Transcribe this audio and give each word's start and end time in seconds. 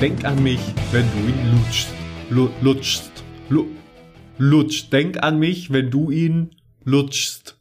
denk 0.00 0.24
an 0.24 0.42
mich, 0.42 0.60
wenn 0.92 1.04
du 1.12 1.28
ihn 1.28 1.52
lutschst. 1.52 1.94
Lu 2.30 2.48
lutschst. 2.62 3.22
Lu 3.50 3.66
lutsch. 4.38 4.88
Denk 4.90 5.22
an 5.22 5.38
mich, 5.38 5.72
wenn 5.72 5.90
du 5.90 6.10
ihn 6.10 6.52
lutschst. 6.84 7.58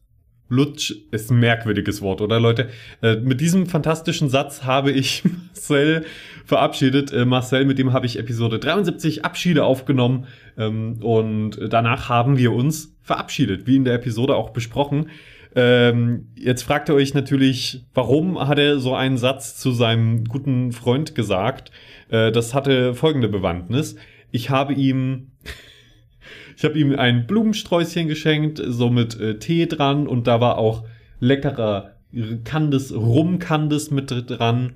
Lutsch 0.48 0.94
ist 1.12 1.32
ein 1.32 1.40
merkwürdiges 1.42 2.02
Wort, 2.02 2.22
oder 2.22 2.40
Leute? 2.40 2.70
Äh, 3.02 3.18
mit 3.18 3.42
diesem 3.42 3.66
fantastischen 3.66 4.30
Satz 4.30 4.64
habe 4.64 4.92
ich 4.92 5.24
Marcel 5.50 6.06
verabschiedet. 6.46 7.12
Äh, 7.12 7.26
Marcel, 7.26 7.66
mit 7.66 7.78
dem 7.78 7.92
habe 7.92 8.06
ich 8.06 8.18
Episode 8.18 8.58
73 8.58 9.26
Abschiede 9.26 9.66
aufgenommen 9.66 10.26
ähm, 10.58 11.00
und 11.02 11.60
danach 11.70 12.08
haben 12.08 12.38
wir 12.38 12.54
uns 12.54 12.96
verabschiedet, 13.02 13.68
wie 13.68 13.76
in 13.76 13.84
der 13.84 13.96
Episode 13.96 14.36
auch 14.36 14.52
besprochen. 14.52 15.10
Ähm, 15.56 16.28
jetzt 16.36 16.64
fragt 16.64 16.90
ihr 16.90 16.96
euch 16.96 17.14
natürlich, 17.14 17.84
warum 17.94 18.40
hat 18.48 18.60
er 18.60 18.80
so 18.80 18.94
einen 18.94 19.18
Satz 19.18 19.56
zu 19.58 19.72
seinem 19.72 20.26
guten 20.26 20.72
Freund 20.72 21.16
gesagt? 21.16 21.72
Äh, 22.10 22.32
das 22.32 22.54
hatte 22.54 22.94
folgende 22.94 23.30
Bewandtnis. 23.30 23.96
Ich 24.32 24.50
habe 24.50 24.74
ihm 24.74 25.32
ich 26.58 26.64
habe 26.64 26.78
ihm 26.78 26.96
ein 26.96 27.26
Blumensträußchen 27.26 28.08
geschenkt, 28.08 28.62
so 28.64 28.90
mit 28.90 29.20
äh, 29.20 29.40
Tee 29.40 29.66
dran 29.66 30.08
und 30.08 30.28
da 30.28 30.40
war 30.40 30.58
auch 30.58 30.84
leckerer 31.20 31.96
Candice, 32.44 32.92
Rum-Candice 32.92 33.92
mit 33.92 34.12
dran. 34.30 34.76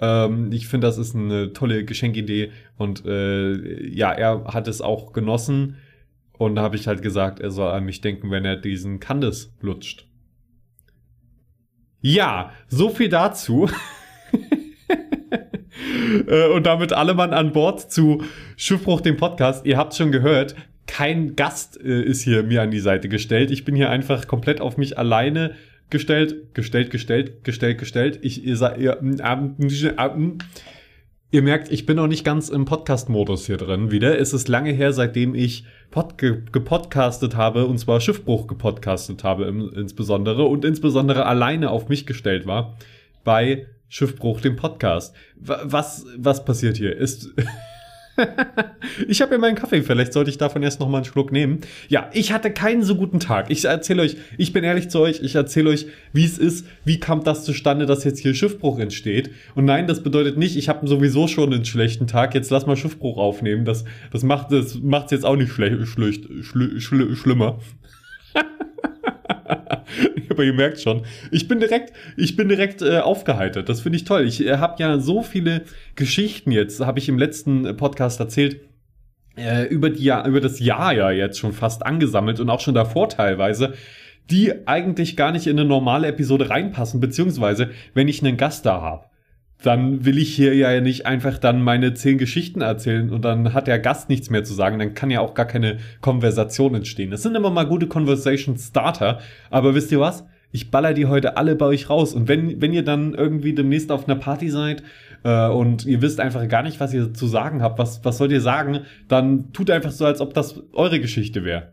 Ähm, 0.00 0.52
ich 0.52 0.68
finde, 0.68 0.86
das 0.86 0.98
ist 0.98 1.14
eine 1.14 1.52
tolle 1.52 1.84
Geschenkidee 1.84 2.52
und 2.76 3.04
äh, 3.06 3.88
ja, 3.88 4.12
er 4.12 4.44
hat 4.44 4.68
es 4.68 4.80
auch 4.80 5.12
genossen 5.12 5.76
und 6.38 6.56
da 6.56 6.62
habe 6.62 6.76
ich 6.76 6.86
halt 6.86 7.02
gesagt, 7.02 7.40
er 7.40 7.50
soll 7.50 7.70
an 7.70 7.84
mich 7.84 8.00
denken, 8.00 8.30
wenn 8.30 8.44
er 8.44 8.56
diesen 8.56 9.00
Candice 9.00 9.52
lutscht. 9.60 10.06
Ja, 12.02 12.52
so 12.68 12.90
viel 12.90 13.08
dazu. 13.08 13.70
Äh, 16.28 16.48
und 16.48 16.66
damit 16.66 16.92
alle 16.92 17.14
Mann 17.14 17.32
an 17.32 17.52
Bord 17.52 17.90
zu 17.90 18.22
Schiffbruch, 18.56 19.00
dem 19.00 19.16
Podcast. 19.16 19.64
Ihr 19.64 19.78
habt 19.78 19.94
schon 19.94 20.12
gehört, 20.12 20.54
kein 20.86 21.34
Gast 21.36 21.80
äh, 21.82 22.02
ist 22.02 22.22
hier 22.22 22.42
mir 22.42 22.62
an 22.62 22.70
die 22.70 22.80
Seite 22.80 23.08
gestellt. 23.08 23.50
Ich 23.50 23.64
bin 23.64 23.74
hier 23.74 23.88
einfach 23.88 24.26
komplett 24.26 24.60
auf 24.60 24.76
mich 24.76 24.98
alleine 24.98 25.54
gestellt, 25.90 26.54
gestellt, 26.54 26.90
gestellt, 26.90 27.44
gestellt, 27.44 27.78
gestellt. 27.78 28.18
Ich, 28.22 28.44
ihr, 28.44 28.76
ihr, 28.78 28.98
äh, 29.00 29.96
ihr 31.32 31.42
merkt, 31.42 31.72
ich 31.72 31.86
bin 31.86 31.96
noch 31.96 32.06
nicht 32.06 32.24
ganz 32.24 32.50
im 32.50 32.66
Podcast-Modus 32.66 33.46
hier 33.46 33.56
drin 33.56 33.90
wieder. 33.90 34.18
Es 34.18 34.34
ist 34.34 34.48
lange 34.48 34.70
her, 34.70 34.92
seitdem 34.92 35.34
ich 35.34 35.64
Pod 35.90 36.18
ge 36.18 36.42
gepodcastet 36.52 37.36
habe, 37.36 37.66
und 37.66 37.78
zwar 37.78 38.00
Schiffbruch 38.00 38.46
gepodcastet 38.46 39.24
habe 39.24 39.46
im, 39.46 39.72
insbesondere 39.74 40.44
und 40.44 40.64
insbesondere 40.64 41.26
alleine 41.26 41.70
auf 41.70 41.88
mich 41.88 42.06
gestellt 42.06 42.46
war 42.46 42.76
bei 43.24 43.66
Schiffbruch, 43.88 44.40
dem 44.40 44.56
Podcast. 44.56 45.14
Was, 45.36 46.06
was 46.16 46.44
passiert 46.44 46.76
hier? 46.76 46.96
Ist 46.96 47.30
ich 49.08 49.22
habe 49.22 49.32
ja 49.32 49.38
meinen 49.38 49.54
Kaffee, 49.54 49.82
vielleicht 49.82 50.12
sollte 50.12 50.30
ich 50.30 50.38
davon 50.38 50.62
erst 50.62 50.80
noch 50.80 50.88
mal 50.88 50.98
einen 50.98 51.04
Schluck 51.04 51.32
nehmen. 51.32 51.60
Ja, 51.88 52.10
ich 52.12 52.32
hatte 52.32 52.50
keinen 52.50 52.82
so 52.82 52.96
guten 52.96 53.20
Tag. 53.20 53.50
Ich 53.50 53.64
erzähle 53.64 54.02
euch, 54.02 54.16
ich 54.36 54.52
bin 54.52 54.64
ehrlich 54.64 54.90
zu 54.90 55.00
euch, 55.00 55.20
ich 55.22 55.34
erzähle 55.34 55.70
euch, 55.70 55.86
wie 56.12 56.24
es 56.24 56.38
ist, 56.38 56.66
wie 56.84 57.00
kam 57.00 57.24
das 57.24 57.44
zustande, 57.44 57.86
dass 57.86 58.04
jetzt 58.04 58.20
hier 58.20 58.34
Schiffbruch 58.34 58.78
entsteht. 58.78 59.30
Und 59.54 59.64
nein, 59.64 59.86
das 59.86 60.02
bedeutet 60.02 60.36
nicht, 60.36 60.56
ich 60.56 60.68
habe 60.68 60.86
sowieso 60.86 61.28
schon 61.28 61.52
einen 61.52 61.64
schlechten 61.64 62.06
Tag, 62.06 62.34
jetzt 62.34 62.50
lass 62.50 62.66
mal 62.66 62.76
Schiffbruch 62.76 63.18
aufnehmen. 63.18 63.64
Das, 63.64 63.84
das 64.10 64.22
macht 64.22 64.52
es 64.52 64.78
jetzt 65.10 65.24
auch 65.24 65.36
nicht 65.36 65.52
schlecht, 65.52 65.82
schl, 65.84 66.80
schl, 66.80 67.16
schlimmer. 67.16 67.60
Aber 70.30 70.44
ihr 70.44 70.52
merkt 70.52 70.80
schon, 70.80 71.02
ich 71.30 71.48
bin 71.48 71.60
direkt, 71.60 71.92
ich 72.16 72.36
bin 72.36 72.48
direkt 72.48 72.82
äh, 72.82 72.98
aufgeheitert. 72.98 73.68
Das 73.68 73.80
finde 73.80 73.96
ich 73.96 74.04
toll. 74.04 74.26
Ich 74.26 74.44
äh, 74.44 74.56
habe 74.58 74.76
ja 74.78 74.98
so 74.98 75.22
viele 75.22 75.62
Geschichten 75.94 76.52
jetzt, 76.52 76.80
habe 76.80 76.98
ich 76.98 77.08
im 77.08 77.18
letzten 77.18 77.66
äh, 77.66 77.74
Podcast 77.74 78.20
erzählt, 78.20 78.60
äh, 79.36 79.66
über, 79.66 79.90
die, 79.90 80.08
über 80.08 80.40
das 80.40 80.60
Jahr 80.60 80.92
ja 80.92 81.10
jetzt 81.10 81.38
schon 81.38 81.52
fast 81.52 81.84
angesammelt 81.84 82.40
und 82.40 82.50
auch 82.50 82.60
schon 82.60 82.74
davor 82.74 83.08
teilweise, 83.08 83.74
die 84.30 84.66
eigentlich 84.66 85.16
gar 85.16 85.32
nicht 85.32 85.46
in 85.46 85.58
eine 85.58 85.68
normale 85.68 86.08
Episode 86.08 86.48
reinpassen, 86.48 87.00
beziehungsweise 87.00 87.70
wenn 87.94 88.08
ich 88.08 88.22
einen 88.22 88.36
Gast 88.36 88.66
da 88.66 88.80
habe 88.80 89.11
dann 89.62 90.04
will 90.04 90.18
ich 90.18 90.34
hier 90.34 90.54
ja 90.54 90.80
nicht 90.80 91.06
einfach 91.06 91.38
dann 91.38 91.62
meine 91.62 91.94
zehn 91.94 92.18
Geschichten 92.18 92.60
erzählen 92.60 93.10
und 93.10 93.24
dann 93.24 93.54
hat 93.54 93.66
der 93.66 93.78
Gast 93.78 94.08
nichts 94.08 94.28
mehr 94.30 94.44
zu 94.44 94.54
sagen. 94.54 94.78
Dann 94.78 94.94
kann 94.94 95.10
ja 95.10 95.20
auch 95.20 95.34
gar 95.34 95.46
keine 95.46 95.78
Konversation 96.00 96.74
entstehen. 96.74 97.10
Das 97.10 97.22
sind 97.22 97.34
immer 97.34 97.50
mal 97.50 97.66
gute 97.66 97.86
Conversation 97.86 98.56
Starter. 98.58 99.20
Aber 99.50 99.74
wisst 99.74 99.92
ihr 99.92 100.00
was? 100.00 100.24
Ich 100.50 100.70
baller 100.70 100.94
die 100.94 101.06
heute 101.06 101.36
alle 101.36 101.56
bei 101.56 101.66
euch 101.66 101.88
raus. 101.88 102.12
Und 102.12 102.28
wenn, 102.28 102.60
wenn 102.60 102.72
ihr 102.72 102.84
dann 102.84 103.14
irgendwie 103.14 103.54
demnächst 103.54 103.90
auf 103.90 104.08
einer 104.08 104.18
Party 104.18 104.50
seid 104.50 104.82
äh, 105.24 105.48
und 105.48 105.86
ihr 105.86 106.02
wisst 106.02 106.20
einfach 106.20 106.46
gar 106.48 106.62
nicht, 106.62 106.78
was 106.80 106.92
ihr 106.92 107.14
zu 107.14 107.26
sagen 107.26 107.62
habt, 107.62 107.78
was, 107.78 108.04
was 108.04 108.18
sollt 108.18 108.32
ihr 108.32 108.40
sagen, 108.40 108.80
dann 109.08 109.52
tut 109.52 109.70
einfach 109.70 109.92
so, 109.92 110.04
als 110.04 110.20
ob 110.20 110.34
das 110.34 110.60
eure 110.72 111.00
Geschichte 111.00 111.44
wäre. 111.44 111.72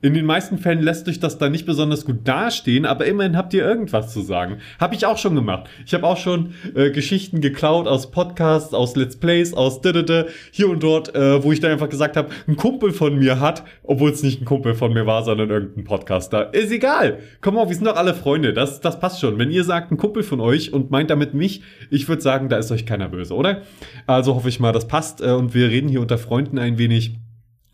In 0.00 0.14
den 0.14 0.26
meisten 0.26 0.58
Fällen 0.58 0.80
lässt 0.80 1.08
euch 1.08 1.18
das 1.18 1.38
da 1.38 1.48
nicht 1.48 1.66
besonders 1.66 2.04
gut 2.04 2.20
dastehen, 2.22 2.86
aber 2.86 3.06
immerhin 3.06 3.36
habt 3.36 3.52
ihr 3.52 3.64
irgendwas 3.64 4.12
zu 4.12 4.20
sagen. 4.20 4.58
Hab 4.78 4.94
ich 4.94 5.04
auch 5.06 5.18
schon 5.18 5.34
gemacht. 5.34 5.68
Ich 5.84 5.92
habe 5.92 6.06
auch 6.06 6.16
schon 6.16 6.54
äh, 6.76 6.92
Geschichten 6.92 7.40
geklaut 7.40 7.88
aus 7.88 8.12
Podcasts, 8.12 8.74
aus 8.74 8.94
Let's 8.94 9.16
Plays, 9.16 9.54
aus 9.54 9.80
didede, 9.80 10.28
hier 10.52 10.70
und 10.70 10.84
dort, 10.84 11.16
äh, 11.16 11.42
wo 11.42 11.50
ich 11.50 11.58
dann 11.58 11.72
einfach 11.72 11.88
gesagt 11.88 12.16
habe, 12.16 12.28
ein 12.46 12.54
Kumpel 12.54 12.92
von 12.92 13.18
mir 13.18 13.40
hat, 13.40 13.64
obwohl 13.82 14.10
es 14.10 14.22
nicht 14.22 14.40
ein 14.40 14.44
Kumpel 14.44 14.76
von 14.76 14.92
mir 14.92 15.04
war, 15.04 15.24
sondern 15.24 15.50
irgendein 15.50 15.82
Podcaster. 15.82 16.54
Ist 16.54 16.70
egal. 16.70 17.18
Komm 17.40 17.58
auf, 17.58 17.68
wir 17.68 17.74
sind 17.74 17.88
doch 17.88 17.96
alle 17.96 18.14
Freunde. 18.14 18.52
Das, 18.52 18.80
das 18.80 19.00
passt 19.00 19.20
schon. 19.20 19.36
Wenn 19.36 19.50
ihr 19.50 19.64
sagt, 19.64 19.90
ein 19.90 19.96
Kumpel 19.96 20.22
von 20.22 20.40
euch 20.40 20.72
und 20.72 20.92
meint 20.92 21.10
damit 21.10 21.34
mich, 21.34 21.62
ich 21.90 22.08
würde 22.08 22.22
sagen, 22.22 22.48
da 22.48 22.58
ist 22.58 22.70
euch 22.70 22.86
keiner 22.86 23.08
böse, 23.08 23.34
oder? 23.34 23.62
Also 24.06 24.36
hoffe 24.36 24.48
ich 24.48 24.60
mal, 24.60 24.70
das 24.70 24.86
passt 24.86 25.20
äh, 25.22 25.32
und 25.32 25.54
wir 25.54 25.70
reden 25.70 25.88
hier 25.88 26.00
unter 26.00 26.18
Freunden 26.18 26.56
ein 26.56 26.78
wenig 26.78 27.16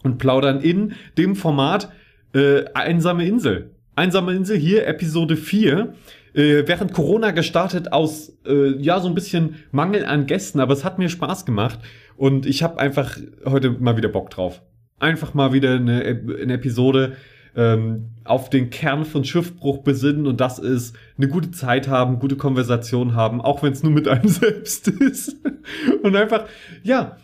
und 0.05 0.17
plaudern 0.17 0.61
in 0.61 0.95
dem 1.19 1.37
Format, 1.37 1.91
äh, 2.35 2.65
Einsame 2.75 3.27
Insel. 3.27 3.71
Einsame 3.97 4.35
Insel 4.35 4.57
hier, 4.57 4.87
Episode 4.87 5.37
4. 5.37 5.95
Äh, 6.35 6.65
während 6.67 6.93
Corona 6.93 7.31
gestartet 7.31 7.93
aus, 7.93 8.37
äh, 8.45 8.77
ja, 8.79 8.99
so 9.01 9.09
ein 9.09 9.15
bisschen 9.15 9.57
Mangel 9.71 10.05
an 10.05 10.27
Gästen, 10.27 10.59
aber 10.59 10.73
es 10.73 10.85
hat 10.85 10.99
mir 10.99 11.09
Spaß 11.09 11.47
gemacht 11.47 11.79
und 12.17 12.45
ich 12.45 12.63
habe 12.65 12.81
einfach 12.81 13.17
heute 13.47 13.71
mal 13.71 13.97
wieder 13.97 14.09
Bock 14.09 14.31
drauf. 14.31 14.63
Einfach 14.99 15.35
mal 15.35 15.53
wieder 15.53 15.75
eine, 15.75 16.03
eine 16.03 16.55
Episode 16.55 17.17
ähm, 17.57 18.11
auf 18.25 18.51
den 18.51 18.71
Kern 18.71 19.05
von 19.05 19.25
Schiffbruch 19.25 19.79
besinnen 19.79 20.27
und 20.27 20.41
das 20.41 20.59
ist 20.59 20.97
eine 21.17 21.29
gute 21.29 21.53
Zeit 21.53 21.87
haben, 21.87 22.19
gute 22.19 22.37
Konversation 22.37 23.15
haben, 23.15 23.41
auch 23.41 23.63
wenn 23.63 23.73
es 23.73 23.85
nur 23.85 23.93
mit 23.93 24.09
einem 24.09 24.29
selbst 24.29 24.89
ist. 24.89 25.37
und 26.03 26.17
einfach, 26.17 26.47
ja, 26.83 27.17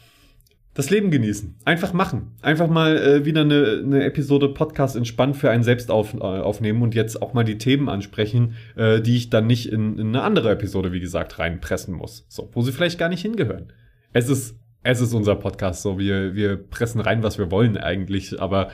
das 0.80 0.88
Leben 0.88 1.10
genießen. 1.10 1.56
Einfach 1.66 1.92
machen. 1.92 2.32
Einfach 2.40 2.68
mal 2.68 2.96
äh, 2.96 3.24
wieder 3.26 3.42
eine, 3.42 3.82
eine 3.84 4.02
Episode 4.02 4.48
Podcast 4.48 4.96
entspannt 4.96 5.36
für 5.36 5.50
einen 5.50 5.62
selbst 5.62 5.90
auf, 5.90 6.14
äh, 6.14 6.18
aufnehmen 6.20 6.80
und 6.80 6.94
jetzt 6.94 7.20
auch 7.20 7.34
mal 7.34 7.44
die 7.44 7.58
Themen 7.58 7.90
ansprechen, 7.90 8.54
äh, 8.76 9.02
die 9.02 9.18
ich 9.18 9.28
dann 9.28 9.46
nicht 9.46 9.70
in, 9.70 9.98
in 9.98 10.08
eine 10.08 10.22
andere 10.22 10.50
Episode, 10.50 10.90
wie 10.92 11.00
gesagt, 11.00 11.38
reinpressen 11.38 11.94
muss. 11.94 12.24
So, 12.30 12.48
wo 12.54 12.62
sie 12.62 12.72
vielleicht 12.72 12.98
gar 12.98 13.10
nicht 13.10 13.20
hingehören. 13.20 13.74
Es 14.14 14.30
ist, 14.30 14.56
es 14.82 15.02
ist 15.02 15.12
unser 15.12 15.36
Podcast, 15.36 15.82
so 15.82 15.98
wir, 15.98 16.34
wir 16.34 16.56
pressen 16.56 17.02
rein, 17.02 17.22
was 17.22 17.36
wir 17.36 17.50
wollen 17.50 17.76
eigentlich, 17.76 18.40
aber 18.40 18.70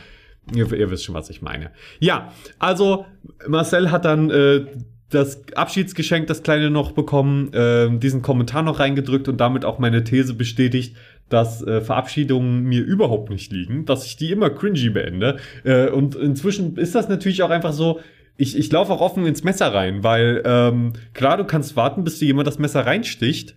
ihr, 0.54 0.72
ihr 0.72 0.90
wisst 0.92 1.04
schon, 1.04 1.16
was 1.16 1.28
ich 1.28 1.42
meine. 1.42 1.72
Ja, 1.98 2.32
also 2.60 3.04
Marcel 3.48 3.90
hat 3.90 4.04
dann 4.04 4.30
äh, 4.30 4.66
das 5.10 5.42
Abschiedsgeschenk, 5.54 6.26
das 6.26 6.42
kleine 6.42 6.70
noch 6.70 6.92
bekommen, 6.92 7.52
äh, 7.52 7.88
diesen 7.98 8.22
Kommentar 8.22 8.62
noch 8.62 8.78
reingedrückt 8.78 9.28
und 9.28 9.38
damit 9.38 9.64
auch 9.64 9.78
meine 9.78 10.04
These 10.04 10.34
bestätigt, 10.34 10.96
dass 11.28 11.62
äh, 11.62 11.80
Verabschiedungen 11.80 12.64
mir 12.64 12.84
überhaupt 12.84 13.30
nicht 13.30 13.52
liegen, 13.52 13.84
dass 13.84 14.06
ich 14.06 14.16
die 14.16 14.30
immer 14.30 14.50
cringy 14.50 14.90
beende. 14.90 15.38
Äh, 15.64 15.88
und 15.88 16.14
inzwischen 16.14 16.76
ist 16.76 16.94
das 16.94 17.08
natürlich 17.08 17.42
auch 17.42 17.50
einfach 17.50 17.72
so, 17.72 18.00
ich, 18.36 18.56
ich 18.56 18.70
laufe 18.70 18.92
auch 18.92 19.00
offen 19.00 19.26
ins 19.26 19.44
Messer 19.44 19.72
rein, 19.72 20.04
weil 20.04 20.42
ähm, 20.44 20.92
klar, 21.14 21.36
du 21.36 21.44
kannst 21.44 21.76
warten, 21.76 22.04
bis 22.04 22.18
dir 22.18 22.26
jemand 22.26 22.46
das 22.46 22.58
Messer 22.58 22.86
reinsticht, 22.86 23.56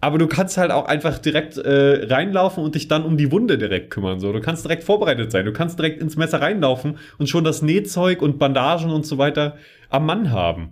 aber 0.00 0.18
du 0.18 0.28
kannst 0.28 0.56
halt 0.56 0.70
auch 0.70 0.86
einfach 0.86 1.18
direkt 1.18 1.58
äh, 1.58 2.06
reinlaufen 2.06 2.64
und 2.64 2.74
dich 2.74 2.88
dann 2.88 3.04
um 3.04 3.16
die 3.16 3.30
Wunde 3.32 3.58
direkt 3.58 3.90
kümmern. 3.90 4.18
So, 4.18 4.32
du 4.32 4.40
kannst 4.40 4.64
direkt 4.64 4.84
vorbereitet 4.84 5.30
sein, 5.30 5.44
du 5.44 5.52
kannst 5.52 5.78
direkt 5.78 6.00
ins 6.00 6.16
Messer 6.16 6.40
reinlaufen 6.40 6.96
und 7.18 7.28
schon 7.28 7.44
das 7.44 7.60
Nähzeug 7.60 8.22
und 8.22 8.38
Bandagen 8.38 8.90
und 8.90 9.04
so 9.04 9.18
weiter 9.18 9.56
am 9.90 10.06
Mann 10.06 10.30
haben. 10.30 10.70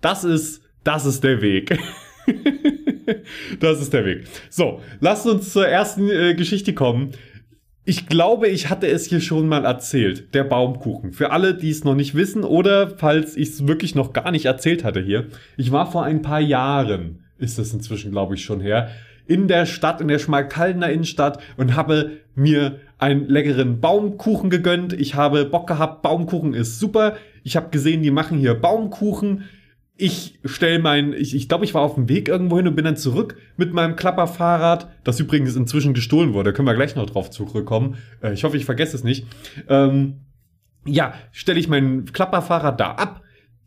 Das 0.00 0.24
ist, 0.24 0.62
das 0.84 1.06
ist 1.06 1.24
der 1.24 1.40
Weg. 1.40 1.78
das 3.60 3.80
ist 3.80 3.92
der 3.92 4.04
Weg. 4.04 4.24
So, 4.50 4.80
lasst 5.00 5.26
uns 5.26 5.52
zur 5.52 5.66
ersten 5.66 6.08
äh, 6.10 6.34
Geschichte 6.34 6.74
kommen. 6.74 7.12
Ich 7.84 8.08
glaube, 8.08 8.48
ich 8.48 8.68
hatte 8.68 8.88
es 8.88 9.06
hier 9.06 9.20
schon 9.20 9.48
mal 9.48 9.64
erzählt. 9.64 10.34
Der 10.34 10.42
Baumkuchen. 10.42 11.12
Für 11.12 11.30
alle, 11.30 11.54
die 11.54 11.70
es 11.70 11.84
noch 11.84 11.94
nicht 11.94 12.16
wissen 12.16 12.42
oder 12.42 12.90
falls 12.90 13.36
ich 13.36 13.50
es 13.50 13.68
wirklich 13.68 13.94
noch 13.94 14.12
gar 14.12 14.32
nicht 14.32 14.46
erzählt 14.46 14.82
hatte 14.82 15.00
hier. 15.00 15.28
Ich 15.56 15.70
war 15.70 15.90
vor 15.90 16.02
ein 16.02 16.20
paar 16.20 16.40
Jahren, 16.40 17.24
ist 17.38 17.60
es 17.60 17.72
inzwischen, 17.72 18.10
glaube 18.10 18.34
ich, 18.34 18.44
schon 18.44 18.60
her, 18.60 18.90
in 19.26 19.48
der 19.48 19.66
Stadt, 19.66 20.00
in 20.00 20.08
der 20.08 20.18
Schmalkaldener 20.18 20.90
Innenstadt 20.90 21.40
und 21.56 21.76
habe 21.76 22.18
mir 22.34 22.80
einen 22.98 23.28
leckeren 23.28 23.80
Baumkuchen 23.80 24.50
gegönnt. 24.50 24.92
Ich 24.92 25.14
habe 25.14 25.44
Bock 25.44 25.66
gehabt, 25.66 26.02
Baumkuchen 26.02 26.54
ist 26.54 26.80
super. 26.80 27.16
Ich 27.44 27.56
habe 27.56 27.70
gesehen, 27.70 28.02
die 28.02 28.10
machen 28.10 28.38
hier 28.38 28.54
Baumkuchen 28.54 29.44
ich 29.96 30.38
stell 30.44 30.78
mein, 30.78 31.12
ich, 31.12 31.34
ich 31.34 31.48
glaube, 31.48 31.64
ich 31.64 31.74
war 31.74 31.82
auf 31.82 31.94
dem 31.94 32.08
Weg 32.08 32.28
irgendwo 32.28 32.56
hin 32.56 32.68
und 32.68 32.76
bin 32.76 32.84
dann 32.84 32.96
zurück 32.96 33.36
mit 33.56 33.72
meinem 33.72 33.96
Klapperfahrrad, 33.96 34.88
das 35.04 35.20
übrigens 35.20 35.56
inzwischen 35.56 35.94
gestohlen 35.94 36.34
wurde, 36.34 36.50
da 36.50 36.56
können 36.56 36.68
wir 36.68 36.74
gleich 36.74 36.96
noch 36.96 37.06
drauf 37.06 37.30
zurückkommen. 37.30 37.96
Äh, 38.22 38.34
ich 38.34 38.44
hoffe, 38.44 38.56
ich 38.56 38.66
vergesse 38.66 38.96
es 38.96 39.04
nicht. 39.04 39.26
Ähm, 39.68 40.20
ja, 40.84 41.14
stelle 41.32 41.58
ich 41.58 41.68
mein 41.68 42.04
Klapperfahrrad 42.04 42.78
da 42.78 42.92
ab, 42.92 43.22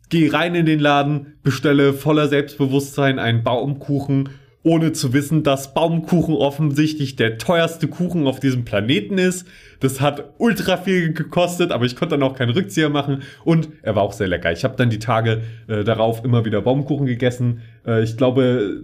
gehe 0.08 0.32
rein 0.32 0.54
in 0.54 0.66
den 0.66 0.80
Laden, 0.80 1.34
bestelle 1.42 1.92
voller 1.92 2.28
Selbstbewusstsein 2.28 3.18
einen 3.18 3.42
Baumkuchen 3.42 4.28
ohne 4.62 4.92
zu 4.92 5.12
wissen, 5.12 5.42
dass 5.42 5.72
Baumkuchen 5.72 6.34
offensichtlich 6.34 7.16
der 7.16 7.38
teuerste 7.38 7.88
Kuchen 7.88 8.26
auf 8.26 8.40
diesem 8.40 8.64
Planeten 8.64 9.16
ist. 9.16 9.46
Das 9.80 10.00
hat 10.00 10.34
ultra 10.38 10.76
viel 10.76 11.14
gekostet, 11.14 11.72
aber 11.72 11.86
ich 11.86 11.96
konnte 11.96 12.18
dann 12.18 12.22
auch 12.22 12.34
keinen 12.34 12.50
Rückzieher 12.50 12.90
machen 12.90 13.22
und 13.44 13.70
er 13.82 13.96
war 13.96 14.02
auch 14.02 14.12
sehr 14.12 14.28
lecker. 14.28 14.52
Ich 14.52 14.64
habe 14.64 14.76
dann 14.76 14.90
die 14.90 14.98
Tage 14.98 15.42
äh, 15.66 15.84
darauf 15.84 16.24
immer 16.24 16.44
wieder 16.44 16.60
Baumkuchen 16.60 17.06
gegessen. 17.06 17.62
Äh, 17.86 18.02
ich 18.02 18.18
glaube, 18.18 18.82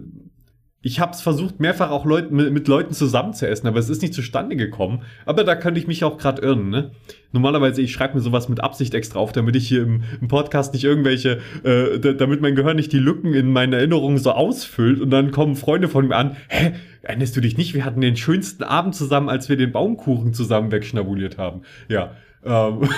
ich 0.81 0.99
habe 0.99 1.11
es 1.11 1.21
versucht, 1.21 1.59
mehrfach 1.59 1.89
auch 1.89 2.05
Leut 2.05 2.31
mit, 2.31 2.53
mit, 2.53 2.67
Leuten 2.67 2.93
zusammen 2.93 3.33
zu 3.33 3.47
essen, 3.47 3.67
aber 3.67 3.79
es 3.79 3.89
ist 3.89 4.01
nicht 4.01 4.13
zustande 4.13 4.55
gekommen. 4.55 5.01
Aber 5.25 5.43
da 5.43 5.55
könnte 5.55 5.79
ich 5.79 5.87
mich 5.87 6.03
auch 6.03 6.17
gerade 6.17 6.41
irren. 6.43 6.69
Ne? 6.69 6.91
Normalerweise, 7.31 7.81
ich 7.81 7.91
schreibe 7.91 8.15
mir 8.15 8.21
sowas 8.21 8.47
mit 8.47 8.63
Absicht 8.63 8.93
extra 8.93 9.19
auf, 9.19 9.31
damit 9.31 9.55
ich 9.55 9.67
hier 9.67 9.81
im, 9.81 10.03
im 10.21 10.27
Podcast 10.27 10.73
nicht 10.73 10.83
irgendwelche, 10.83 11.39
äh, 11.63 11.99
damit 11.99 12.41
mein 12.41 12.55
Gehirn 12.55 12.75
nicht 12.75 12.93
die 12.93 12.99
Lücken 12.99 13.33
in 13.33 13.51
meinen 13.51 13.73
Erinnerungen 13.73 14.19
so 14.19 14.31
ausfüllt 14.31 15.01
und 15.01 15.09
dann 15.09 15.31
kommen 15.31 15.55
Freunde 15.55 15.89
von 15.89 16.07
mir 16.07 16.15
an, 16.15 16.37
hä, 16.47 16.73
erinnerst 17.01 17.35
du 17.35 17.41
dich 17.41 17.57
nicht? 17.57 17.73
Wir 17.73 17.83
hatten 17.83 18.01
den 18.01 18.15
schönsten 18.15 18.63
Abend 18.63 18.93
zusammen, 18.93 19.29
als 19.29 19.49
wir 19.49 19.57
den 19.57 19.71
Baumkuchen 19.71 20.33
zusammen 20.33 20.71
wegschnabuliert 20.71 21.39
haben. 21.39 21.63
Ja, 21.89 22.11
ähm, 22.47 22.89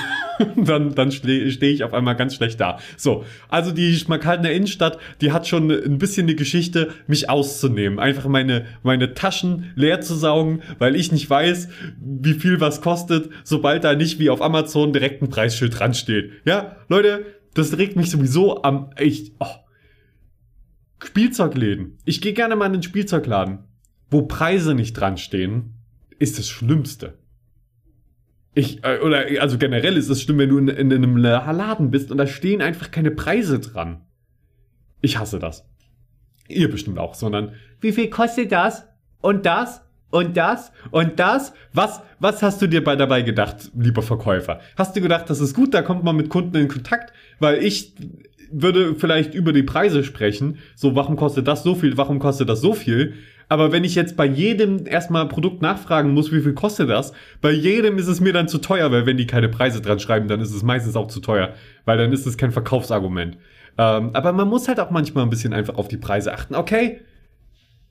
dann 0.56 0.96
dann 0.96 1.12
stehe 1.12 1.51
steh 1.51 1.72
ich 1.72 1.84
auf 1.84 1.94
einmal 1.94 2.16
ganz 2.16 2.36
schlecht 2.36 2.60
da. 2.60 2.80
So, 2.98 3.25
also 3.50 3.72
die 3.72 3.96
Schmackhaltener 3.96 4.51
Innenstadt, 4.51 4.98
die 5.22 5.31
hat 5.31 5.48
schon 5.48 5.72
ein 5.72 5.98
bisschen 5.98 6.28
eine 6.28 6.36
Geschichte, 6.36 6.90
mich 7.07 7.30
auszunehmen. 7.30 8.00
Einfach 8.00 8.28
meine, 8.28 8.66
meine 8.84 9.13
Taschen 9.13 9.72
leer 9.75 10.01
zu 10.01 10.16
saugen, 10.16 10.62
weil 10.78 10.96
ich 10.96 11.12
nicht 11.12 11.30
weiß, 11.30 11.69
wie 12.00 12.34
viel 12.34 12.62
was 12.62 12.81
kostet, 12.81 13.30
sobald 13.44 13.84
da 13.84 13.96
nicht 13.96 14.19
wie 14.19 14.30
auf 14.30 14.42
Amazon 14.42 14.94
direkt 14.94 15.22
ein 15.22 15.30
Preisschild 15.30 15.78
dran 15.80 15.94
steht. 15.94 16.31
Ja, 16.45 16.78
Leute, 16.88 17.25
das 17.54 17.78
regt 17.78 17.95
mich 17.95 18.10
sowieso 18.10 18.63
am 18.63 18.92
echt. 18.95 19.34
Oh. 19.40 19.48
Spielzeugläden. 21.04 21.98
Ich 22.06 22.22
gehe 22.22 22.34
gerne 22.34 22.56
mal 22.56 22.68
in 22.68 22.74
den 22.74 22.84
Spielzeugladen, 22.84 23.60
wo 24.12 24.24
Preise 24.24 24.75
nicht 24.75 24.94
dran 24.94 25.18
stehen, 25.18 25.75
ist 26.19 26.38
das 26.38 26.50
Schlimmste. 26.50 27.19
Ich, 28.59 28.83
äh, 28.83 29.00
oder, 29.00 29.23
also 29.39 29.57
generell 29.57 29.95
ist 29.95 30.09
es 30.09 30.21
schlimm, 30.21 30.39
wenn 30.39 30.50
du 30.50 30.57
in, 30.57 30.67
in, 30.67 30.91
einem 30.91 31.15
Laden 31.15 31.91
bist 31.91 32.11
und 32.11 32.17
da 32.17 32.27
stehen 32.27 32.61
einfach 32.61 32.91
keine 32.91 33.09
Preise 33.09 33.61
dran. 33.61 34.01
Ich 35.00 35.17
hasse 35.17 35.39
das. 35.39 35.65
Ihr 36.50 36.69
bestimmt 36.69 37.00
auch, 37.00 37.13
sondern, 37.13 37.53
wie 37.79 37.94
viel 37.94 38.09
kostet 38.09 38.51
das? 38.51 38.85
Und 39.21 39.45
das? 39.45 39.81
Und 40.09 40.35
das? 40.35 40.73
Und 40.91 41.19
das? 41.19 41.53
Was, 41.71 42.01
was 42.19 42.44
hast 42.44 42.61
du 42.61 42.67
dir 42.67 42.83
bei 42.83 42.97
dabei 42.97 43.21
gedacht, 43.21 43.71
lieber 43.77 44.01
Verkäufer? 44.01 44.59
Hast 44.75 44.94
du 44.94 45.00
gedacht, 45.00 45.29
das 45.29 45.39
ist 45.39 45.53
gut, 45.53 45.73
da 45.73 45.81
kommt 45.81 46.03
man 46.03 46.17
mit 46.17 46.29
Kunden 46.29 46.57
in 46.57 46.67
Kontakt? 46.67 47.13
Weil 47.39 47.63
ich 47.63 47.94
würde 48.51 48.95
vielleicht 48.95 49.35
über 49.35 49.53
die 49.53 49.63
Preise 49.63 50.03
sprechen. 50.03 50.57
So, 50.75 50.95
warum 50.95 51.15
kostet 51.15 51.47
das 51.47 51.63
so 51.63 51.75
viel? 51.75 51.95
Warum 51.95 52.19
kostet 52.19 52.50
das 52.50 52.59
so 52.59 52.73
viel? 52.73 53.13
Aber 53.50 53.72
wenn 53.72 53.84
ich 53.84 53.96
jetzt 53.96 54.16
bei 54.16 54.25
jedem 54.25 54.86
erstmal 54.86 55.28
Produkt 55.28 55.63
nachfragen 55.63 56.13
muss, 56.13 56.31
wie 56.31 56.42
viel 56.42 56.54
kostet 56.54 56.90
das, 56.90 57.13
bei 57.42 57.51
jedem 57.51 57.98
ist 57.98 58.07
es 58.07 58.22
mir 58.22 58.31
dann 58.31 58.48
zu 58.48 58.60
teuer, 58.60 58.92
weil 58.92 59.07
wenn 59.07 59.18
die 59.18 59.25
keine 59.25 59.50
Preise 59.50 59.81
dran 59.81 60.00
schreiben, 60.00 60.28
dann 60.28 60.40
ist 60.40 60.54
es 60.54 60.62
meistens 60.62 60.96
auch 60.96 61.07
zu 61.07 61.19
teuer, 61.19 61.56
weil 61.84 61.98
dann 61.98 62.13
ist 62.13 62.28
es 62.28 62.38
kein 62.38 62.51
Verkaufsargument. 62.51 63.38
Ähm, 63.80 64.12
aber 64.13 64.34
man 64.34 64.48
muss 64.48 64.68
halt 64.68 64.80
auch 64.80 64.92
manchmal 64.92 65.24
ein 65.24 65.31
bisschen 65.31 65.54
einfach 65.54 65.75
auf 65.75 65.88
die 65.88 65.98
Preise 65.98 66.31
achten. 66.31 66.54
Okay? 66.54 67.01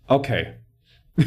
Okay. 0.06 0.54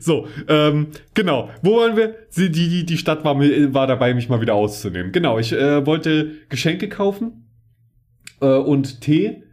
so, 0.00 0.28
ähm, 0.46 0.88
genau. 1.14 1.50
Wo 1.62 1.78
waren 1.78 1.96
wir? 1.96 2.14
Die, 2.36 2.50
die, 2.50 2.86
die 2.86 2.98
Stadt 2.98 3.24
war, 3.24 3.38
war 3.40 3.86
dabei, 3.88 4.14
mich 4.14 4.28
mal 4.28 4.40
wieder 4.40 4.54
auszunehmen. 4.54 5.10
Genau, 5.10 5.38
ich 5.40 5.52
äh, 5.52 5.84
wollte 5.84 6.32
Geschenke 6.48 6.88
kaufen 6.88 7.48
äh, 8.40 8.46
und 8.46 9.00
Tee 9.00 9.43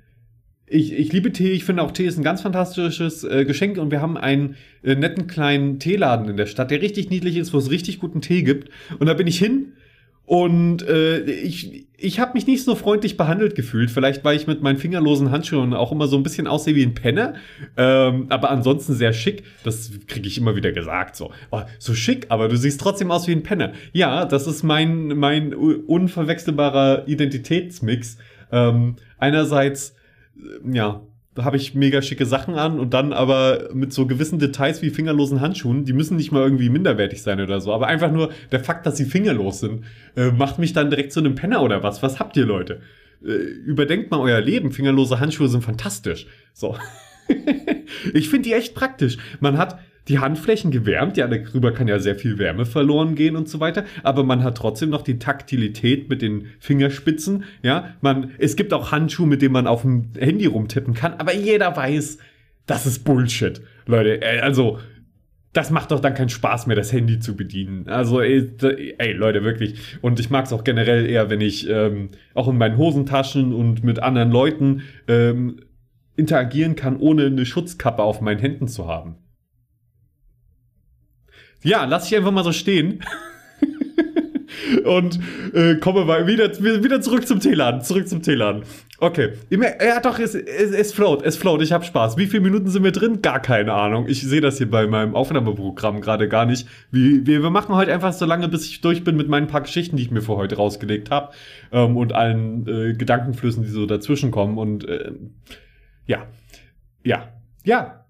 ich, 0.71 0.93
ich 0.93 1.11
liebe 1.11 1.31
Tee, 1.31 1.51
ich 1.51 1.65
finde 1.65 1.83
auch 1.83 1.91
Tee 1.91 2.05
ist 2.05 2.17
ein 2.17 2.23
ganz 2.23 2.41
fantastisches 2.41 3.23
äh, 3.23 3.45
Geschenk 3.45 3.77
und 3.77 3.91
wir 3.91 4.01
haben 4.01 4.17
einen 4.17 4.55
äh, 4.83 4.95
netten 4.95 5.27
kleinen 5.27 5.79
Teeladen 5.79 6.29
in 6.29 6.37
der 6.37 6.45
Stadt, 6.45 6.71
der 6.71 6.81
richtig 6.81 7.09
niedlich 7.09 7.35
ist, 7.35 7.53
wo 7.53 7.57
es 7.57 7.69
richtig 7.69 7.99
guten 7.99 8.21
Tee 8.21 8.43
gibt. 8.43 8.69
Und 8.97 9.07
da 9.07 9.13
bin 9.13 9.27
ich 9.27 9.37
hin 9.37 9.73
und 10.25 10.87
äh, 10.87 11.19
ich, 11.23 11.87
ich 11.97 12.19
habe 12.21 12.33
mich 12.35 12.47
nicht 12.47 12.63
so 12.63 12.75
freundlich 12.75 13.17
behandelt 13.17 13.53
gefühlt. 13.53 13.91
Vielleicht, 13.91 14.23
weil 14.23 14.37
ich 14.37 14.47
mit 14.47 14.61
meinen 14.61 14.77
fingerlosen 14.77 15.29
Handschuhen 15.29 15.73
auch 15.73 15.91
immer 15.91 16.07
so 16.07 16.15
ein 16.15 16.23
bisschen 16.23 16.47
aussehe 16.47 16.73
wie 16.73 16.83
ein 16.83 16.93
Penner. 16.93 17.33
Ähm, 17.75 18.27
aber 18.29 18.49
ansonsten 18.49 18.93
sehr 18.93 19.11
schick. 19.11 19.43
Das 19.65 19.91
kriege 20.07 20.27
ich 20.27 20.37
immer 20.37 20.55
wieder 20.55 20.71
gesagt. 20.71 21.17
So, 21.17 21.31
oh, 21.51 21.61
so 21.79 21.93
schick, 21.93 22.27
aber 22.29 22.47
du 22.47 22.55
siehst 22.55 22.79
trotzdem 22.79 23.11
aus 23.11 23.27
wie 23.27 23.33
ein 23.33 23.43
Penner. 23.43 23.73
Ja, 23.91 24.23
das 24.23 24.47
ist 24.47 24.63
mein, 24.63 25.07
mein 25.17 25.53
unverwechselbarer 25.53 27.09
Identitätsmix. 27.09 28.17
Ähm, 28.53 28.95
einerseits 29.17 29.95
ja, 30.71 31.01
da 31.33 31.45
habe 31.45 31.57
ich 31.57 31.75
mega 31.75 32.01
schicke 32.01 32.25
Sachen 32.25 32.55
an 32.55 32.79
und 32.79 32.93
dann 32.93 33.13
aber 33.13 33.69
mit 33.73 33.93
so 33.93 34.05
gewissen 34.05 34.39
Details 34.39 34.81
wie 34.81 34.89
fingerlosen 34.89 35.39
Handschuhen, 35.39 35.85
die 35.85 35.93
müssen 35.93 36.17
nicht 36.17 36.31
mal 36.31 36.43
irgendwie 36.43 36.69
minderwertig 36.69 37.21
sein 37.21 37.39
oder 37.39 37.61
so, 37.61 37.73
aber 37.73 37.87
einfach 37.87 38.11
nur 38.11 38.31
der 38.51 38.59
Fakt, 38.59 38.85
dass 38.85 38.97
sie 38.97 39.05
fingerlos 39.05 39.61
sind, 39.61 39.85
äh, 40.15 40.31
macht 40.31 40.59
mich 40.59 40.73
dann 40.73 40.89
direkt 40.89 41.13
zu 41.13 41.21
einem 41.21 41.35
Penner 41.35 41.61
oder 41.61 41.83
was. 41.83 42.03
Was 42.03 42.19
habt 42.19 42.35
ihr, 42.35 42.45
Leute? 42.45 42.81
Äh, 43.23 43.31
überdenkt 43.31 44.11
mal 44.11 44.19
euer 44.19 44.41
Leben. 44.41 44.71
Fingerlose 44.71 45.19
Handschuhe 45.19 45.47
sind 45.47 45.63
fantastisch. 45.63 46.27
So. 46.53 46.75
ich 48.13 48.29
finde 48.29 48.49
die 48.49 48.53
echt 48.53 48.75
praktisch. 48.75 49.17
Man 49.39 49.57
hat 49.57 49.79
die 50.07 50.19
Handflächen 50.19 50.71
gewärmt, 50.71 51.17
ja, 51.17 51.27
darüber 51.27 51.71
kann 51.71 51.87
ja 51.87 51.99
sehr 51.99 52.15
viel 52.15 52.37
Wärme 52.39 52.65
verloren 52.65 53.15
gehen 53.15 53.35
und 53.35 53.47
so 53.47 53.59
weiter, 53.59 53.85
aber 54.03 54.23
man 54.23 54.43
hat 54.43 54.57
trotzdem 54.57 54.89
noch 54.89 55.03
die 55.03 55.19
Taktilität 55.19 56.09
mit 56.09 56.21
den 56.21 56.47
Fingerspitzen, 56.59 57.43
ja, 57.61 57.95
man, 58.01 58.31
es 58.39 58.55
gibt 58.55 58.73
auch 58.73 58.91
Handschuhe, 58.91 59.27
mit 59.27 59.41
denen 59.41 59.53
man 59.53 59.67
auf 59.67 59.83
dem 59.83 60.09
Handy 60.17 60.47
rumtippen 60.47 60.93
kann, 60.93 61.13
aber 61.13 61.33
jeder 61.33 61.75
weiß, 61.75 62.17
das 62.65 62.85
ist 62.85 63.03
Bullshit, 63.03 63.61
Leute, 63.85 64.21
äh, 64.21 64.39
also, 64.39 64.79
das 65.53 65.69
macht 65.69 65.91
doch 65.91 65.99
dann 65.99 66.13
keinen 66.13 66.29
Spaß 66.29 66.67
mehr, 66.67 66.77
das 66.77 66.93
Handy 66.93 67.19
zu 67.19 67.35
bedienen. 67.35 67.89
Also, 67.89 68.21
ey, 68.21 68.51
ey 68.97 69.11
Leute, 69.11 69.43
wirklich. 69.43 69.97
Und 70.01 70.17
ich 70.21 70.29
mag 70.29 70.45
es 70.45 70.53
auch 70.53 70.63
generell 70.63 71.05
eher, 71.05 71.29
wenn 71.29 71.41
ich 71.41 71.69
ähm, 71.69 72.11
auch 72.33 72.47
in 72.47 72.57
meinen 72.57 72.77
Hosentaschen 72.77 73.53
und 73.53 73.83
mit 73.83 73.99
anderen 73.99 74.31
Leuten 74.31 74.83
ähm, 75.09 75.57
interagieren 76.15 76.77
kann, 76.77 76.97
ohne 76.97 77.25
eine 77.25 77.45
Schutzkappe 77.45 78.01
auf 78.01 78.21
meinen 78.21 78.39
Händen 78.39 78.69
zu 78.69 78.87
haben. 78.87 79.17
Ja, 81.63 81.85
lass 81.85 82.07
ich 82.07 82.15
einfach 82.17 82.31
mal 82.31 82.43
so 82.43 82.51
stehen. 82.51 83.03
und 84.85 85.19
äh, 85.53 85.75
komme 85.75 86.05
mal 86.05 86.27
wieder, 86.27 86.51
wieder 86.59 87.01
zurück 87.01 87.27
zum 87.27 87.39
Teeladen. 87.39 87.81
Zurück 87.81 88.07
zum 88.07 88.21
Teeladen. 88.21 88.63
Okay. 88.99 89.33
Ja, 89.49 89.99
doch, 89.99 90.19
es, 90.19 90.35
es, 90.35 90.71
es 90.71 90.93
float, 90.93 91.23
es 91.23 91.35
float. 91.35 91.61
Ich 91.61 91.71
habe 91.71 91.83
Spaß. 91.83 92.17
Wie 92.17 92.27
viele 92.27 92.43
Minuten 92.43 92.67
sind 92.67 92.83
wir 92.83 92.91
drin? 92.91 93.21
Gar 93.21 93.39
keine 93.39 93.73
Ahnung. 93.73 94.05
Ich 94.07 94.21
sehe 94.21 94.41
das 94.41 94.57
hier 94.57 94.69
bei 94.69 94.85
meinem 94.85 95.15
Aufnahmeprogramm 95.15 96.01
gerade 96.01 96.27
gar 96.29 96.45
nicht. 96.45 96.67
Wie, 96.91 97.25
wir, 97.25 97.41
wir 97.41 97.49
machen 97.49 97.75
heute 97.75 97.93
einfach 97.93 98.13
so 98.13 98.25
lange, 98.25 98.47
bis 98.47 98.67
ich 98.67 98.81
durch 98.81 99.03
bin 99.03 99.15
mit 99.15 99.27
meinen 99.27 99.47
paar 99.47 99.61
Geschichten, 99.61 99.97
die 99.97 100.03
ich 100.03 100.11
mir 100.11 100.21
für 100.21 100.35
heute 100.35 100.55
rausgelegt 100.55 101.09
habe. 101.09 101.31
Ähm, 101.71 101.97
und 101.97 102.13
allen 102.13 102.67
äh, 102.67 102.93
Gedankenflüssen, 102.93 103.63
die 103.63 103.69
so 103.69 103.85
dazwischen 103.85 104.29
kommen. 104.29 104.57
Und 104.57 104.87
äh, 104.87 105.11
ja. 106.05 106.27
Ja. 107.03 107.29
Ja, 107.63 108.00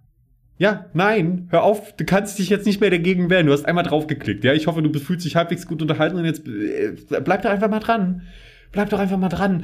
ja, 0.62 0.86
nein, 0.94 1.48
hör 1.50 1.63
auf, 1.63 1.96
du 1.96 2.06
kannst 2.06 2.38
dich 2.38 2.50
jetzt 2.50 2.68
nicht 2.68 2.80
mehr 2.80 2.91
dagegen 2.91 3.32
wehren. 3.32 3.48
Du 3.48 3.51
hast 3.51 3.65
einmal 3.65 3.84
draufgeklickt, 3.84 4.44
ja. 4.44 4.53
Ich 4.53 4.68
hoffe, 4.68 4.84
du 4.84 5.00
fühlst 5.00 5.25
dich 5.25 5.36
halbwegs 5.36 5.65
gut 5.65 5.82
unterhalten 5.82 6.18
und 6.18 6.25
jetzt 6.25 6.48
äh, 6.48 6.94
bleib 7.20 7.41
doch 7.41 7.50
einfach 7.50 7.68
mal 7.68 7.80
dran. 7.80 8.22
Bleib 8.72 8.91
doch 8.91 9.00
einfach 9.00 9.18
mal 9.18 9.30
dran. 9.30 9.63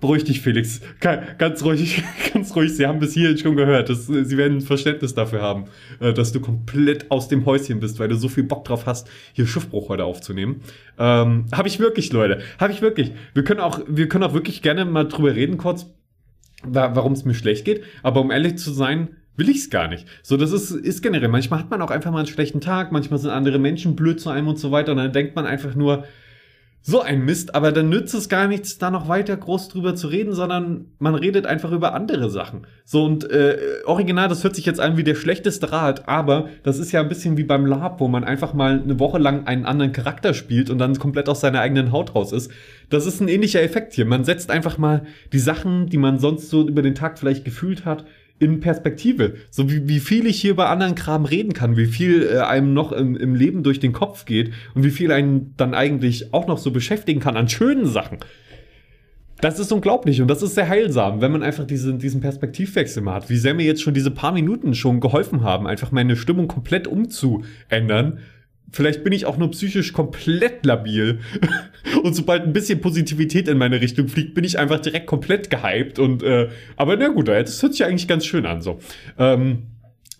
Beruhig 0.00 0.24
dich, 0.24 0.40
Felix. 0.40 0.80
Ganz 1.00 1.62
ruhig, 1.62 2.02
ganz 2.32 2.56
ruhig. 2.56 2.74
Sie 2.74 2.86
haben 2.86 3.00
bis 3.00 3.12
hierhin 3.12 3.36
schon 3.36 3.54
gehört. 3.54 3.90
Dass, 3.90 4.06
Sie 4.06 4.38
werden 4.38 4.62
Verständnis 4.62 5.12
dafür 5.12 5.42
haben, 5.42 5.66
äh, 6.00 6.14
dass 6.14 6.32
du 6.32 6.40
komplett 6.40 7.10
aus 7.10 7.28
dem 7.28 7.44
Häuschen 7.44 7.78
bist, 7.78 7.98
weil 7.98 8.08
du 8.08 8.16
so 8.16 8.30
viel 8.30 8.44
Bock 8.44 8.64
drauf 8.64 8.86
hast, 8.86 9.10
hier 9.34 9.46
Schiffbruch 9.46 9.90
heute 9.90 10.04
aufzunehmen. 10.04 10.62
Ähm, 10.98 11.44
habe 11.52 11.68
ich 11.68 11.80
wirklich, 11.80 12.14
Leute. 12.14 12.40
Habe 12.58 12.72
ich 12.72 12.80
wirklich. 12.80 13.12
Wir 13.34 13.44
können 13.44 13.60
auch, 13.60 13.80
wir 13.86 14.08
können 14.08 14.24
auch 14.24 14.32
wirklich 14.32 14.62
gerne 14.62 14.86
mal 14.86 15.04
drüber 15.04 15.34
reden, 15.34 15.58
kurz, 15.58 15.84
warum 16.64 17.12
es 17.12 17.26
mir 17.26 17.34
schlecht 17.34 17.66
geht. 17.66 17.84
Aber 18.02 18.22
um 18.22 18.30
ehrlich 18.30 18.56
zu 18.56 18.72
sein, 18.72 19.10
will 19.38 19.48
ich 19.48 19.58
es 19.58 19.70
gar 19.70 19.88
nicht. 19.88 20.06
So, 20.22 20.36
das 20.36 20.52
ist, 20.52 20.70
ist 20.72 21.02
generell. 21.02 21.28
Manchmal 21.28 21.60
hat 21.60 21.70
man 21.70 21.80
auch 21.80 21.90
einfach 21.90 22.10
mal 22.10 22.18
einen 22.18 22.26
schlechten 22.26 22.60
Tag, 22.60 22.92
manchmal 22.92 23.18
sind 23.18 23.30
andere 23.30 23.58
Menschen 23.58 23.96
blöd 23.96 24.20
zu 24.20 24.28
einem 24.28 24.48
und 24.48 24.58
so 24.58 24.70
weiter 24.70 24.92
und 24.92 24.98
dann 24.98 25.12
denkt 25.12 25.36
man 25.36 25.46
einfach 25.46 25.74
nur, 25.74 26.04
so 26.80 27.02
ein 27.02 27.24
Mist, 27.24 27.54
aber 27.54 27.72
dann 27.72 27.90
nützt 27.90 28.14
es 28.14 28.28
gar 28.28 28.46
nichts, 28.46 28.78
da 28.78 28.90
noch 28.90 29.08
weiter 29.08 29.36
groß 29.36 29.68
drüber 29.68 29.94
zu 29.94 30.06
reden, 30.06 30.32
sondern 30.32 30.86
man 30.98 31.14
redet 31.14 31.44
einfach 31.44 31.72
über 31.72 31.92
andere 31.92 32.30
Sachen. 32.30 32.66
So 32.84 33.04
und 33.04 33.30
äh, 33.30 33.58
original, 33.84 34.28
das 34.28 34.42
hört 34.42 34.56
sich 34.56 34.64
jetzt 34.64 34.80
an 34.80 34.96
wie 34.96 35.04
der 35.04 35.16
schlechteste 35.16 35.70
Rat, 35.70 36.08
aber 36.08 36.48
das 36.62 36.78
ist 36.78 36.92
ja 36.92 37.00
ein 37.00 37.08
bisschen 37.08 37.36
wie 37.36 37.44
beim 37.44 37.66
Lab, 37.66 38.00
wo 38.00 38.08
man 38.08 38.24
einfach 38.24 38.54
mal 38.54 38.80
eine 38.80 38.98
Woche 38.98 39.18
lang 39.18 39.46
einen 39.46 39.66
anderen 39.66 39.92
Charakter 39.92 40.32
spielt 40.32 40.70
und 40.70 40.78
dann 40.78 40.98
komplett 40.98 41.28
aus 41.28 41.40
seiner 41.40 41.60
eigenen 41.60 41.92
Haut 41.92 42.14
raus 42.14 42.32
ist. 42.32 42.50
Das 42.88 43.06
ist 43.06 43.20
ein 43.20 43.28
ähnlicher 43.28 43.62
Effekt 43.62 43.92
hier. 43.92 44.06
Man 44.06 44.24
setzt 44.24 44.50
einfach 44.50 44.78
mal 44.78 45.02
die 45.32 45.40
Sachen, 45.40 45.88
die 45.88 45.98
man 45.98 46.18
sonst 46.18 46.48
so 46.48 46.66
über 46.66 46.80
den 46.80 46.94
Tag 46.94 47.18
vielleicht 47.18 47.44
gefühlt 47.44 47.84
hat, 47.84 48.06
in 48.38 48.60
Perspektive. 48.60 49.34
So 49.50 49.70
wie, 49.70 49.88
wie 49.88 50.00
viel 50.00 50.26
ich 50.26 50.40
hier 50.40 50.52
über 50.52 50.70
anderen 50.70 50.94
Kram 50.94 51.24
reden 51.24 51.52
kann, 51.52 51.76
wie 51.76 51.86
viel 51.86 52.22
äh, 52.22 52.38
einem 52.38 52.72
noch 52.74 52.92
im, 52.92 53.16
im 53.16 53.34
Leben 53.34 53.62
durch 53.62 53.80
den 53.80 53.92
Kopf 53.92 54.24
geht 54.24 54.52
und 54.74 54.84
wie 54.84 54.90
viel 54.90 55.12
einen 55.12 55.54
dann 55.56 55.74
eigentlich 55.74 56.32
auch 56.32 56.46
noch 56.46 56.58
so 56.58 56.70
beschäftigen 56.70 57.20
kann 57.20 57.36
an 57.36 57.48
schönen 57.48 57.86
Sachen. 57.86 58.18
Das 59.40 59.60
ist 59.60 59.70
unglaublich 59.70 60.20
und 60.20 60.28
das 60.28 60.42
ist 60.42 60.56
sehr 60.56 60.68
heilsam, 60.68 61.20
wenn 61.20 61.30
man 61.30 61.44
einfach 61.44 61.64
diesen, 61.64 62.00
diesen 62.00 62.20
Perspektivwechsel 62.20 63.02
mal 63.02 63.14
hat. 63.14 63.30
Wie 63.30 63.36
sehr 63.36 63.54
mir 63.54 63.64
jetzt 63.64 63.82
schon 63.82 63.94
diese 63.94 64.10
paar 64.10 64.32
Minuten 64.32 64.74
schon 64.74 64.98
geholfen 64.98 65.42
haben, 65.42 65.68
einfach 65.68 65.92
meine 65.92 66.16
Stimmung 66.16 66.48
komplett 66.48 66.88
umzuändern 66.88 68.18
Vielleicht 68.70 69.02
bin 69.04 69.12
ich 69.12 69.26
auch 69.26 69.38
nur 69.38 69.50
psychisch 69.50 69.92
komplett 69.92 70.64
labil. 70.66 71.20
und 72.02 72.14
sobald 72.14 72.44
ein 72.44 72.52
bisschen 72.52 72.80
Positivität 72.80 73.48
in 73.48 73.58
meine 73.58 73.80
Richtung 73.80 74.08
fliegt, 74.08 74.34
bin 74.34 74.44
ich 74.44 74.58
einfach 74.58 74.80
direkt 74.80 75.06
komplett 75.06 75.50
gehypt. 75.50 75.98
Und 75.98 76.22
äh, 76.22 76.48
aber 76.76 76.96
na 76.96 77.08
gut, 77.08 77.28
das 77.28 77.62
hört 77.62 77.72
sich 77.72 77.84
eigentlich 77.84 78.08
ganz 78.08 78.26
schön 78.26 78.46
an. 78.46 78.60
So. 78.62 78.78
Ähm, 79.18 79.64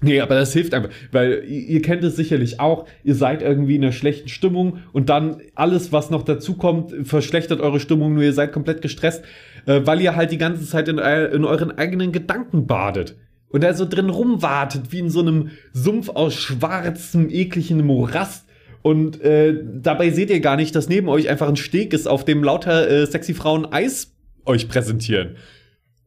Nee, 0.01 0.21
aber 0.21 0.37
das 0.37 0.53
hilft 0.53 0.75
einfach, 0.75 0.91
weil 1.11 1.43
ihr 1.45 1.83
kennt 1.83 2.05
es 2.05 2.15
sicherlich 2.15 2.61
auch, 2.61 2.87
ihr 3.03 3.17
seid 3.17 3.43
irgendwie 3.43 3.75
in 3.75 3.83
einer 3.83 3.91
schlechten 3.91 4.29
Stimmung 4.29 4.79
und 4.93 5.09
dann 5.09 5.43
alles, 5.57 5.91
was 5.91 6.11
noch 6.11 6.23
dazu 6.23 6.55
kommt, 6.55 6.95
verschlechtert 7.03 7.61
eure 7.61 7.81
Stimmung, 7.81 8.15
nur 8.15 8.23
ihr 8.23 8.33
seid 8.33 8.53
komplett 8.53 8.81
gestresst, 8.81 9.25
äh, 9.67 9.81
weil 9.87 10.01
ihr 10.01 10.15
halt 10.15 10.31
die 10.31 10.39
ganze 10.39 10.65
Zeit 10.65 10.87
in, 10.87 10.99
in 10.99 11.45
euren 11.45 11.77
eigenen 11.77 12.13
Gedanken 12.13 12.69
badet 12.69 13.17
und 13.51 13.63
da 13.63 13.75
so 13.75 13.87
drin 13.87 14.11
rumwartet, 14.11 14.93
wie 14.93 14.99
in 14.99 15.11
so 15.11 15.21
einem 15.21 15.51
Sumpf 15.73 16.09
aus 16.11 16.35
schwarzem, 16.35 17.31
ekligen 17.31 17.85
Morast. 17.85 18.47
Und 18.83 19.21
äh, 19.23 19.63
dabei 19.65 20.11
seht 20.11 20.31
ihr 20.31 20.41
gar 20.41 20.57
nicht, 20.57 20.75
dass 20.75 20.89
neben 20.89 21.09
euch 21.09 21.29
einfach 21.29 21.49
ein 21.49 21.57
Steg 21.57 21.93
ist, 21.93 22.07
auf 22.07 22.25
dem 22.25 22.45
lauter 22.45 22.89
äh, 22.89 23.07
sexy 23.07 23.35
Frauen 23.35 23.67
Eis 23.67 24.15
euch 24.45 24.69
präsentieren. 24.69 25.37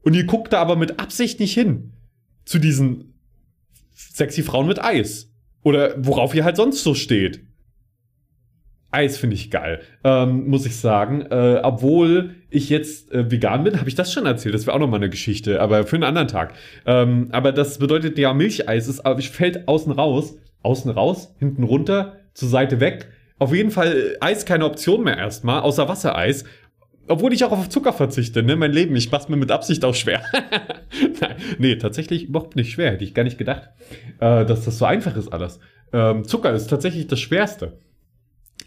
Und 0.02 0.16
ihr 0.16 0.26
guckt 0.26 0.54
da 0.54 0.62
aber 0.62 0.76
mit 0.76 1.00
Absicht 1.00 1.40
nicht 1.40 1.54
hin 1.54 1.94
zu 2.46 2.60
diesen 2.60 3.14
sexy 3.94 4.44
Frauen 4.44 4.68
mit 4.68 4.84
Eis. 4.84 5.30
Oder 5.64 5.94
worauf 5.98 6.34
ihr 6.34 6.44
halt 6.44 6.58
sonst 6.58 6.84
so 6.84 6.96
steht. 6.96 7.42
Eis 8.92 9.18
finde 9.18 9.36
ich 9.36 9.50
geil, 9.50 9.82
ähm, 10.04 10.48
muss 10.48 10.66
ich 10.66 10.76
sagen. 10.76 11.22
Äh, 11.22 11.62
obwohl 11.64 12.36
ich 12.50 12.70
jetzt 12.70 13.12
äh, 13.12 13.32
vegan 13.32 13.64
bin, 13.64 13.80
habe 13.80 13.90
ich 13.90 13.96
das 13.96 14.12
schon 14.12 14.26
erzählt. 14.26 14.54
Das 14.54 14.68
wäre 14.68 14.76
auch 14.76 14.80
nochmal 14.80 15.00
eine 15.00 15.10
Geschichte, 15.10 15.62
aber 15.62 15.86
für 15.86 15.96
einen 15.96 16.04
anderen 16.04 16.28
Tag. 16.28 16.54
Ähm, 16.86 17.30
aber 17.32 17.52
das 17.52 17.80
bedeutet 17.80 18.18
ja, 18.18 18.34
Milcheis 18.34 18.88
ist, 18.88 19.00
aber 19.06 19.20
ich 19.20 19.30
fällt 19.30 19.68
außen 19.68 19.94
raus, 19.94 20.38
außen 20.64 20.92
raus, 20.92 21.34
hinten 21.40 21.64
runter, 21.64 22.18
zur 22.34 22.50
Seite 22.50 22.80
weg. 22.80 23.08
Auf 23.40 23.54
jeden 23.54 23.72
Fall 23.72 23.96
äh, 23.96 24.18
Eis 24.20 24.46
keine 24.46 24.66
Option 24.66 25.04
mehr 25.04 25.18
erstmal, 25.18 25.62
außer 25.62 25.88
Wassereis. 25.88 26.44
Obwohl 27.08 27.34
ich 27.34 27.44
auch 27.44 27.52
auf 27.52 27.70
Zucker 27.70 27.94
verzichte, 27.94 28.44
ne? 28.44 28.56
Mein 28.56 28.72
Leben, 28.72 28.96
ich 28.96 29.12
mach's 29.12 29.28
mir 29.28 29.36
mit 29.36 29.52
Absicht 29.52 29.84
auch 29.86 29.96
schwer. 29.96 30.22
Nee, 31.58 31.78
tatsächlich 31.78 32.26
überhaupt 32.26 32.56
nicht 32.56 32.72
schwer. 32.72 32.92
Hätte 32.92 33.04
ich 33.04 33.14
gar 33.14 33.24
nicht 33.24 33.38
gedacht, 33.38 33.70
äh, 34.20 34.46
dass 34.46 34.66
das 34.66 34.78
so 34.78 34.86
einfach 34.86 35.16
ist 35.16 35.32
alles. 35.32 35.60
Ähm, 35.94 36.26
Zucker 36.26 36.54
ist 36.54 36.68
tatsächlich 36.68 37.08
das 37.08 37.20
Schwerste. 37.20 37.78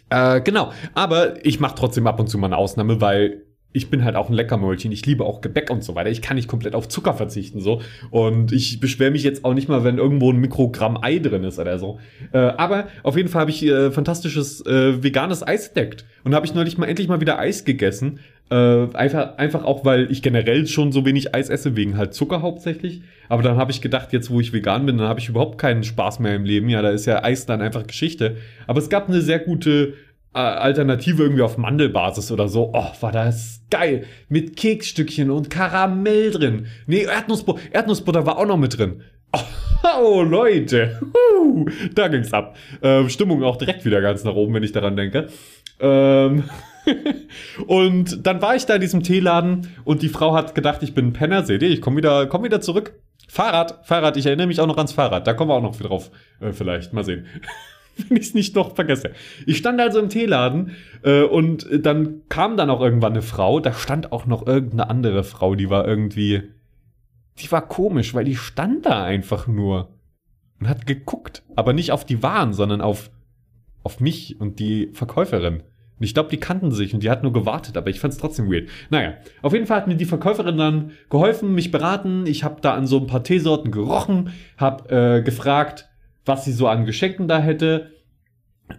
Äh, 0.09 0.41
genau, 0.41 0.71
aber 0.93 1.43
ich 1.45 1.59
mache 1.59 1.75
trotzdem 1.75 2.07
ab 2.07 2.19
und 2.19 2.27
zu 2.27 2.37
mal 2.37 2.47
eine 2.47 2.57
Ausnahme, 2.57 3.01
weil 3.01 3.44
ich 3.75 3.89
bin 3.89 4.05
halt 4.05 4.15
auch 4.15 4.29
ein 4.29 4.33
Leckermäulchen. 4.33 4.91
Ich 4.91 5.05
liebe 5.05 5.25
auch 5.25 5.41
Gebäck 5.41 5.69
und 5.69 5.83
so 5.83 5.95
weiter. 5.95 6.09
Ich 6.09 6.21
kann 6.21 6.35
nicht 6.35 6.47
komplett 6.47 6.75
auf 6.75 6.87
Zucker 6.87 7.13
verzichten 7.13 7.59
so. 7.59 7.81
Und 8.09 8.53
ich 8.53 8.79
beschwere 8.79 9.11
mich 9.11 9.23
jetzt 9.23 9.43
auch 9.43 9.53
nicht 9.53 9.67
mal, 9.67 9.83
wenn 9.83 9.97
irgendwo 9.97 10.31
ein 10.31 10.37
Mikrogramm 10.37 10.97
Ei 11.01 11.19
drin 11.19 11.43
ist 11.43 11.59
oder 11.59 11.77
so. 11.77 11.99
Äh, 12.31 12.37
aber 12.37 12.87
auf 13.03 13.17
jeden 13.17 13.27
Fall 13.27 13.41
habe 13.41 13.51
ich 13.51 13.63
äh, 13.65 13.91
fantastisches 13.91 14.65
äh, 14.65 15.03
veganes 15.03 15.45
Eis 15.45 15.67
entdeckt 15.67 16.05
und 16.23 16.33
habe 16.33 16.45
ich 16.45 16.53
neulich 16.53 16.77
mal 16.77 16.87
endlich 16.87 17.09
mal 17.09 17.19
wieder 17.19 17.37
Eis 17.37 17.65
gegessen. 17.65 18.19
Äh, 18.49 18.55
einfach, 18.93 19.37
einfach 19.37 19.63
auch, 19.63 19.83
weil 19.85 20.09
ich 20.11 20.21
generell 20.21 20.67
schon 20.67 20.91
so 20.91 21.03
wenig 21.03 21.33
Eis 21.33 21.49
esse, 21.49 21.75
wegen 21.75 21.97
halt 21.97 22.13
Zucker 22.13 22.41
hauptsächlich. 22.41 23.01
Aber 23.27 23.41
dann 23.41 23.57
habe 23.57 23.71
ich 23.71 23.81
gedacht, 23.81 24.13
jetzt 24.13 24.29
wo 24.29 24.39
ich 24.39 24.53
vegan 24.53 24.85
bin, 24.85 24.97
dann 24.99 25.07
habe 25.07 25.19
ich 25.19 25.27
überhaupt 25.27 25.57
keinen 25.57 25.83
Spaß 25.83 26.19
mehr 26.19 26.35
im 26.35 26.45
Leben. 26.45 26.69
Ja, 26.69 26.81
da 26.81 26.91
ist 26.91 27.07
ja 27.07 27.23
Eis 27.23 27.45
dann 27.45 27.61
einfach 27.61 27.87
Geschichte. 27.87 28.37
Aber 28.67 28.79
es 28.79 28.89
gab 28.89 29.09
eine 29.09 29.21
sehr 29.21 29.39
gute 29.39 29.95
Alternative 30.35 31.23
irgendwie 31.23 31.41
auf 31.41 31.57
Mandelbasis 31.57 32.31
oder 32.31 32.47
so. 32.47 32.71
Oh, 32.73 32.91
war 32.99 33.11
das 33.11 33.61
geil. 33.69 34.05
Mit 34.29 34.57
Keksstückchen 34.57 35.31
und 35.31 35.49
Karamell 35.49 36.31
drin. 36.31 36.67
Nee, 36.87 37.03
Erdnussbutter, 37.03 37.61
Erdnussbutter 37.71 38.25
war 38.25 38.37
auch 38.37 38.45
noch 38.45 38.57
mit 38.57 38.77
drin. 38.77 39.01
Oh, 39.31 39.39
oh 40.01 40.21
Leute. 40.23 40.99
Huh, 41.01 41.65
da 41.93 42.07
ging's 42.07 42.33
ab. 42.33 42.57
Ähm, 42.81 43.09
Stimmung 43.09 43.43
auch 43.43 43.57
direkt 43.57 43.85
wieder 43.85 44.01
ganz 44.01 44.23
nach 44.23 44.35
oben, 44.35 44.53
wenn 44.53 44.63
ich 44.63 44.71
daran 44.71 44.95
denke. 44.95 45.29
Ähm 45.79 46.43
und 47.67 48.25
dann 48.25 48.41
war 48.41 48.55
ich 48.55 48.65
da 48.65 48.75
in 48.75 48.81
diesem 48.81 49.03
Teeladen 49.03 49.69
und 49.83 50.01
die 50.01 50.09
Frau 50.09 50.35
hat 50.35 50.55
gedacht, 50.55 50.83
ich 50.83 50.93
bin 50.93 51.07
ein 51.07 51.13
Penner. 51.13 51.43
Seht 51.43 51.63
ihr, 51.63 51.69
ich 51.69 51.81
komme 51.81 51.97
wieder, 51.97 52.27
komm 52.27 52.43
wieder 52.43 52.61
zurück. 52.61 52.93
Fahrrad, 53.27 53.85
Fahrrad, 53.85 54.17
ich 54.17 54.25
erinnere 54.25 54.47
mich 54.47 54.59
auch 54.59 54.67
noch 54.67 54.77
ans 54.77 54.93
Fahrrad. 54.93 55.25
Da 55.25 55.33
kommen 55.33 55.49
wir 55.49 55.55
auch 55.55 55.61
noch 55.61 55.75
drauf. 55.75 56.11
Äh, 56.39 56.51
vielleicht, 56.51 56.93
mal 56.93 57.03
sehen. 57.03 57.25
wenn 58.09 58.17
ich 58.17 58.27
es 58.27 58.33
nicht 58.33 58.55
doch 58.55 58.75
vergesse. 58.75 59.11
Ich 59.45 59.57
stand 59.57 59.79
also 59.79 59.99
im 59.99 60.09
Teeladen 60.09 60.71
äh, 61.03 61.23
und 61.23 61.67
dann 61.71 62.21
kam 62.29 62.57
dann 62.57 62.69
auch 62.69 62.81
irgendwann 62.81 63.13
eine 63.13 63.21
Frau. 63.21 63.59
Da 63.59 63.73
stand 63.73 64.11
auch 64.11 64.25
noch 64.25 64.45
irgendeine 64.45 64.89
andere 64.89 65.23
Frau, 65.23 65.55
die 65.55 65.69
war 65.69 65.87
irgendwie. 65.87 66.43
Die 67.39 67.51
war 67.51 67.67
komisch, 67.67 68.13
weil 68.13 68.23
die 68.23 68.37
stand 68.37 68.85
da 68.85 69.03
einfach 69.03 69.47
nur 69.47 69.89
und 70.59 70.69
hat 70.69 70.87
geguckt. 70.87 71.43
Aber 71.55 71.73
nicht 71.73 71.91
auf 71.91 72.05
die 72.05 72.23
Waren, 72.23 72.53
sondern 72.53 72.79
auf, 72.79 73.11
auf 73.83 73.99
mich 73.99 74.39
und 74.39 74.59
die 74.59 74.89
Verkäuferin. 74.93 75.63
Und 75.97 76.03
ich 76.03 76.13
glaube, 76.13 76.29
die 76.29 76.39
kannten 76.39 76.71
sich 76.71 76.93
und 76.93 77.03
die 77.03 77.09
hat 77.09 77.23
nur 77.23 77.31
gewartet, 77.31 77.77
aber 77.77 77.89
ich 77.89 77.99
fand 77.99 78.13
es 78.13 78.19
trotzdem 78.19 78.51
weird. 78.51 78.67
Naja, 78.89 79.13
auf 79.41 79.53
jeden 79.53 79.65
Fall 79.65 79.77
hat 79.77 79.87
mir 79.87 79.95
die 79.95 80.05
Verkäuferin 80.05 80.57
dann 80.57 80.91
geholfen, 81.09 81.53
mich 81.53 81.71
beraten. 81.71 82.25
Ich 82.25 82.43
habe 82.43 82.59
da 82.61 82.73
an 82.73 82.85
so 82.87 82.99
ein 82.99 83.07
paar 83.07 83.23
Teesorten 83.23 83.71
gerochen, 83.71 84.31
habe 84.57 84.89
äh, 84.89 85.21
gefragt, 85.21 85.89
was 86.25 86.45
sie 86.45 86.51
so 86.51 86.67
an 86.67 86.85
Geschenken 86.85 87.27
da 87.27 87.39
hätte 87.39 87.91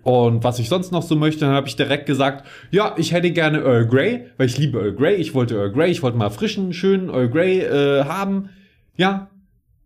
und 0.03 0.43
was 0.43 0.59
ich 0.59 0.69
sonst 0.69 0.91
noch 0.93 1.03
so 1.03 1.17
möchte. 1.17 1.41
Dann 1.41 1.55
habe 1.55 1.69
ich 1.69 1.76
direkt 1.76 2.07
gesagt, 2.07 2.47
ja, 2.71 2.95
ich 2.99 3.12
hätte 3.12 3.31
gerne 3.31 3.59
Earl 3.59 3.87
Grey, 3.87 4.26
weil 4.37 4.47
ich 4.47 4.59
liebe 4.59 4.79
Earl 4.79 4.95
Grey. 4.95 5.15
Ich 5.17 5.35
wollte 5.35 5.55
Earl 5.55 5.73
Grey, 5.73 5.91
ich 5.91 6.03
wollte 6.03 6.19
mal 6.19 6.31
frischen, 6.31 6.73
schönen 6.73 7.09
Earl 7.09 7.29
Grey 7.29 7.61
äh, 7.61 8.05
haben. 8.05 8.50
Ja, 8.97 9.31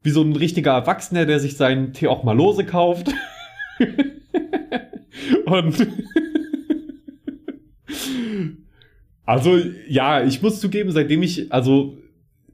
wie 0.02 0.10
so 0.10 0.22
ein 0.22 0.34
richtiger 0.34 0.72
Erwachsener, 0.72 1.26
der 1.26 1.40
sich 1.40 1.56
seinen 1.56 1.92
Tee 1.92 2.06
auch 2.06 2.24
mal 2.24 2.36
lose 2.36 2.64
kauft. 2.64 3.08
und 5.44 5.86
also 9.26 9.60
ja, 9.88 10.24
ich 10.24 10.40
muss 10.40 10.60
zugeben, 10.60 10.90
seitdem 10.92 11.22
ich, 11.22 11.52
also 11.52 11.98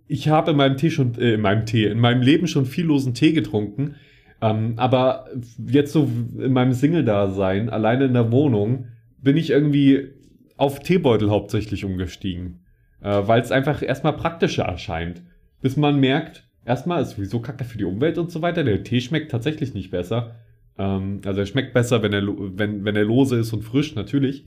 ich 0.09 0.29
habe 0.29 0.53
in 0.53 0.57
meinem 0.57 0.77
Tee 0.77 0.91
schon, 0.91 1.15
äh, 1.19 1.35
in 1.35 1.41
meinem 1.41 1.67
Tee, 1.67 1.87
in 1.87 2.01
meinem 2.01 2.23
Leben 2.23 2.47
schon 2.49 2.67
viel 2.67 2.87
losen 2.87 3.15
Tee 3.15 3.33
getrunken. 3.33 3.97
Ähm, 4.41 4.75
aber 4.77 5.29
jetzt 5.67 5.93
so 5.93 6.09
in 6.39 6.53
meinem 6.53 6.73
Single-Dasein, 6.73 7.71
alleine 7.71 8.05
in 8.05 8.15
der 8.15 8.31
Wohnung, 8.33 8.89
bin 9.23 9.37
ich 9.37 9.51
irgendwie 9.51 10.11
auf 10.57 10.81
Teebeutel 10.81 11.31
hauptsächlich 11.31 11.85
umgestiegen. 11.85 12.61
Äh, 13.01 13.23
Weil 13.27 13.41
es 13.41 13.53
einfach 13.53 13.83
erstmal 13.83 14.15
praktischer 14.15 14.65
erscheint. 14.65 15.23
Bis 15.63 15.77
man 15.77 15.99
merkt, 15.99 16.45
erstmal 16.65 17.03
ist 17.03 17.17
sowieso 17.17 17.41
kacke 17.41 17.65
für 17.65 17.79
die 17.79 17.85
Umwelt 17.85 18.19
und 18.19 18.31
so 18.31 18.43
weiter. 18.43 18.65
Der 18.65 18.83
Tee 18.83 19.01
schmeckt 19.01 19.31
tatsächlich 19.31 19.75
nicht 19.75 19.91
besser. 19.91 20.37
Ähm, 20.79 21.21
also 21.25 21.41
er 21.41 21.47
schmeckt 21.47 21.73
besser, 21.73 22.03
wenn 22.03 22.13
er, 22.13 22.23
wenn, 22.27 22.85
wenn 22.85 22.97
er 22.97 23.05
lose 23.05 23.37
ist 23.37 23.53
und 23.53 23.63
frisch, 23.63 23.95
natürlich. 23.95 24.45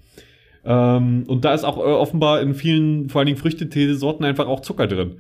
Ähm, 0.65 1.23
und 1.27 1.45
da 1.45 1.53
ist 1.53 1.63
auch 1.63 1.77
äh, 1.77 1.81
offenbar 1.81 2.41
in 2.41 2.53
vielen, 2.53 3.09
vor 3.09 3.19
allen 3.19 3.27
Dingen 3.27 3.37
Früchteteesorten 3.37 4.25
einfach 4.25 4.47
auch 4.47 4.59
Zucker 4.59 4.87
drin. 4.87 5.17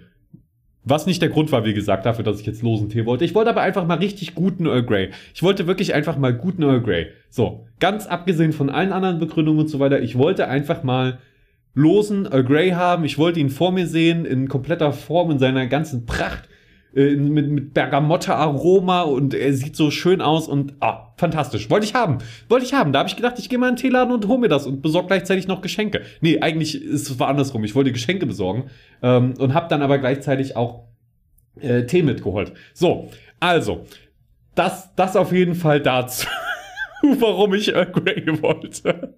Was 0.89 1.05
nicht 1.05 1.21
der 1.21 1.29
Grund 1.29 1.51
war, 1.51 1.65
wie 1.65 1.75
gesagt, 1.75 2.05
dafür, 2.05 2.25
dass 2.25 2.39
ich 2.39 2.47
jetzt 2.47 2.63
losen 2.63 2.89
Tee 2.89 3.05
wollte. 3.05 3.23
Ich 3.23 3.35
wollte 3.35 3.51
aber 3.51 3.61
einfach 3.61 3.85
mal 3.85 3.99
richtig 3.99 4.33
guten 4.33 4.65
Earl 4.65 4.83
Grey. 4.83 5.11
Ich 5.35 5.43
wollte 5.43 5.67
wirklich 5.67 5.93
einfach 5.93 6.17
mal 6.17 6.33
guten 6.33 6.63
Earl 6.63 6.81
Grey. 6.81 7.07
So, 7.29 7.67
ganz 7.79 8.07
abgesehen 8.07 8.53
von 8.53 8.71
allen 8.71 8.91
anderen 8.91 9.19
Begründungen 9.19 9.61
und 9.61 9.67
so 9.67 9.79
weiter, 9.79 10.01
ich 10.01 10.17
wollte 10.17 10.47
einfach 10.47 10.81
mal 10.81 11.19
losen 11.75 12.25
Earl 12.25 12.43
Grey 12.43 12.71
haben. 12.71 13.05
Ich 13.05 13.19
wollte 13.19 13.39
ihn 13.39 13.51
vor 13.51 13.71
mir 13.71 13.85
sehen, 13.85 14.25
in 14.25 14.47
kompletter 14.47 14.91
Form, 14.91 15.29
in 15.29 15.37
seiner 15.37 15.67
ganzen 15.67 16.07
Pracht 16.07 16.48
äh, 16.95 17.15
mit, 17.15 17.49
mit 17.49 17.73
Bergamotte-Aroma 17.73 19.03
und 19.03 19.33
er 19.33 19.53
sieht 19.53 19.75
so 19.75 19.91
schön 19.91 20.21
aus 20.21 20.47
und 20.47 20.73
ah, 20.79 21.13
fantastisch. 21.17 21.69
Wollte 21.69 21.85
ich 21.85 21.93
haben. 21.93 22.17
Wollte 22.47 22.65
ich 22.65 22.73
haben. 22.73 22.93
Da 22.93 22.99
habe 22.99 23.09
ich 23.09 23.15
gedacht, 23.15 23.37
ich 23.37 23.49
gehe 23.49 23.59
mal 23.59 23.69
in 23.69 23.75
den 23.75 23.81
Teeladen 23.81 24.13
und 24.13 24.27
hole 24.27 24.39
mir 24.39 24.47
das 24.47 24.65
und 24.65 24.81
besorge 24.81 25.07
gleichzeitig 25.07 25.47
noch 25.47 25.61
Geschenke. 25.61 26.01
Nee, 26.21 26.39
eigentlich 26.39 26.81
ist 26.81 27.09
es 27.09 27.19
war 27.19 27.27
andersrum. 27.27 27.63
Ich 27.63 27.75
wollte 27.75 27.91
Geschenke 27.91 28.25
besorgen 28.25 28.69
ähm, 29.03 29.33
und 29.37 29.53
habe 29.53 29.67
dann 29.69 29.81
aber 29.81 29.99
gleichzeitig 29.99 30.55
auch 30.55 30.85
äh, 31.59 31.85
Tee 31.85 32.03
mitgeholt. 32.03 32.53
So, 32.73 33.09
also, 33.39 33.85
das, 34.55 34.93
das 34.95 35.15
auf 35.15 35.31
jeden 35.31 35.55
Fall 35.55 35.81
dazu, 35.81 36.27
warum 37.19 37.53
ich 37.53 37.73
Earl 37.73 37.91
Grey 37.91 38.41
wollte. 38.41 39.15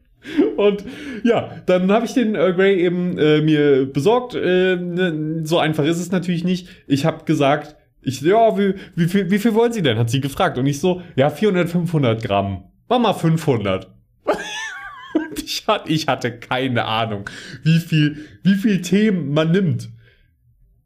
Und 0.56 0.84
ja, 1.24 1.50
dann 1.66 1.92
habe 1.92 2.06
ich 2.06 2.13
den 2.13 2.36
Earl 2.36 2.54
Grey 2.54 2.80
eben 2.80 3.18
äh, 3.18 3.42
mir 3.42 3.86
besorgt. 3.92 4.36
Äh, 4.36 4.75
ne, 4.75 5.42
so 5.44 5.58
einfach 5.58 5.84
ist 5.84 6.00
es 6.00 6.12
natürlich 6.12 6.44
nicht. 6.44 6.68
Ich 6.88 7.06
habe 7.06 7.25
gesagt, 7.25 7.75
ich, 8.01 8.22
ja, 8.22 8.58
wie, 8.58 8.75
wie, 8.96 9.08
viel, 9.08 9.30
wie 9.30 9.40
viel 9.40 9.54
wollen 9.54 9.74
Sie 9.74 9.82
denn? 9.82 9.98
Hat 9.98 10.10
sie 10.10 10.22
gefragt. 10.22 10.58
Und 10.58 10.66
ich 10.66 10.80
so, 10.80 11.01
ja, 11.16 11.30
400, 11.30 11.70
500 11.70 12.24
Gramm. 12.24 12.66
Mach 12.90 13.00
mal 13.00 13.13
500. 13.13 13.88
Und 14.25 15.44
ich, 15.44 15.68
hatte, 15.68 15.90
ich 15.92 16.08
hatte 16.08 16.32
keine 16.32 16.86
Ahnung, 16.86 17.30
wie 17.63 17.80
viel, 17.80 18.25
wie 18.44 18.56
viel 18.56 18.82
Tee 18.82 19.12
man 19.12 19.51
nimmt. 19.51 19.90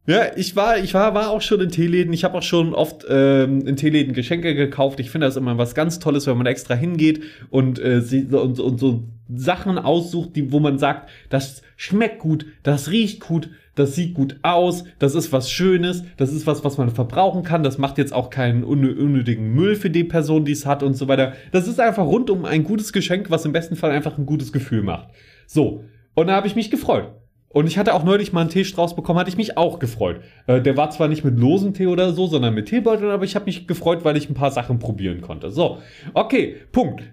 Ja, 0.08 0.26
ich 0.36 0.56
war, 0.56 0.78
ich 0.78 0.94
war, 0.94 1.16
war 1.16 1.32
auch 1.32 1.42
schon 1.42 1.62
in 1.62 1.70
Teeläden. 1.70 2.14
Ich 2.14 2.24
habe 2.24 2.38
auch 2.38 2.44
schon 2.44 2.76
oft 2.76 3.06
ähm, 3.10 3.66
in 3.66 3.76
Teeläden 3.76 4.14
Geschenke 4.14 4.54
gekauft. 4.54 5.00
Ich 5.00 5.10
finde 5.10 5.26
das 5.26 5.36
immer 5.36 5.58
was 5.58 5.74
ganz 5.74 5.98
Tolles, 5.98 6.28
wenn 6.28 6.38
man 6.38 6.46
extra 6.46 6.76
hingeht 6.76 7.24
und, 7.50 7.80
äh, 7.80 8.04
und, 8.32 8.60
und 8.60 8.80
so 8.80 9.04
Sachen 9.34 9.80
aussucht, 9.80 10.36
die, 10.36 10.52
wo 10.52 10.60
man 10.60 10.78
sagt, 10.78 11.10
das 11.30 11.64
schmeckt 11.76 12.20
gut, 12.20 12.46
das 12.62 12.92
riecht 12.92 13.22
gut, 13.22 13.50
das 13.74 13.96
sieht 13.96 14.14
gut 14.14 14.38
aus, 14.44 14.84
das 15.00 15.16
ist 15.16 15.32
was 15.32 15.50
Schönes, 15.50 16.04
das 16.18 16.32
ist 16.32 16.46
was, 16.46 16.64
was 16.64 16.78
man 16.78 16.92
verbrauchen 16.92 17.44
kann, 17.44 17.64
das 17.64 17.80
macht 17.80 17.98
jetzt 17.98 18.14
auch 18.14 18.30
keinen 18.30 18.64
unnötigen 18.64 19.54
Müll 19.54 19.76
für 19.76 19.90
die 19.90 20.04
Person, 20.04 20.46
die 20.46 20.52
es 20.52 20.68
hat 20.68 20.84
und 20.84 20.94
so 20.94 21.08
weiter. 21.08 21.34
Das 21.52 21.68
ist 21.68 21.80
einfach 21.80 22.06
rundum 22.06 22.46
ein 22.46 22.64
gutes 22.64 22.94
Geschenk, 22.94 23.32
was 23.32 23.46
im 23.46 23.52
besten 23.52 23.76
Fall 23.76 23.90
einfach 23.90 24.20
ein 24.20 24.28
gutes 24.28 24.54
Gefühl 24.54 24.84
macht. 24.84 25.10
So, 25.48 25.84
und 26.14 26.28
da 26.28 26.36
habe 26.36 26.46
ich 26.46 26.56
mich 26.56 26.70
gefreut. 26.70 27.12
Und 27.50 27.68
ich 27.68 27.78
hatte 27.78 27.94
auch 27.94 28.04
neulich 28.04 28.34
mal 28.34 28.42
einen 28.42 28.50
Teestrauß 28.50 28.96
bekommen, 28.96 29.18
hatte 29.18 29.30
ich 29.30 29.38
mich 29.38 29.58
auch 29.58 29.80
gefreut. 29.80 30.20
Äh, 30.46 30.62
der 30.62 30.76
war 30.76 30.90
zwar 30.90 31.08
nicht 31.08 31.24
mit 31.24 31.40
losen 31.40 31.74
Tee 31.74 31.88
oder 31.88 32.12
so, 32.12 32.28
sondern 32.28 32.54
mit 32.54 32.68
Teebeuteln, 32.68 33.12
aber 33.12 33.24
ich 33.24 33.36
habe 33.36 33.46
mich 33.46 33.68
gefreut, 33.68 34.04
weil 34.04 34.18
ich 34.18 34.30
ein 34.30 34.34
paar 34.34 34.52
Sachen 34.52 34.80
probieren 34.80 35.22
konnte. 35.22 35.52
So, 35.52 35.80
okay, 36.14 36.58
Punkt. 36.72 37.04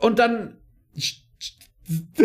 Und 0.00 0.18
dann 0.18 0.56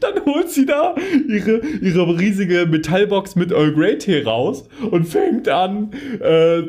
dann 0.00 0.24
holt 0.24 0.50
sie 0.50 0.66
da 0.66 0.94
ihre, 1.28 1.58
ihre 1.58 2.18
riesige 2.18 2.66
Metallbox 2.66 3.36
mit 3.36 3.52
Earl 3.52 3.72
Grey 3.72 3.98
Tee 3.98 4.22
raus 4.22 4.68
und 4.90 5.04
fängt 5.04 5.48
an, 5.48 5.90
äh, 6.20 6.62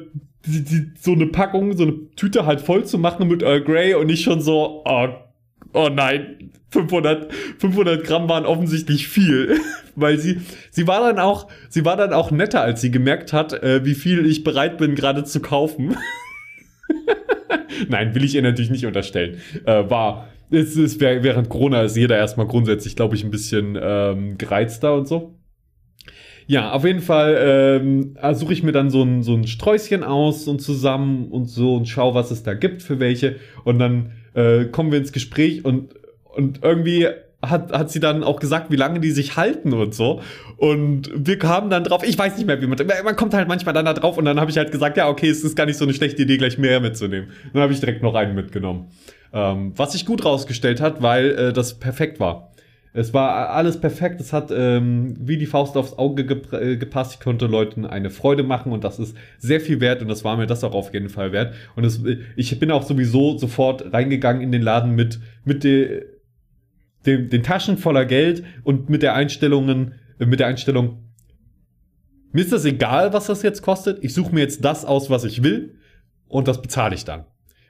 die, 0.45 0.63
die, 0.63 0.91
so 0.99 1.13
eine 1.13 1.27
Packung, 1.27 1.75
so 1.75 1.83
eine 1.83 2.09
Tüte 2.15 2.45
halt 2.45 2.61
voll 2.61 2.85
zu 2.85 2.97
machen 2.97 3.27
mit 3.27 3.41
Earl 3.41 3.61
Grey 3.61 3.93
und 3.93 4.09
ich 4.09 4.21
schon 4.21 4.41
so, 4.41 4.83
oh, 4.85 5.07
oh 5.73 5.89
nein, 5.89 6.51
500, 6.71 7.33
500 7.59 8.03
Gramm 8.03 8.29
waren 8.29 8.45
offensichtlich 8.45 9.07
viel, 9.07 9.59
weil 9.95 10.17
sie, 10.17 10.41
sie 10.71 10.87
war 10.87 11.01
dann 11.01 11.19
auch, 11.19 11.47
sie 11.69 11.85
war 11.85 11.97
dann 11.97 12.13
auch 12.13 12.31
netter, 12.31 12.61
als 12.61 12.81
sie 12.81 12.91
gemerkt 12.91 13.33
hat, 13.33 13.53
äh, 13.53 13.83
wie 13.85 13.95
viel 13.95 14.25
ich 14.25 14.43
bereit 14.43 14.77
bin, 14.77 14.95
gerade 14.95 15.23
zu 15.23 15.41
kaufen. 15.41 15.95
Nein, 17.87 18.13
will 18.13 18.23
ich 18.23 18.35
ihr 18.35 18.41
natürlich 18.41 18.71
nicht 18.71 18.85
unterstellen. 18.85 19.37
Äh, 19.65 19.89
war, 19.89 20.27
es 20.51 20.75
ist, 20.75 20.99
während 20.99 21.49
Corona 21.49 21.83
ist 21.83 21.95
jeder 21.95 22.17
erstmal 22.17 22.47
grundsätzlich, 22.47 22.95
glaube 22.95 23.15
ich, 23.15 23.23
ein 23.23 23.31
bisschen 23.31 23.77
ähm, 23.81 24.37
gereizter 24.37 24.95
und 24.95 25.07
so. 25.07 25.35
Ja, 26.47 26.71
auf 26.71 26.83
jeden 26.83 27.01
Fall 27.01 27.37
ähm, 27.39 28.17
suche 28.33 28.53
ich 28.53 28.63
mir 28.63 28.71
dann 28.71 28.89
so 28.89 29.03
ein, 29.03 29.21
so 29.21 29.35
ein 29.35 29.45
Sträußchen 29.45 30.03
aus 30.03 30.47
und 30.47 30.59
zusammen 30.59 31.27
und 31.27 31.45
so 31.45 31.75
und 31.75 31.87
schau, 31.87 32.15
was 32.15 32.31
es 32.31 32.41
da 32.41 32.55
gibt 32.55 32.81
für 32.81 32.99
welche. 32.99 33.35
Und 33.65 33.77
dann 33.77 34.13
äh, 34.39 34.65
kommen 34.65 34.91
wir 34.91 34.99
ins 34.99 35.11
Gespräch 35.11 35.65
und 35.65 35.93
und 36.35 36.63
irgendwie 36.63 37.07
hat, 37.41 37.71
hat 37.71 37.89
sie 37.89 37.99
dann 37.99 38.23
auch 38.23 38.39
gesagt, 38.39 38.69
wie 38.69 38.75
lange 38.75 38.99
die 38.99 39.11
sich 39.11 39.37
halten 39.37 39.73
und 39.73 39.93
so. 39.93 40.21
Und 40.57 41.09
wir 41.13 41.39
kamen 41.39 41.69
dann 41.69 41.83
drauf, 41.83 42.03
ich 42.05 42.17
weiß 42.17 42.37
nicht 42.37 42.45
mehr, 42.45 42.61
wie 42.61 42.67
man, 42.67 42.77
man 43.03 43.15
kommt 43.15 43.33
halt 43.33 43.47
manchmal 43.47 43.73
dann 43.73 43.85
da 43.85 43.93
drauf 43.93 44.17
und 44.17 44.25
dann 44.25 44.39
habe 44.39 44.51
ich 44.51 44.57
halt 44.57 44.71
gesagt, 44.71 44.97
ja, 44.97 45.07
okay, 45.07 45.29
es 45.29 45.43
ist 45.43 45.55
gar 45.55 45.65
nicht 45.65 45.77
so 45.77 45.85
eine 45.85 45.93
schlechte 45.93 46.21
Idee, 46.23 46.37
gleich 46.37 46.57
mehr 46.57 46.79
mitzunehmen. 46.81 47.29
Dann 47.53 47.61
habe 47.61 47.71
ich 47.71 47.79
direkt 47.79 48.03
noch 48.03 48.15
einen 48.15 48.35
mitgenommen. 48.35 48.87
Ähm, 49.31 49.73
was 49.75 49.93
sich 49.93 50.05
gut 50.05 50.25
rausgestellt 50.25 50.81
hat, 50.81 51.01
weil 51.01 51.31
äh, 51.31 51.53
das 51.53 51.79
perfekt 51.79 52.19
war. 52.19 52.48
Es 52.91 53.13
war 53.13 53.51
alles 53.51 53.79
perfekt, 53.79 54.19
es 54.19 54.33
hat 54.33 54.51
ähm, 54.51 55.15
wie 55.19 55.37
die 55.37 55.45
Faust 55.45 55.77
aufs 55.77 55.93
Auge 55.93 56.25
gep 56.25 56.51
äh, 56.53 56.75
gepasst. 56.75 57.13
Ich 57.13 57.19
konnte 57.19 57.45
Leuten 57.45 57.85
eine 57.85 58.09
Freude 58.09 58.43
machen 58.43 58.71
und 58.71 58.83
das 58.83 58.97
ist 58.97 59.15
sehr 59.37 59.61
viel 59.61 59.79
wert 59.79 60.01
und 60.01 60.07
das 60.07 60.23
war 60.23 60.37
mir 60.37 60.47
das 60.47 60.63
auch 60.63 60.73
auf 60.73 60.93
jeden 60.93 61.09
Fall 61.09 61.31
wert. 61.31 61.53
Und 61.75 61.83
es, 61.83 62.01
ich 62.35 62.59
bin 62.59 62.71
auch 62.71 62.83
sowieso 62.83 63.37
sofort 63.37 63.93
reingegangen 63.93 64.41
in 64.41 64.51
den 64.51 64.63
Laden 64.63 64.95
mit, 64.95 65.19
mit 65.45 65.63
der 65.63 66.01
den, 67.05 67.29
den 67.29 67.43
Taschen 67.43 67.77
voller 67.77 68.05
Geld 68.05 68.43
und 68.63 68.89
mit 68.89 69.03
der 69.03 69.13
Einstellungen, 69.15 69.93
äh, 70.19 70.25
mit 70.25 70.39
der 70.39 70.47
Einstellung, 70.47 71.09
mir 72.31 72.41
ist 72.41 72.51
das 72.51 72.65
egal, 72.65 73.13
was 73.13 73.27
das 73.27 73.41
jetzt 73.41 73.61
kostet. 73.61 74.03
Ich 74.03 74.13
suche 74.13 74.33
mir 74.33 74.41
jetzt 74.41 74.63
das 74.63 74.85
aus, 74.85 75.09
was 75.09 75.23
ich 75.23 75.43
will 75.43 75.75
und 76.27 76.47
das 76.47 76.61
bezahle 76.61 76.95
ich 76.95 77.05
dann. 77.05 77.25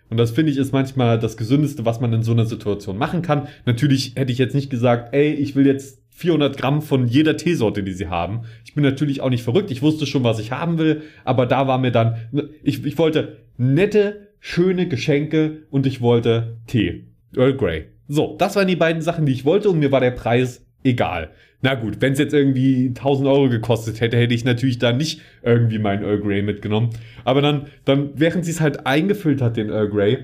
Und 0.10 0.18
das 0.18 0.32
finde 0.32 0.52
ich 0.52 0.58
ist 0.58 0.74
manchmal 0.74 1.20
das 1.20 1.38
Gesündeste, 1.38 1.86
was 1.86 2.00
man 2.00 2.12
in 2.14 2.24
so 2.24 2.32
einer 2.32 2.46
Situation 2.46 2.98
machen 2.98 3.22
kann. 3.22 3.48
Natürlich 3.66 4.14
hätte 4.16 4.32
ich 4.32 4.38
jetzt 4.38 4.56
nicht 4.56 4.70
gesagt, 4.70 5.14
ey, 5.14 5.34
ich 5.34 5.56
will 5.56 5.68
jetzt 5.68 6.02
400 6.10 6.58
Gramm 6.58 6.82
von 6.82 7.08
jeder 7.08 7.38
Teesorte, 7.38 7.84
die 7.84 7.94
sie 7.94 8.08
haben. 8.08 8.42
Ich 8.66 8.74
bin 8.74 8.84
natürlich 8.84 9.22
auch 9.22 9.30
nicht 9.30 9.44
verrückt. 9.44 9.72
Ich 9.72 9.82
wusste 9.82 10.06
schon, 10.06 10.24
was 10.24 10.40
ich 10.40 10.52
haben 10.52 10.78
will. 10.78 11.04
Aber 11.24 11.46
da 11.46 11.68
war 11.68 11.78
mir 11.78 11.92
dann, 11.92 12.18
ich, 12.64 12.84
ich 12.86 12.98
wollte 12.98 13.38
nette, 13.58 14.28
schöne 14.40 14.88
Geschenke 14.88 15.64
und 15.70 15.86
ich 15.86 16.02
wollte 16.02 16.58
Tee. 16.68 17.06
Earl 17.36 17.56
Grey. 17.56 17.86
So, 18.08 18.36
das 18.38 18.56
waren 18.56 18.68
die 18.68 18.76
beiden 18.76 19.02
Sachen, 19.02 19.26
die 19.26 19.32
ich 19.32 19.46
wollte 19.46 19.70
und 19.70 19.80
mir 19.80 19.92
war 19.92 20.02
der 20.02 20.12
Preis 20.12 20.66
egal. 20.84 21.30
Na 21.62 21.76
gut, 21.76 21.98
wenn 22.00 22.14
es 22.14 22.20
jetzt 22.20 22.34
irgendwie 22.34 22.88
1000 22.88 23.28
Euro 23.28 23.50
gekostet 23.50 24.00
hätte, 24.00 24.18
hätte 24.18 24.34
ich 24.34 24.46
natürlich 24.46 24.80
da 24.80 24.94
nicht 24.94 25.22
irgendwie 25.44 25.80
meinen 25.80 26.04
Earl 26.04 26.20
Grey 26.20 26.42
mitgenommen. 26.42 26.92
Aber 27.26 27.42
dann, 27.42 27.68
dann 27.84 28.12
während 28.16 28.46
sie 28.46 28.52
es 28.52 28.62
halt 28.62 28.86
eingefüllt 28.86 29.42
hat, 29.42 29.58
den 29.58 29.70
Earl 29.70 29.90
Grey, 29.90 30.18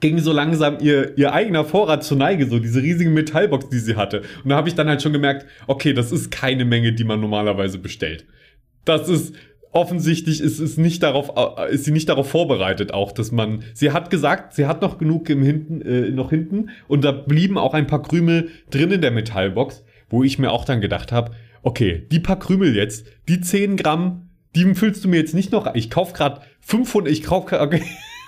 ging 0.00 0.18
so 0.18 0.32
langsam 0.32 0.78
ihr, 0.80 1.16
ihr 1.16 1.32
eigener 1.32 1.64
Vorrat 1.64 2.02
zur 2.02 2.16
Neige, 2.16 2.46
so 2.46 2.58
diese 2.58 2.82
riesige 2.82 3.10
Metallbox, 3.10 3.68
die 3.68 3.78
sie 3.78 3.94
hatte. 3.94 4.22
Und 4.42 4.50
da 4.50 4.56
habe 4.56 4.68
ich 4.68 4.74
dann 4.74 4.88
halt 4.88 5.02
schon 5.02 5.12
gemerkt, 5.12 5.46
okay, 5.66 5.92
das 5.92 6.10
ist 6.10 6.30
keine 6.30 6.64
Menge, 6.64 6.92
die 6.92 7.04
man 7.04 7.20
normalerweise 7.20 7.78
bestellt. 7.78 8.26
Das 8.84 9.08
ist, 9.08 9.34
offensichtlich 9.72 10.40
ist 10.40 10.58
es 10.58 10.76
nicht 10.76 11.02
darauf, 11.02 11.32
äh, 11.36 11.72
ist 11.72 11.84
sie 11.84 11.92
nicht 11.92 12.08
darauf 12.08 12.28
vorbereitet, 12.28 12.92
auch, 12.92 13.12
dass 13.12 13.32
man, 13.32 13.62
sie 13.74 13.92
hat 13.92 14.10
gesagt, 14.10 14.54
sie 14.54 14.66
hat 14.66 14.82
noch 14.82 14.98
genug 14.98 15.28
im 15.30 15.42
hinten, 15.42 15.82
äh, 15.82 16.10
noch 16.10 16.30
hinten 16.30 16.70
und 16.88 17.04
da 17.04 17.12
blieben 17.12 17.58
auch 17.58 17.74
ein 17.74 17.86
paar 17.86 18.02
Krümel 18.02 18.48
drin 18.70 18.90
in 18.90 19.00
der 19.00 19.10
Metallbox, 19.10 19.84
wo 20.12 20.22
ich 20.22 20.38
mir 20.38 20.52
auch 20.52 20.64
dann 20.64 20.80
gedacht 20.80 21.10
habe, 21.10 21.32
okay, 21.62 22.06
die 22.12 22.20
paar 22.20 22.38
Krümel 22.38 22.76
jetzt, 22.76 23.06
die 23.28 23.40
10 23.40 23.76
Gramm, 23.76 24.28
die 24.54 24.74
füllst 24.74 25.04
du 25.04 25.08
mir 25.08 25.16
jetzt 25.16 25.34
nicht 25.34 25.50
noch, 25.50 25.74
ich 25.74 25.90
kauf 25.90 26.12
grad 26.12 26.42
500, 26.60 27.10
ich 27.10 27.24
kauf 27.24 27.50
okay, 27.50 27.82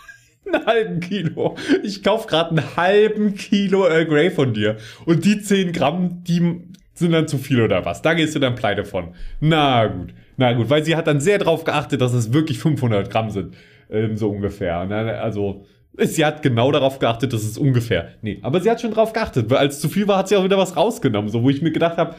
einen 0.47 0.66
halben 0.66 1.01
Kilo. 1.01 1.57
Ich 1.83 2.03
kauf 2.03 2.27
grad 2.27 2.51
einen 2.51 2.77
halben 2.77 3.35
Kilo 3.35 3.87
Earl 3.87 4.07
Grey 4.07 4.31
von 4.31 4.55
dir. 4.55 4.77
Und 5.05 5.25
die 5.25 5.40
10 5.40 5.73
Gramm, 5.73 6.25
die 6.25 6.61
sind 6.94 7.12
dann 7.12 7.29
zu 7.29 7.38
viel 7.38 7.61
oder 7.61 7.85
was? 7.85 8.03
Da 8.03 8.14
gehst 8.14 8.35
du 8.35 8.38
dann 8.38 8.55
pleite 8.55 8.85
von. 8.85 9.14
Na 9.40 9.87
gut. 9.87 10.14
Na 10.37 10.53
gut, 10.53 10.68
weil 10.68 10.85
sie 10.85 10.97
hat 10.97 11.07
dann 11.07 11.20
sehr 11.20 11.38
darauf 11.38 11.64
geachtet, 11.64 12.01
dass 12.01 12.12
es 12.12 12.33
wirklich 12.33 12.59
500 12.59 13.09
Gramm 13.09 13.31
sind, 13.31 13.55
ähm, 13.88 14.16
so 14.16 14.31
ungefähr. 14.31 14.79
Also 14.79 15.64
sie 15.99 16.25
hat 16.25 16.43
genau 16.43 16.73
darauf 16.73 16.99
geachtet, 16.99 17.33
dass 17.33 17.45
es 17.45 17.59
ungefähr. 17.59 18.11
Nee, 18.23 18.39
aber 18.43 18.61
sie 18.61 18.71
hat 18.71 18.81
schon 18.81 18.91
darauf 18.91 19.13
geachtet, 19.13 19.51
weil 19.51 19.59
als 19.59 19.81
zu 19.81 19.89
viel 19.89 20.09
war, 20.09 20.19
hat 20.19 20.29
sie 20.29 20.37
auch 20.37 20.45
wieder 20.45 20.59
was 20.59 20.77
rausgenommen, 20.77 21.31
so 21.31 21.43
wo 21.43 21.51
ich 21.51 21.63
mir 21.63 21.73
gedacht 21.73 21.97
habe, 21.99 22.17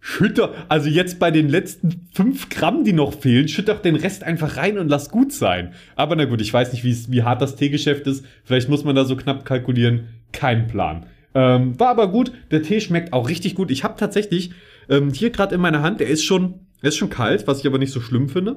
schütter, 0.00 0.54
also 0.68 0.88
jetzt 0.88 1.18
bei 1.18 1.30
den 1.30 1.48
letzten 1.48 2.08
5 2.14 2.48
Gramm, 2.48 2.84
die 2.84 2.92
noch 2.92 3.12
fehlen, 3.12 3.48
schütter 3.48 3.74
doch 3.74 3.82
den 3.82 3.96
Rest 3.96 4.24
einfach 4.24 4.56
rein 4.56 4.78
und 4.78 4.88
lass 4.88 5.10
gut 5.10 5.32
sein. 5.32 5.74
Aber 5.96 6.16
na 6.16 6.24
gut, 6.24 6.40
ich 6.40 6.52
weiß 6.52 6.72
nicht, 6.72 6.84
wie 6.84 7.22
hart 7.22 7.42
das 7.42 7.56
Teegeschäft 7.56 8.06
ist. 8.06 8.24
Vielleicht 8.44 8.68
muss 8.68 8.84
man 8.84 8.96
da 8.96 9.04
so 9.04 9.16
knapp 9.16 9.44
kalkulieren. 9.44 10.08
Kein 10.32 10.68
Plan. 10.68 11.06
Ähm, 11.34 11.78
war 11.78 11.88
aber 11.88 12.08
gut. 12.08 12.32
Der 12.50 12.62
Tee 12.62 12.80
schmeckt 12.80 13.12
auch 13.12 13.28
richtig 13.28 13.54
gut. 13.54 13.70
Ich 13.70 13.84
habe 13.84 13.94
tatsächlich 13.98 14.52
ähm, 14.88 15.12
hier 15.12 15.30
gerade 15.30 15.54
in 15.54 15.60
meiner 15.60 15.82
Hand, 15.82 16.00
der 16.00 16.08
ist 16.08 16.24
schon 16.24 16.60
er 16.82 16.88
ist 16.88 16.96
schon 16.96 17.10
kalt, 17.10 17.46
was 17.46 17.60
ich 17.60 17.66
aber 17.66 17.78
nicht 17.78 17.92
so 17.92 18.00
schlimm 18.00 18.28
finde. 18.28 18.56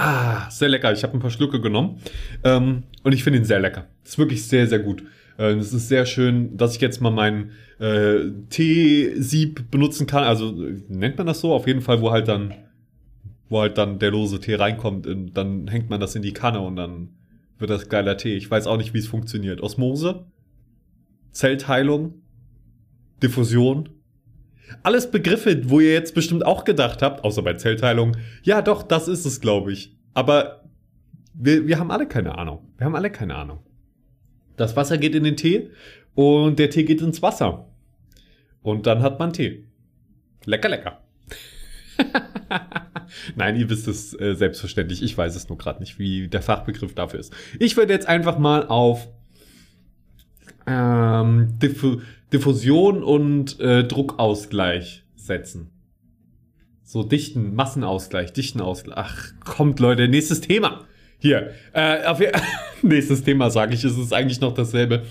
Ah, 0.00 0.48
sehr 0.48 0.68
lecker. 0.68 0.92
Ich 0.92 1.02
habe 1.02 1.16
ein 1.16 1.20
paar 1.20 1.30
Schlücke 1.30 1.60
genommen. 1.60 2.00
Ähm, 2.44 2.84
und 3.02 3.12
ich 3.12 3.24
finde 3.24 3.40
ihn 3.40 3.44
sehr 3.44 3.58
lecker. 3.58 3.88
Ist 4.04 4.16
wirklich 4.16 4.46
sehr, 4.46 4.68
sehr 4.68 4.78
gut. 4.78 5.02
Äh, 5.38 5.54
es 5.54 5.72
ist 5.72 5.88
sehr 5.88 6.06
schön, 6.06 6.56
dass 6.56 6.76
ich 6.76 6.80
jetzt 6.80 7.00
mal 7.00 7.10
meinen 7.10 7.50
äh, 7.80 8.30
Teesieb 8.48 9.72
benutzen 9.72 10.06
kann. 10.06 10.22
Also 10.22 10.52
nennt 10.88 11.18
man 11.18 11.26
das 11.26 11.40
so? 11.40 11.52
Auf 11.52 11.66
jeden 11.66 11.80
Fall, 11.80 12.00
wo 12.00 12.12
halt 12.12 12.28
dann, 12.28 12.54
wo 13.48 13.60
halt 13.60 13.76
dann 13.76 13.98
der 13.98 14.12
lose 14.12 14.38
Tee 14.38 14.54
reinkommt. 14.54 15.08
Und 15.08 15.34
dann 15.34 15.66
hängt 15.66 15.90
man 15.90 15.98
das 15.98 16.14
in 16.14 16.22
die 16.22 16.32
Kanne 16.32 16.60
und 16.60 16.76
dann 16.76 17.08
wird 17.58 17.70
das 17.70 17.88
geiler 17.88 18.16
Tee. 18.16 18.36
Ich 18.36 18.48
weiß 18.48 18.68
auch 18.68 18.76
nicht, 18.76 18.94
wie 18.94 18.98
es 18.98 19.08
funktioniert. 19.08 19.60
Osmose, 19.60 20.26
Zellteilung, 21.32 22.22
Diffusion. 23.20 23.88
Alles 24.82 25.10
Begriffe, 25.10 25.68
wo 25.70 25.80
ihr 25.80 25.92
jetzt 25.92 26.14
bestimmt 26.14 26.44
auch 26.44 26.64
gedacht 26.64 27.02
habt, 27.02 27.24
außer 27.24 27.42
bei 27.42 27.54
Zellteilung, 27.54 28.16
ja 28.42 28.62
doch, 28.62 28.82
das 28.82 29.08
ist 29.08 29.24
es, 29.24 29.40
glaube 29.40 29.72
ich. 29.72 29.96
Aber 30.14 30.64
wir, 31.34 31.66
wir 31.66 31.78
haben 31.78 31.90
alle 31.90 32.06
keine 32.06 32.36
Ahnung. 32.36 32.72
Wir 32.76 32.86
haben 32.86 32.96
alle 32.96 33.10
keine 33.10 33.34
Ahnung. 33.34 33.60
Das 34.56 34.76
Wasser 34.76 34.98
geht 34.98 35.14
in 35.14 35.24
den 35.24 35.36
Tee 35.36 35.70
und 36.14 36.58
der 36.58 36.70
Tee 36.70 36.84
geht 36.84 37.00
ins 37.00 37.22
Wasser. 37.22 37.68
Und 38.62 38.86
dann 38.86 39.02
hat 39.02 39.18
man 39.18 39.32
Tee. 39.32 39.64
Lecker, 40.44 40.68
lecker. 40.68 41.00
Nein, 43.36 43.56
ihr 43.56 43.70
wisst 43.70 43.88
es 43.88 44.18
äh, 44.18 44.34
selbstverständlich. 44.34 45.02
Ich 45.02 45.16
weiß 45.16 45.36
es 45.36 45.48
nur 45.48 45.58
gerade 45.58 45.80
nicht, 45.80 45.98
wie 45.98 46.28
der 46.28 46.42
Fachbegriff 46.42 46.94
dafür 46.94 47.20
ist. 47.20 47.32
Ich 47.58 47.76
würde 47.76 47.92
jetzt 47.92 48.08
einfach 48.08 48.38
mal 48.38 48.66
auf 48.66 49.08
ähm, 50.66 51.58
Diffu 51.58 52.00
Diffusion 52.32 53.02
und 53.02 53.58
äh, 53.60 53.84
Druckausgleich 53.84 55.04
setzen. 55.16 55.70
So 56.82 57.02
dichten, 57.02 57.54
Massenausgleich, 57.54 58.32
Dichtenausgleich. 58.32 58.96
Ach, 58.96 59.32
kommt 59.44 59.80
Leute, 59.80 60.08
nächstes 60.08 60.40
Thema. 60.40 60.86
Hier, 61.18 61.50
äh, 61.72 62.04
auf, 62.04 62.20
nächstes 62.82 63.24
Thema 63.24 63.50
sage 63.50 63.74
ich, 63.74 63.84
es 63.84 63.98
ist 63.98 64.12
eigentlich 64.12 64.40
noch 64.40 64.54
dasselbe. 64.54 65.04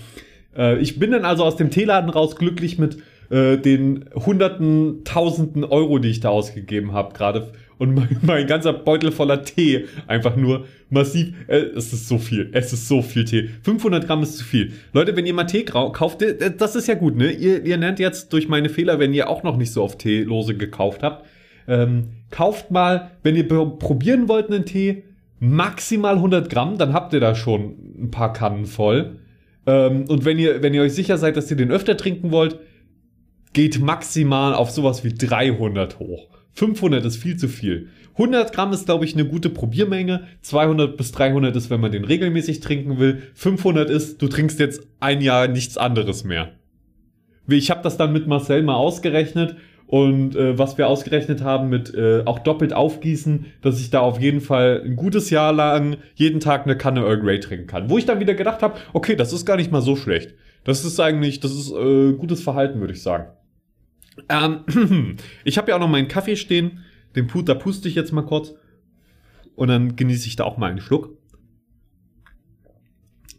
Äh, 0.56 0.78
ich 0.78 0.98
bin 0.98 1.12
dann 1.12 1.24
also 1.24 1.44
aus 1.44 1.56
dem 1.56 1.70
Teeladen 1.70 2.10
raus 2.10 2.36
glücklich 2.36 2.78
mit 2.78 2.98
äh, 3.30 3.58
den 3.58 4.08
hunderten, 4.14 5.04
tausenden 5.04 5.64
Euro, 5.64 5.98
die 5.98 6.08
ich 6.08 6.20
da 6.20 6.30
ausgegeben 6.30 6.92
habe 6.92 7.14
gerade. 7.14 7.52
Und 7.78 7.94
mein, 7.94 8.18
mein, 8.22 8.46
ganzer 8.46 8.72
Beutel 8.72 9.12
voller 9.12 9.44
Tee 9.44 9.86
einfach 10.06 10.36
nur 10.36 10.66
massiv. 10.90 11.34
Äh, 11.46 11.58
es 11.76 11.92
ist 11.92 12.08
so 12.08 12.18
viel. 12.18 12.50
Es 12.52 12.72
ist 12.72 12.88
so 12.88 13.02
viel 13.02 13.24
Tee. 13.24 13.48
500 13.62 14.06
Gramm 14.06 14.22
ist 14.22 14.36
zu 14.36 14.44
viel. 14.44 14.72
Leute, 14.92 15.16
wenn 15.16 15.26
ihr 15.26 15.34
mal 15.34 15.44
Tee 15.44 15.64
kauft, 15.64 16.22
äh, 16.22 16.52
das 16.56 16.76
ist 16.76 16.88
ja 16.88 16.94
gut, 16.94 17.16
ne? 17.16 17.30
Ihr, 17.30 17.64
ihr 17.64 17.76
nennt 17.76 17.98
jetzt 17.98 18.32
durch 18.32 18.48
meine 18.48 18.68
Fehler, 18.68 18.98
wenn 18.98 19.14
ihr 19.14 19.28
auch 19.28 19.42
noch 19.42 19.56
nicht 19.56 19.72
so 19.72 19.82
oft 19.82 20.00
Teelose 20.00 20.56
gekauft 20.56 21.02
habt. 21.02 21.26
Ähm, 21.68 22.08
kauft 22.30 22.70
mal, 22.70 23.12
wenn 23.22 23.36
ihr 23.36 23.46
probieren 23.46 24.28
wollt 24.28 24.50
einen 24.50 24.64
Tee, 24.64 25.04
maximal 25.38 26.16
100 26.16 26.50
Gramm, 26.50 26.78
dann 26.78 26.92
habt 26.92 27.12
ihr 27.12 27.20
da 27.20 27.34
schon 27.34 27.76
ein 28.02 28.10
paar 28.10 28.32
Kannen 28.32 28.66
voll. 28.66 29.18
Ähm, 29.66 30.06
und 30.08 30.24
wenn 30.24 30.38
ihr, 30.38 30.62
wenn 30.62 30.74
ihr 30.74 30.82
euch 30.82 30.94
sicher 30.94 31.18
seid, 31.18 31.36
dass 31.36 31.50
ihr 31.50 31.56
den 31.56 31.70
öfter 31.70 31.96
trinken 31.96 32.30
wollt, 32.30 32.58
geht 33.52 33.80
maximal 33.80 34.54
auf 34.54 34.70
sowas 34.70 35.04
wie 35.04 35.14
300 35.14 35.98
hoch. 35.98 36.37
500 36.58 37.04
ist 37.04 37.16
viel 37.18 37.36
zu 37.36 37.46
viel. 37.46 37.88
100 38.14 38.52
Gramm 38.52 38.72
ist, 38.72 38.86
glaube 38.86 39.04
ich, 39.04 39.14
eine 39.14 39.24
gute 39.24 39.48
Probiermenge. 39.48 40.24
200 40.42 40.96
bis 40.96 41.12
300 41.12 41.54
ist, 41.54 41.70
wenn 41.70 41.80
man 41.80 41.92
den 41.92 42.04
regelmäßig 42.04 42.58
trinken 42.58 42.98
will. 42.98 43.22
500 43.34 43.88
ist, 43.88 44.20
du 44.20 44.26
trinkst 44.26 44.58
jetzt 44.58 44.82
ein 44.98 45.20
Jahr 45.20 45.46
nichts 45.46 45.78
anderes 45.78 46.24
mehr. 46.24 46.50
Ich 47.46 47.70
habe 47.70 47.82
das 47.84 47.96
dann 47.96 48.12
mit 48.12 48.26
Marcel 48.26 48.64
mal 48.64 48.74
ausgerechnet 48.74 49.56
und 49.86 50.34
äh, 50.34 50.58
was 50.58 50.76
wir 50.76 50.88
ausgerechnet 50.88 51.44
haben 51.44 51.68
mit 51.68 51.94
äh, 51.94 52.22
auch 52.24 52.40
doppelt 52.40 52.72
aufgießen, 52.72 53.46
dass 53.62 53.80
ich 53.80 53.90
da 53.90 54.00
auf 54.00 54.20
jeden 54.20 54.40
Fall 54.40 54.82
ein 54.84 54.96
gutes 54.96 55.30
Jahr 55.30 55.52
lang 55.52 55.96
jeden 56.16 56.40
Tag 56.40 56.64
eine 56.64 56.76
Kanne 56.76 57.02
Earl 57.02 57.20
Grey 57.20 57.38
trinken 57.38 57.68
kann. 57.68 57.88
Wo 57.88 57.98
ich 57.98 58.04
dann 58.04 58.18
wieder 58.18 58.34
gedacht 58.34 58.62
habe, 58.62 58.78
okay, 58.92 59.14
das 59.14 59.32
ist 59.32 59.46
gar 59.46 59.56
nicht 59.56 59.70
mal 59.70 59.80
so 59.80 59.94
schlecht. 59.94 60.34
Das 60.64 60.84
ist 60.84 60.98
eigentlich, 60.98 61.38
das 61.38 61.52
ist 61.52 61.70
äh, 61.70 62.14
gutes 62.14 62.42
Verhalten, 62.42 62.80
würde 62.80 62.94
ich 62.94 63.02
sagen. 63.02 63.28
Ähm, 64.28 65.16
ich 65.44 65.58
habe 65.58 65.70
ja 65.70 65.76
auch 65.76 65.80
noch 65.80 65.88
meinen 65.88 66.08
Kaffee 66.08 66.36
stehen. 66.36 66.84
Den 67.16 67.26
Put, 67.26 67.46
puste 67.58 67.88
ich 67.88 67.94
jetzt 67.94 68.12
mal 68.12 68.22
kurz. 68.22 68.54
Und 69.54 69.68
dann 69.68 69.96
genieße 69.96 70.28
ich 70.28 70.36
da 70.36 70.44
auch 70.44 70.56
mal 70.56 70.70
einen 70.70 70.80
Schluck. 70.80 71.16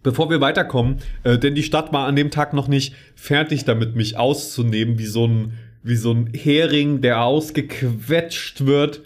Bevor 0.02 0.30
wir 0.30 0.42
weiterkommen, 0.42 1.00
äh, 1.24 1.38
denn 1.38 1.56
die 1.56 1.64
Stadt 1.64 1.92
war 1.92 2.08
an 2.08 2.16
dem 2.16 2.32
Tag 2.32 2.54
noch 2.54 2.68
nicht 2.68 2.96
fertig 3.16 3.66
damit, 3.66 3.96
mich 3.96 4.18
auszunehmen, 4.18 4.98
wie 4.98 5.06
so 5.06 5.28
ein 5.28 5.54
wie 5.82 5.96
so 5.96 6.12
ein 6.12 6.32
Hering, 6.34 7.02
der 7.02 7.24
ausgequetscht 7.24 8.66
wird. 8.66 9.04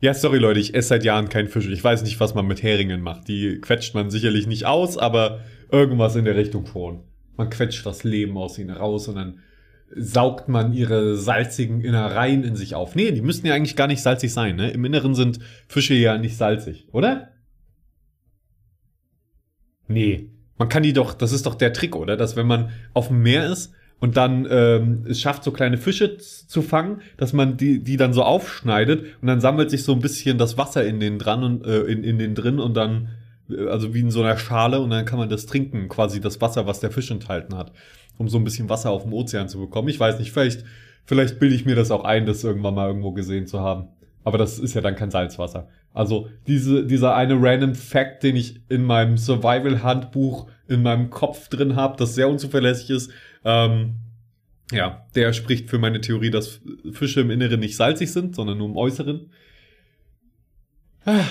Ja, 0.00 0.14
sorry 0.14 0.38
Leute, 0.38 0.60
ich 0.60 0.74
esse 0.74 0.88
seit 0.88 1.04
Jahren 1.04 1.28
kein 1.28 1.48
Fisch. 1.48 1.68
Ich 1.68 1.82
weiß 1.82 2.02
nicht, 2.02 2.20
was 2.20 2.34
man 2.34 2.46
mit 2.46 2.62
Heringen 2.62 3.00
macht. 3.00 3.28
Die 3.28 3.60
quetscht 3.60 3.94
man 3.94 4.10
sicherlich 4.10 4.46
nicht 4.46 4.66
aus, 4.66 4.98
aber 4.98 5.40
irgendwas 5.70 6.16
in 6.16 6.24
der 6.24 6.36
Richtung 6.36 6.66
schon. 6.66 7.04
Man 7.36 7.50
quetscht 7.50 7.84
das 7.86 8.04
Leben 8.04 8.36
aus 8.36 8.58
ihnen 8.58 8.76
raus 8.76 9.08
und 9.08 9.16
dann 9.16 9.40
saugt 9.94 10.48
man 10.48 10.72
ihre 10.72 11.16
salzigen 11.16 11.80
Innereien 11.80 12.44
in 12.44 12.56
sich 12.56 12.74
auf. 12.74 12.94
Nee, 12.94 13.12
die 13.12 13.22
müssten 13.22 13.46
ja 13.46 13.54
eigentlich 13.54 13.76
gar 13.76 13.86
nicht 13.86 14.02
salzig 14.02 14.32
sein. 14.32 14.56
Ne? 14.56 14.70
Im 14.70 14.84
Inneren 14.84 15.14
sind 15.14 15.38
Fische 15.68 15.94
ja 15.94 16.18
nicht 16.18 16.36
salzig, 16.36 16.88
oder? 16.92 17.30
Nee. 19.88 20.30
Man 20.58 20.68
kann 20.68 20.82
die 20.82 20.92
doch, 20.92 21.14
das 21.14 21.32
ist 21.32 21.46
doch 21.46 21.54
der 21.54 21.72
Trick, 21.72 21.94
oder? 21.94 22.16
Dass 22.16 22.36
wenn 22.36 22.46
man 22.46 22.70
auf 22.94 23.08
dem 23.08 23.22
Meer 23.22 23.46
ist 23.46 23.72
und 23.98 24.16
dann 24.16 24.46
ähm, 24.50 25.04
es 25.08 25.20
schafft, 25.20 25.44
so 25.44 25.52
kleine 25.52 25.76
Fische 25.76 26.18
zu 26.18 26.62
fangen, 26.62 27.00
dass 27.16 27.32
man 27.32 27.56
die, 27.56 27.82
die 27.82 27.96
dann 27.96 28.12
so 28.12 28.22
aufschneidet 28.22 29.04
und 29.20 29.28
dann 29.28 29.40
sammelt 29.40 29.70
sich 29.70 29.84
so 29.84 29.92
ein 29.92 30.00
bisschen 30.00 30.38
das 30.38 30.58
Wasser 30.58 30.84
in 30.86 31.00
den 31.00 31.18
dran 31.18 31.44
und 31.44 31.66
äh, 31.66 31.82
in, 31.82 32.04
in 32.04 32.18
den 32.18 32.34
drin 32.34 32.58
und 32.58 32.74
dann, 32.74 33.08
äh, 33.50 33.66
also 33.68 33.94
wie 33.94 34.00
in 34.00 34.10
so 34.10 34.22
einer 34.22 34.38
Schale 34.38 34.80
und 34.80 34.90
dann 34.90 35.04
kann 35.04 35.18
man 35.18 35.28
das 35.28 35.46
trinken, 35.46 35.88
quasi 35.88 36.20
das 36.20 36.40
Wasser, 36.40 36.66
was 36.66 36.80
der 36.80 36.90
Fisch 36.90 37.10
enthalten 37.10 37.56
hat, 37.56 37.72
um 38.18 38.28
so 38.28 38.38
ein 38.38 38.44
bisschen 38.44 38.68
Wasser 38.68 38.90
auf 38.90 39.02
dem 39.02 39.12
Ozean 39.12 39.48
zu 39.48 39.58
bekommen. 39.58 39.88
Ich 39.88 40.00
weiß 40.00 40.18
nicht, 40.18 40.32
vielleicht, 40.32 40.64
vielleicht 41.04 41.38
bilde 41.38 41.54
ich 41.54 41.64
mir 41.64 41.74
das 41.74 41.90
auch 41.90 42.04
ein, 42.04 42.26
das 42.26 42.44
irgendwann 42.44 42.74
mal 42.74 42.88
irgendwo 42.88 43.12
gesehen 43.12 43.46
zu 43.46 43.60
haben. 43.60 43.88
Aber 44.24 44.38
das 44.38 44.58
ist 44.58 44.74
ja 44.74 44.80
dann 44.80 44.96
kein 44.96 45.10
Salzwasser. 45.10 45.68
Also 45.92 46.28
diese, 46.46 46.84
dieser 46.84 47.14
eine 47.14 47.40
random 47.40 47.74
Fact, 47.74 48.22
den 48.22 48.36
ich 48.36 48.60
in 48.68 48.84
meinem 48.84 49.16
Survival-Handbuch 49.16 50.48
in 50.68 50.82
meinem 50.82 51.10
Kopf 51.10 51.48
drin 51.48 51.76
habe, 51.76 51.96
das 51.96 52.14
sehr 52.14 52.28
unzuverlässig 52.28 52.90
ist, 52.90 53.10
ähm, 53.44 53.94
ja, 54.72 55.06
der 55.14 55.32
spricht 55.32 55.70
für 55.70 55.78
meine 55.78 56.00
Theorie, 56.00 56.30
dass 56.30 56.60
Fische 56.90 57.20
im 57.20 57.30
Inneren 57.30 57.60
nicht 57.60 57.76
salzig 57.76 58.12
sind, 58.12 58.34
sondern 58.34 58.58
nur 58.58 58.68
im 58.68 58.76
Äußeren. 58.76 59.30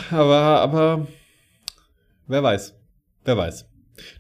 Aber, 0.09 0.61
aber, 0.61 1.07
wer 2.27 2.41
weiß. 2.41 2.79
Wer 3.25 3.37
weiß. 3.37 3.67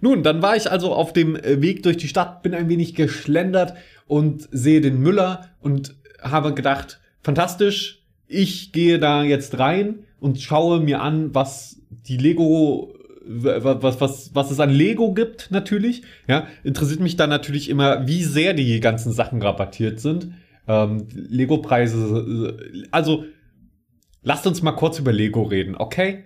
Nun, 0.01 0.23
dann 0.23 0.41
war 0.41 0.55
ich 0.55 0.71
also 0.71 0.93
auf 0.93 1.13
dem 1.13 1.35
Weg 1.43 1.83
durch 1.83 1.97
die 1.97 2.07
Stadt, 2.07 2.43
bin 2.43 2.53
ein 2.53 2.69
wenig 2.69 2.95
geschlendert 2.95 3.73
und 4.07 4.47
sehe 4.51 4.81
den 4.81 4.99
Müller 4.99 5.49
und 5.59 5.95
habe 6.21 6.53
gedacht, 6.53 6.99
fantastisch, 7.21 8.03
ich 8.27 8.71
gehe 8.71 8.99
da 8.99 9.23
jetzt 9.23 9.59
rein 9.59 9.99
und 10.19 10.41
schaue 10.41 10.79
mir 10.79 11.01
an, 11.01 11.35
was 11.35 11.81
die 11.89 12.17
Lego 12.17 12.95
was, 13.27 14.01
was, 14.01 14.35
was 14.35 14.51
es 14.51 14.59
an 14.59 14.69
Lego 14.69 15.13
gibt, 15.13 15.49
natürlich. 15.51 16.03
Ja, 16.27 16.47
interessiert 16.63 16.99
mich 16.99 17.17
dann 17.17 17.29
natürlich 17.29 17.69
immer, 17.69 18.07
wie 18.07 18.23
sehr 18.23 18.53
die 18.53 18.79
ganzen 18.79 19.11
Sachen 19.11 19.41
rabattiert 19.41 19.99
sind. 19.99 20.29
Ähm, 20.67 21.07
Lego-Preise, 21.11 22.57
also 22.91 23.25
lasst 24.23 24.47
uns 24.47 24.61
mal 24.61 24.73
kurz 24.73 24.99
über 24.99 25.11
Lego 25.11 25.43
reden, 25.43 25.75
okay? 25.75 26.25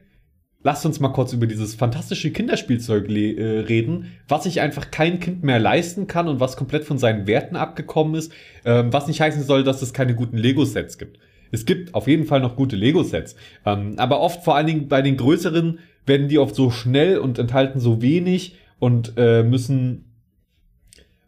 Lasst 0.62 0.86
uns 0.86 1.00
mal 1.00 1.10
kurz 1.10 1.32
über 1.32 1.48
dieses 1.48 1.74
fantastische 1.74 2.32
Kinderspielzeug 2.32 3.10
äh, 3.10 3.60
reden, 3.60 4.12
was 4.28 4.44
sich 4.44 4.60
einfach 4.60 4.92
kein 4.92 5.22
Kind 5.22 5.42
mehr 5.42 5.58
leisten 5.58 6.06
kann 6.08 6.28
und 6.28 6.42
was 6.42 6.58
komplett 6.58 6.84
von 6.84 6.98
seinen 6.98 7.28
Werten 7.28 7.56
abgekommen 7.56 8.16
ist, 8.16 8.34
ähm, 8.66 8.92
was 8.92 9.08
nicht 9.08 9.22
heißen 9.22 9.44
soll, 9.44 9.64
dass 9.64 9.82
es 9.82 9.94
keine 9.94 10.16
guten 10.16 10.36
Lego-Sets 10.36 10.98
gibt. 10.98 11.18
Es 11.52 11.66
gibt 11.66 11.96
auf 11.96 12.10
jeden 12.10 12.26
Fall 12.26 12.42
noch 12.42 12.58
gute 12.58 12.76
Lego-Sets, 12.76 13.38
ähm, 13.66 13.94
aber 13.96 14.20
oft 14.20 14.44
vor 14.44 14.58
allen 14.58 14.68
Dingen 14.68 14.88
bei 14.90 15.02
den 15.02 15.16
größeren 15.16 15.80
werden 16.06 16.28
die 16.28 16.40
oft 16.40 16.56
so 16.56 16.72
schnell 16.72 17.20
und 17.20 17.40
enthalten 17.40 17.80
so 17.80 18.02
wenig 18.02 18.58
und 18.80 19.14
äh, 19.16 19.44
müssen 19.44 20.12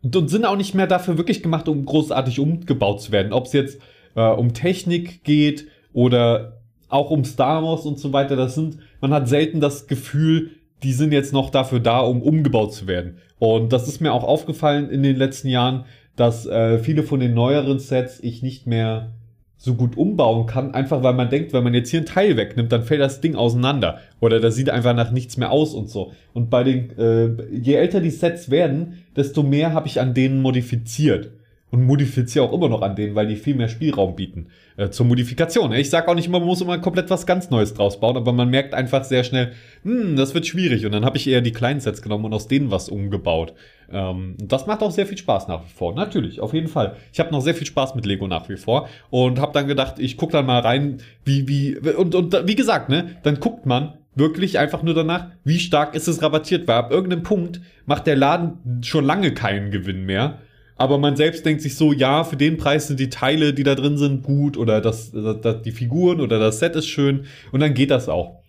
und, 0.01 0.13
und 0.13 0.27
sind 0.27 0.43
auch 0.43 0.57
nicht 0.57 0.75
mehr 0.75 0.87
dafür 0.87 1.17
wirklich 1.17 1.41
gemacht, 1.41 1.69
um 1.69 1.85
großartig 1.85 2.37
umgebaut 2.41 3.01
zu 3.01 3.13
werden. 3.13 3.31
Ob 3.31 3.45
es 3.45 3.53
jetzt 3.53 3.79
äh, 4.15 4.21
um 4.23 4.53
Technik 4.53 5.23
geht 5.23 5.67
oder 5.93 6.60
auch 6.91 7.11
um 7.11 7.23
Star 7.23 7.63
Wars 7.63 7.85
und 7.85 7.99
so 7.99 8.13
weiter, 8.13 8.35
das 8.35 8.55
sind, 8.55 8.77
man 8.99 9.13
hat 9.13 9.27
selten 9.27 9.59
das 9.59 9.87
Gefühl, 9.87 10.51
die 10.83 10.93
sind 10.93 11.13
jetzt 11.13 11.33
noch 11.33 11.49
dafür 11.49 11.79
da, 11.79 11.99
um 11.99 12.21
umgebaut 12.21 12.73
zu 12.73 12.87
werden. 12.87 13.17
Und 13.39 13.71
das 13.73 13.87
ist 13.87 14.01
mir 14.01 14.13
auch 14.13 14.23
aufgefallen 14.23 14.89
in 14.89 15.03
den 15.03 15.15
letzten 15.15 15.47
Jahren, 15.47 15.85
dass 16.15 16.45
äh, 16.45 16.79
viele 16.79 17.03
von 17.03 17.19
den 17.19 17.33
neueren 17.33 17.79
Sets 17.79 18.19
ich 18.21 18.43
nicht 18.43 18.67
mehr 18.67 19.11
so 19.57 19.75
gut 19.75 19.95
umbauen 19.95 20.47
kann, 20.47 20.73
einfach 20.73 21.03
weil 21.03 21.13
man 21.13 21.29
denkt, 21.29 21.53
wenn 21.53 21.63
man 21.63 21.75
jetzt 21.75 21.91
hier 21.91 22.01
ein 22.01 22.05
Teil 22.07 22.35
wegnimmt, 22.35 22.71
dann 22.71 22.81
fällt 22.81 22.99
das 22.99 23.21
Ding 23.21 23.35
auseinander. 23.35 23.99
Oder 24.19 24.39
das 24.39 24.55
sieht 24.55 24.71
einfach 24.71 24.95
nach 24.95 25.11
nichts 25.11 25.37
mehr 25.37 25.51
aus 25.51 25.75
und 25.75 25.87
so. 25.87 26.13
Und 26.33 26.49
bei 26.49 26.63
den, 26.63 26.97
äh, 26.97 27.29
je 27.51 27.75
älter 27.75 28.01
die 28.01 28.09
Sets 28.09 28.49
werden, 28.49 29.03
desto 29.15 29.43
mehr 29.43 29.73
habe 29.73 29.87
ich 29.87 29.99
an 29.99 30.15
denen 30.15 30.41
modifiziert. 30.41 31.29
Und 31.71 31.85
modifiziere 31.85 32.43
auch 32.45 32.53
immer 32.53 32.67
noch 32.67 32.81
an 32.81 32.95
denen, 32.95 33.15
weil 33.15 33.27
die 33.27 33.37
viel 33.37 33.55
mehr 33.55 33.69
Spielraum 33.69 34.15
bieten 34.15 34.47
äh, 34.75 34.89
zur 34.89 35.05
Modifikation. 35.05 35.71
Ich 35.71 35.89
sage 35.89 36.09
auch 36.09 36.15
nicht 36.15 36.27
immer, 36.27 36.39
man 36.39 36.47
muss 36.47 36.61
immer 36.61 36.77
komplett 36.79 37.09
was 37.09 37.25
ganz 37.25 37.49
Neues 37.49 37.73
draus 37.73 37.99
bauen, 37.99 38.17
aber 38.17 38.33
man 38.33 38.49
merkt 38.49 38.73
einfach 38.73 39.05
sehr 39.05 39.23
schnell, 39.23 39.53
hm, 39.83 40.17
das 40.17 40.33
wird 40.33 40.45
schwierig. 40.45 40.85
Und 40.85 40.91
dann 40.91 41.05
habe 41.05 41.15
ich 41.15 41.27
eher 41.27 41.39
die 41.39 41.53
kleinen 41.53 41.79
Sets 41.79 42.01
genommen 42.01 42.25
und 42.25 42.33
aus 42.33 42.49
denen 42.49 42.71
was 42.71 42.89
umgebaut. 42.89 43.53
Ähm, 43.89 44.35
das 44.37 44.67
macht 44.67 44.81
auch 44.81 44.91
sehr 44.91 45.05
viel 45.05 45.17
Spaß 45.17 45.47
nach 45.47 45.63
wie 45.63 45.73
vor. 45.73 45.95
Natürlich, 45.95 46.41
auf 46.41 46.53
jeden 46.53 46.67
Fall. 46.67 46.97
Ich 47.13 47.19
habe 47.21 47.31
noch 47.31 47.41
sehr 47.41 47.55
viel 47.55 47.67
Spaß 47.67 47.95
mit 47.95 48.05
Lego 48.05 48.27
nach 48.27 48.49
wie 48.49 48.57
vor 48.57 48.89
und 49.09 49.39
habe 49.39 49.53
dann 49.53 49.67
gedacht, 49.67 49.95
ich 49.97 50.17
gucke 50.17 50.33
dann 50.33 50.45
mal 50.45 50.59
rein, 50.59 50.97
wie, 51.23 51.47
wie, 51.47 51.77
und, 51.77 52.15
und 52.15 52.47
wie 52.47 52.55
gesagt, 52.55 52.89
ne, 52.89 53.15
dann 53.23 53.39
guckt 53.39 53.65
man, 53.65 53.93
wirklich 54.15 54.59
einfach 54.59 54.83
nur 54.83 54.93
danach, 54.93 55.27
wie 55.43 55.59
stark 55.59 55.95
ist 55.95 56.07
es 56.07 56.21
rabattiert, 56.21 56.67
weil 56.67 56.75
ab 56.75 56.91
irgendeinem 56.91 57.23
Punkt 57.23 57.61
macht 57.85 58.07
der 58.07 58.15
Laden 58.15 58.81
schon 58.83 59.05
lange 59.05 59.33
keinen 59.33 59.71
Gewinn 59.71 60.05
mehr. 60.05 60.39
Aber 60.81 60.97
man 60.97 61.15
selbst 61.15 61.45
denkt 61.45 61.61
sich 61.61 61.75
so, 61.75 61.93
ja, 61.93 62.23
für 62.23 62.37
den 62.37 62.57
Preis 62.57 62.87
sind 62.87 62.99
die 62.99 63.11
Teile, 63.11 63.53
die 63.53 63.61
da 63.61 63.75
drin 63.75 63.99
sind, 63.99 64.23
gut 64.23 64.57
oder 64.57 64.81
das, 64.81 65.11
das, 65.11 65.39
das 65.39 65.61
die 65.61 65.69
Figuren 65.69 66.19
oder 66.19 66.39
das 66.39 66.57
Set 66.57 66.75
ist 66.75 66.87
schön 66.87 67.25
und 67.51 67.59
dann 67.59 67.75
geht 67.75 67.91
das 67.91 68.09
auch. 68.09 68.41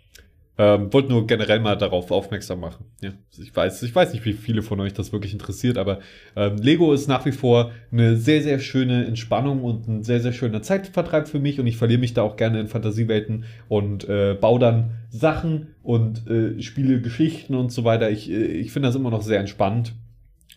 Ähm, 0.57 0.91
wollte 0.95 1.11
nur 1.11 1.27
generell 1.27 1.61
mal 1.61 1.77
darauf 1.77 2.11
aufmerksam 2.11 2.61
machen. 2.61 2.87
Ja, 3.03 3.11
ich 3.39 3.55
weiß, 3.55 3.83
ich 3.83 3.95
weiß 3.95 4.15
nicht, 4.15 4.25
wie 4.25 4.33
viele 4.33 4.63
von 4.63 4.81
euch 4.81 4.95
das 4.95 5.13
wirklich 5.13 5.35
interessiert, 5.35 5.77
aber 5.77 5.99
ähm, 6.35 6.57
Lego 6.57 6.95
ist 6.95 7.07
nach 7.07 7.27
wie 7.27 7.33
vor 7.33 7.71
eine 7.91 8.17
sehr, 8.17 8.43
sehr 8.43 8.61
schöne 8.61 9.05
Entspannung 9.05 9.63
und 9.63 9.87
ein 9.87 10.03
sehr, 10.03 10.21
sehr 10.21 10.33
schöner 10.33 10.63
Zeitvertreib 10.63 11.29
für 11.29 11.39
mich 11.39 11.61
und 11.61 11.67
ich 11.67 11.77
verliere 11.77 12.01
mich 12.01 12.15
da 12.15 12.23
auch 12.23 12.37
gerne 12.37 12.61
in 12.61 12.69
Fantasiewelten 12.69 13.45
und 13.69 14.09
äh, 14.09 14.39
baue 14.41 14.59
dann 14.59 14.93
Sachen 15.11 15.75
und 15.83 16.27
äh, 16.31 16.63
spiele 16.63 17.03
Geschichten 17.03 17.55
und 17.55 17.71
so 17.73 17.85
weiter. 17.85 18.11
Ich, 18.11 18.31
äh, 18.31 18.43
ich 18.43 18.73
finde 18.73 18.89
das 18.89 18.97
immer 18.97 19.11
noch 19.11 19.21
sehr 19.21 19.39
entspannt. 19.39 19.93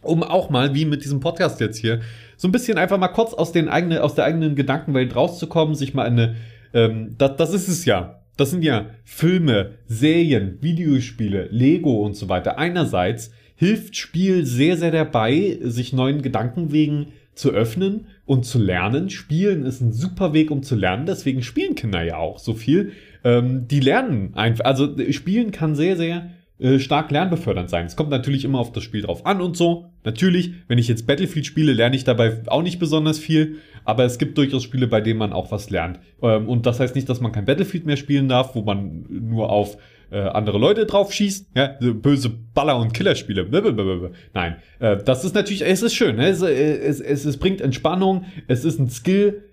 Um 0.05 0.23
auch 0.23 0.49
mal, 0.49 0.73
wie 0.73 0.85
mit 0.85 1.03
diesem 1.03 1.19
Podcast 1.19 1.59
jetzt 1.59 1.77
hier, 1.77 2.01
so 2.37 2.47
ein 2.47 2.51
bisschen 2.51 2.77
einfach 2.77 2.97
mal 2.97 3.09
kurz 3.09 3.33
aus, 3.33 3.51
den 3.51 3.69
eigenen, 3.69 3.99
aus 3.99 4.15
der 4.15 4.25
eigenen 4.25 4.55
Gedankenwelt 4.55 5.15
rauszukommen, 5.15 5.75
sich 5.75 5.93
mal 5.93 6.05
eine, 6.05 6.35
ähm, 6.73 7.15
das, 7.17 7.35
das 7.37 7.53
ist 7.53 7.67
es 7.67 7.85
ja, 7.85 8.21
das 8.37 8.51
sind 8.51 8.63
ja 8.63 8.87
Filme, 9.03 9.75
Serien, 9.87 10.57
Videospiele, 10.61 11.47
Lego 11.51 12.05
und 12.05 12.15
so 12.15 12.29
weiter. 12.29 12.57
Einerseits 12.57 13.31
hilft 13.55 13.95
Spiel 13.95 14.45
sehr, 14.45 14.77
sehr 14.77 14.91
dabei, 14.91 15.57
sich 15.61 15.93
neuen 15.93 16.21
Gedankenwegen 16.21 17.07
zu 17.33 17.51
öffnen 17.51 18.07
und 18.25 18.45
zu 18.45 18.59
lernen. 18.59 19.09
Spielen 19.09 19.65
ist 19.65 19.81
ein 19.81 19.93
super 19.93 20.33
Weg, 20.33 20.51
um 20.51 20.63
zu 20.63 20.75
lernen. 20.75 21.05
Deswegen 21.05 21.43
spielen 21.43 21.75
Kinder 21.75 22.03
ja 22.03 22.17
auch 22.17 22.39
so 22.39 22.53
viel. 22.53 22.93
Ähm, 23.23 23.67
die 23.67 23.79
lernen 23.79 24.33
einfach. 24.35 24.65
Also 24.65 24.95
Spielen 25.11 25.51
kann 25.51 25.75
sehr, 25.75 25.97
sehr 25.97 26.31
äh, 26.59 26.79
stark 26.79 27.11
lernbefördernd 27.11 27.69
sein. 27.69 27.85
Es 27.85 27.95
kommt 27.95 28.09
natürlich 28.09 28.45
immer 28.45 28.59
auf 28.59 28.71
das 28.71 28.83
Spiel 28.83 29.01
drauf 29.01 29.25
an 29.25 29.41
und 29.41 29.57
so. 29.57 29.91
Natürlich, 30.05 30.51
wenn 30.67 30.77
ich 30.77 30.87
jetzt 30.87 31.07
Battlefield 31.07 31.45
spiele, 31.45 31.73
lerne 31.73 31.95
ich 31.95 32.03
dabei 32.03 32.39
auch 32.47 32.61
nicht 32.61 32.79
besonders 32.79 33.19
viel, 33.19 33.57
aber 33.83 34.05
es 34.05 34.17
gibt 34.17 34.37
durchaus 34.37 34.63
Spiele, 34.63 34.87
bei 34.87 35.01
denen 35.01 35.19
man 35.19 35.33
auch 35.33 35.51
was 35.51 35.69
lernt. 35.69 35.99
Ähm, 36.21 36.47
und 36.47 36.65
das 36.65 36.79
heißt 36.79 36.95
nicht, 36.95 37.09
dass 37.09 37.21
man 37.21 37.31
kein 37.31 37.45
Battlefield 37.45 37.85
mehr 37.85 37.97
spielen 37.97 38.29
darf, 38.29 38.55
wo 38.55 38.61
man 38.61 39.05
nur 39.09 39.49
auf 39.49 39.77
äh, 40.11 40.19
andere 40.19 40.57
Leute 40.57 40.85
drauf 40.85 41.11
schießt, 41.11 41.47
ja, 41.55 41.77
böse 41.79 42.31
Baller- 42.53 42.79
und 42.79 42.93
Killerspiele. 42.93 44.11
Nein, 44.33 44.55
äh, 44.79 44.97
das 45.03 45.25
ist 45.25 45.35
natürlich, 45.35 45.65
es 45.65 45.81
ist 45.81 45.95
schön, 45.95 46.17
ne? 46.17 46.27
es, 46.27 46.41
es, 46.41 47.01
es, 47.01 47.25
es 47.25 47.37
bringt 47.37 47.61
Entspannung, 47.61 48.25
es 48.47 48.63
ist 48.65 48.79
ein 48.79 48.89
Skill, 48.89 49.43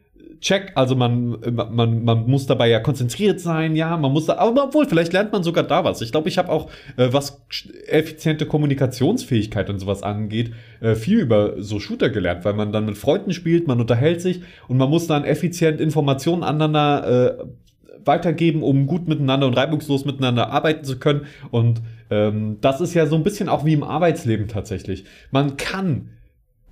check, 0.42 0.72
also 0.74 0.96
man, 0.96 1.38
man, 1.54 2.04
man 2.04 2.26
muss 2.26 2.46
dabei 2.46 2.68
ja 2.68 2.80
konzentriert 2.80 3.40
sein, 3.40 3.76
ja, 3.76 3.96
man 3.96 4.12
muss 4.12 4.26
da, 4.26 4.36
aber 4.36 4.64
obwohl, 4.64 4.86
vielleicht 4.86 5.12
lernt 5.12 5.32
man 5.32 5.42
sogar 5.42 5.64
da 5.64 5.84
was. 5.84 6.02
Ich 6.02 6.10
glaube, 6.10 6.28
ich 6.28 6.36
habe 6.36 6.50
auch, 6.50 6.68
äh, 6.96 7.08
was 7.12 7.42
effiziente 7.86 8.44
Kommunikationsfähigkeit 8.44 9.70
und 9.70 9.78
sowas 9.78 10.02
angeht, 10.02 10.52
äh, 10.80 10.96
viel 10.96 11.20
über 11.20 11.62
so 11.62 11.80
Shooter 11.80 12.10
gelernt, 12.10 12.44
weil 12.44 12.54
man 12.54 12.72
dann 12.72 12.86
mit 12.86 12.98
Freunden 12.98 13.32
spielt, 13.32 13.68
man 13.68 13.80
unterhält 13.80 14.20
sich 14.20 14.42
und 14.66 14.76
man 14.76 14.90
muss 14.90 15.06
dann 15.06 15.24
effizient 15.24 15.80
Informationen 15.80 16.42
aneinander 16.42 17.38
äh, 17.40 17.44
weitergeben, 18.04 18.64
um 18.64 18.86
gut 18.86 19.06
miteinander 19.06 19.46
und 19.46 19.56
reibungslos 19.56 20.04
miteinander 20.04 20.50
arbeiten 20.50 20.84
zu 20.84 20.98
können. 20.98 21.26
Und 21.52 21.80
ähm, 22.10 22.58
das 22.60 22.80
ist 22.80 22.94
ja 22.94 23.06
so 23.06 23.14
ein 23.14 23.22
bisschen 23.22 23.48
auch 23.48 23.64
wie 23.64 23.74
im 23.74 23.84
Arbeitsleben 23.84 24.48
tatsächlich. 24.48 25.04
Man 25.30 25.56
kann 25.56 26.10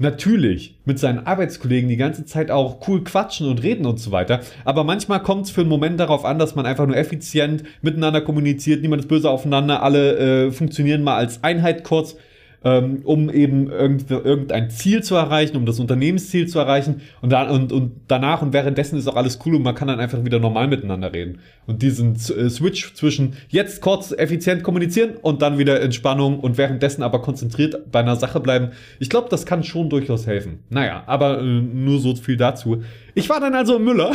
natürlich 0.01 0.79
mit 0.87 0.99
seinen 0.99 1.27
Arbeitskollegen 1.27 1.89
die 1.89 1.97
ganze 1.97 2.25
Zeit 2.25 2.51
auch 2.51 2.89
cool 2.89 3.05
quatschen 3.05 3.47
und 3.49 3.63
reden 3.63 3.87
und 3.87 4.01
so 4.01 4.11
weiter. 4.11 4.41
Aber 4.65 4.83
manchmal 4.83 5.23
kommt 5.23 5.45
es 5.45 5.51
für 5.51 5.61
einen 5.61 5.71
Moment 5.71 6.01
darauf 6.01 6.25
an, 6.25 6.39
dass 6.39 6.55
man 6.55 6.67
einfach 6.67 6.87
nur 6.87 6.97
effizient 6.97 7.65
miteinander 7.83 8.23
kommuniziert, 8.23 8.81
niemand 8.81 9.03
ist 9.03 9.09
böse 9.09 9.31
aufeinander, 9.31 9.83
alle 9.83 10.47
äh, 10.47 10.53
funktionieren 10.53 11.03
mal 11.03 11.17
als 11.17 11.45
Einheit 11.45 11.85
kurz 11.85 12.17
ähm, 12.65 13.01
um 13.05 13.31
eben 13.31 13.71
irgend, 13.71 14.11
irgendein 14.11 14.71
Ziel 14.71 15.03
zu 15.03 15.15
erreichen, 15.15 15.57
um 15.57 15.67
das 15.67 15.81
Unternehmensziel 15.81 16.47
zu 16.47 16.59
erreichen. 16.59 17.01
Und, 17.21 17.31
dann, 17.31 17.49
und, 17.51 17.73
und 17.73 17.93
danach 18.09 18.43
und 18.43 18.53
währenddessen 18.53 18.99
ist 18.99 19.07
auch 19.07 19.17
alles 19.17 19.39
cool 19.45 19.55
und 19.55 19.63
man 19.63 19.75
kann 19.75 19.89
dann 19.89 20.01
einfach 20.01 20.25
wieder 20.25 20.39
normal 20.39 20.69
miteinander 20.69 21.13
reden. 21.13 21.39
Und 21.67 21.83
diesen 21.83 22.15
äh, 22.15 22.51
Switch 22.51 22.95
zwischen 22.95 23.35
jetzt 23.49 23.81
kurz 23.81 24.13
effizient 24.13 24.63
kommunizieren 24.63 25.17
und 25.23 25.43
dann 25.43 25.59
wieder 25.59 25.81
Entspannung 25.81 26.41
und 26.41 26.59
währenddessen 26.59 27.03
aber 27.03 27.23
konzentriert 27.23 27.91
bei 27.91 28.01
einer 28.01 28.17
Sache 28.17 28.41
bleiben, 28.41 28.71
ich 28.99 29.09
glaube, 29.09 29.29
das 29.31 29.47
kann 29.47 29.65
schon 29.65 29.89
durchaus 29.89 30.27
helfen. 30.27 30.61
Naja, 30.69 31.05
aber 31.07 31.41
äh, 31.41 31.45
nur 31.45 31.99
so 32.01 32.15
viel 32.17 32.37
dazu. 32.37 32.83
Ich 33.15 33.29
war 33.29 33.41
dann 33.41 33.55
also 33.55 33.79
Müller. 33.79 34.13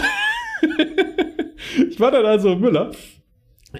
ich 1.89 1.99
war 1.99 2.11
dann 2.11 2.25
also 2.25 2.55
Müller. 2.55 2.91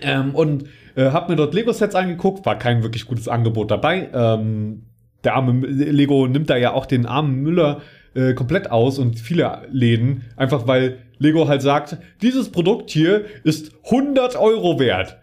Ähm, 0.02 0.36
und 0.36 0.66
äh, 0.96 1.12
hab 1.12 1.30
mir 1.30 1.36
dort 1.36 1.54
Lego-Sets 1.54 1.96
angeguckt, 1.96 2.46
war 2.46 2.58
kein 2.58 2.84
wirklich 2.84 3.06
gutes 3.06 3.28
Angebot 3.28 3.72
dabei. 3.72 4.10
Ähm, 4.14 4.84
der 5.24 5.36
arme 5.36 5.66
Lego 5.66 6.28
nimmt 6.28 6.50
da 6.50 6.58
ja 6.58 6.74
auch 6.74 6.86
den 6.86 7.06
armen 7.06 7.42
Müller 7.42 7.82
äh, 8.14 8.34
komplett 8.34 8.72
aus 8.72 9.00
und 9.00 9.20
viele 9.20 9.68
Läden, 9.72 10.24
einfach 10.38 10.68
weil 10.68 11.00
Lego 11.18 11.48
halt 11.48 11.62
sagt, 11.62 11.98
dieses 12.22 12.50
Produkt 12.50 12.92
hier 12.92 13.26
ist 13.44 13.72
100 13.86 14.36
Euro 14.36 14.80
wert. 14.80 15.18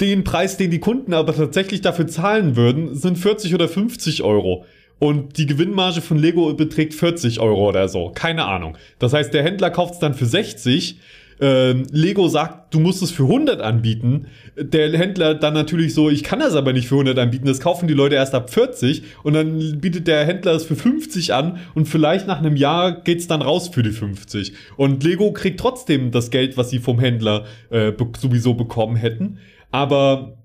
Den 0.00 0.22
Preis, 0.22 0.56
den 0.56 0.70
die 0.70 0.78
Kunden 0.78 1.12
aber 1.12 1.34
tatsächlich 1.34 1.80
dafür 1.80 2.06
zahlen 2.06 2.56
würden, 2.56 2.94
sind 2.94 3.18
40 3.18 3.54
oder 3.54 3.68
50 3.68 4.22
Euro. 4.22 4.64
Und 5.00 5.38
die 5.38 5.46
Gewinnmarge 5.46 6.00
von 6.00 6.18
Lego 6.18 6.52
beträgt 6.54 6.94
40 6.94 7.40
Euro 7.40 7.68
oder 7.68 7.88
so. 7.88 8.10
Keine 8.14 8.44
Ahnung. 8.44 8.76
Das 8.98 9.12
heißt, 9.12 9.32
der 9.32 9.44
Händler 9.44 9.70
kauft 9.70 9.94
es 9.94 10.00
dann 10.00 10.14
für 10.14 10.26
60 10.26 11.00
ähm, 11.40 11.86
Lego 11.90 12.28
sagt, 12.28 12.74
du 12.74 12.80
musst 12.80 13.02
es 13.02 13.10
für 13.10 13.24
100 13.24 13.60
anbieten. 13.60 14.26
Der 14.56 14.90
Händler 14.96 15.34
dann 15.34 15.54
natürlich 15.54 15.94
so, 15.94 16.10
ich 16.10 16.24
kann 16.24 16.40
das 16.40 16.54
aber 16.54 16.72
nicht 16.72 16.88
für 16.88 16.96
100 16.96 17.18
anbieten. 17.18 17.46
Das 17.46 17.60
kaufen 17.60 17.86
die 17.86 17.94
Leute 17.94 18.16
erst 18.16 18.34
ab 18.34 18.50
40 18.50 19.02
und 19.22 19.34
dann 19.34 19.80
bietet 19.80 20.08
der 20.08 20.24
Händler 20.24 20.52
es 20.52 20.64
für 20.64 20.76
50 20.76 21.34
an 21.34 21.58
und 21.74 21.86
vielleicht 21.86 22.26
nach 22.26 22.38
einem 22.38 22.56
Jahr 22.56 23.00
geht's 23.02 23.28
dann 23.28 23.42
raus 23.42 23.68
für 23.68 23.82
die 23.82 23.90
50. 23.90 24.52
Und 24.76 25.04
Lego 25.04 25.32
kriegt 25.32 25.60
trotzdem 25.60 26.10
das 26.10 26.30
Geld, 26.30 26.56
was 26.56 26.70
sie 26.70 26.80
vom 26.80 26.98
Händler 26.98 27.44
äh, 27.70 27.92
sowieso 28.18 28.54
bekommen 28.54 28.96
hätten. 28.96 29.38
Aber 29.70 30.38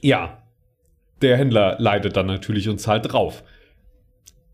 ja, 0.00 0.42
der 1.22 1.36
Händler 1.36 1.76
leidet 1.78 2.16
dann 2.16 2.26
natürlich 2.26 2.68
und 2.68 2.80
zahlt 2.80 3.12
drauf. 3.12 3.42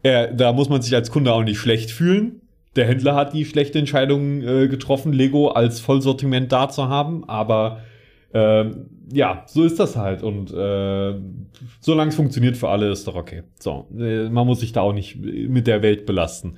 Er, 0.02 0.32
da 0.32 0.52
muss 0.52 0.68
man 0.68 0.82
sich 0.82 0.94
als 0.94 1.10
Kunde 1.10 1.32
auch 1.32 1.44
nicht 1.44 1.58
schlecht 1.58 1.92
fühlen 1.92 2.41
der 2.76 2.86
Händler 2.86 3.14
hat 3.14 3.34
die 3.34 3.44
schlechte 3.44 3.78
Entscheidung 3.78 4.42
äh, 4.42 4.68
getroffen, 4.68 5.12
Lego 5.12 5.48
als 5.48 5.80
Vollsortiment 5.80 6.52
da 6.52 6.68
zu 6.68 6.88
haben, 6.88 7.28
aber 7.28 7.80
äh, 8.32 8.64
ja, 9.12 9.44
so 9.46 9.64
ist 9.64 9.78
das 9.78 9.96
halt 9.96 10.22
und 10.22 10.52
äh, 10.52 11.14
solange 11.80 12.08
es 12.08 12.16
funktioniert 12.16 12.56
für 12.56 12.68
alle, 12.68 12.90
ist 12.90 13.06
doch 13.06 13.14
okay. 13.14 13.42
So, 13.58 13.86
äh, 13.98 14.28
man 14.28 14.46
muss 14.46 14.60
sich 14.60 14.72
da 14.72 14.80
auch 14.80 14.94
nicht 14.94 15.16
mit 15.16 15.66
der 15.66 15.82
Welt 15.82 16.06
belasten. 16.06 16.56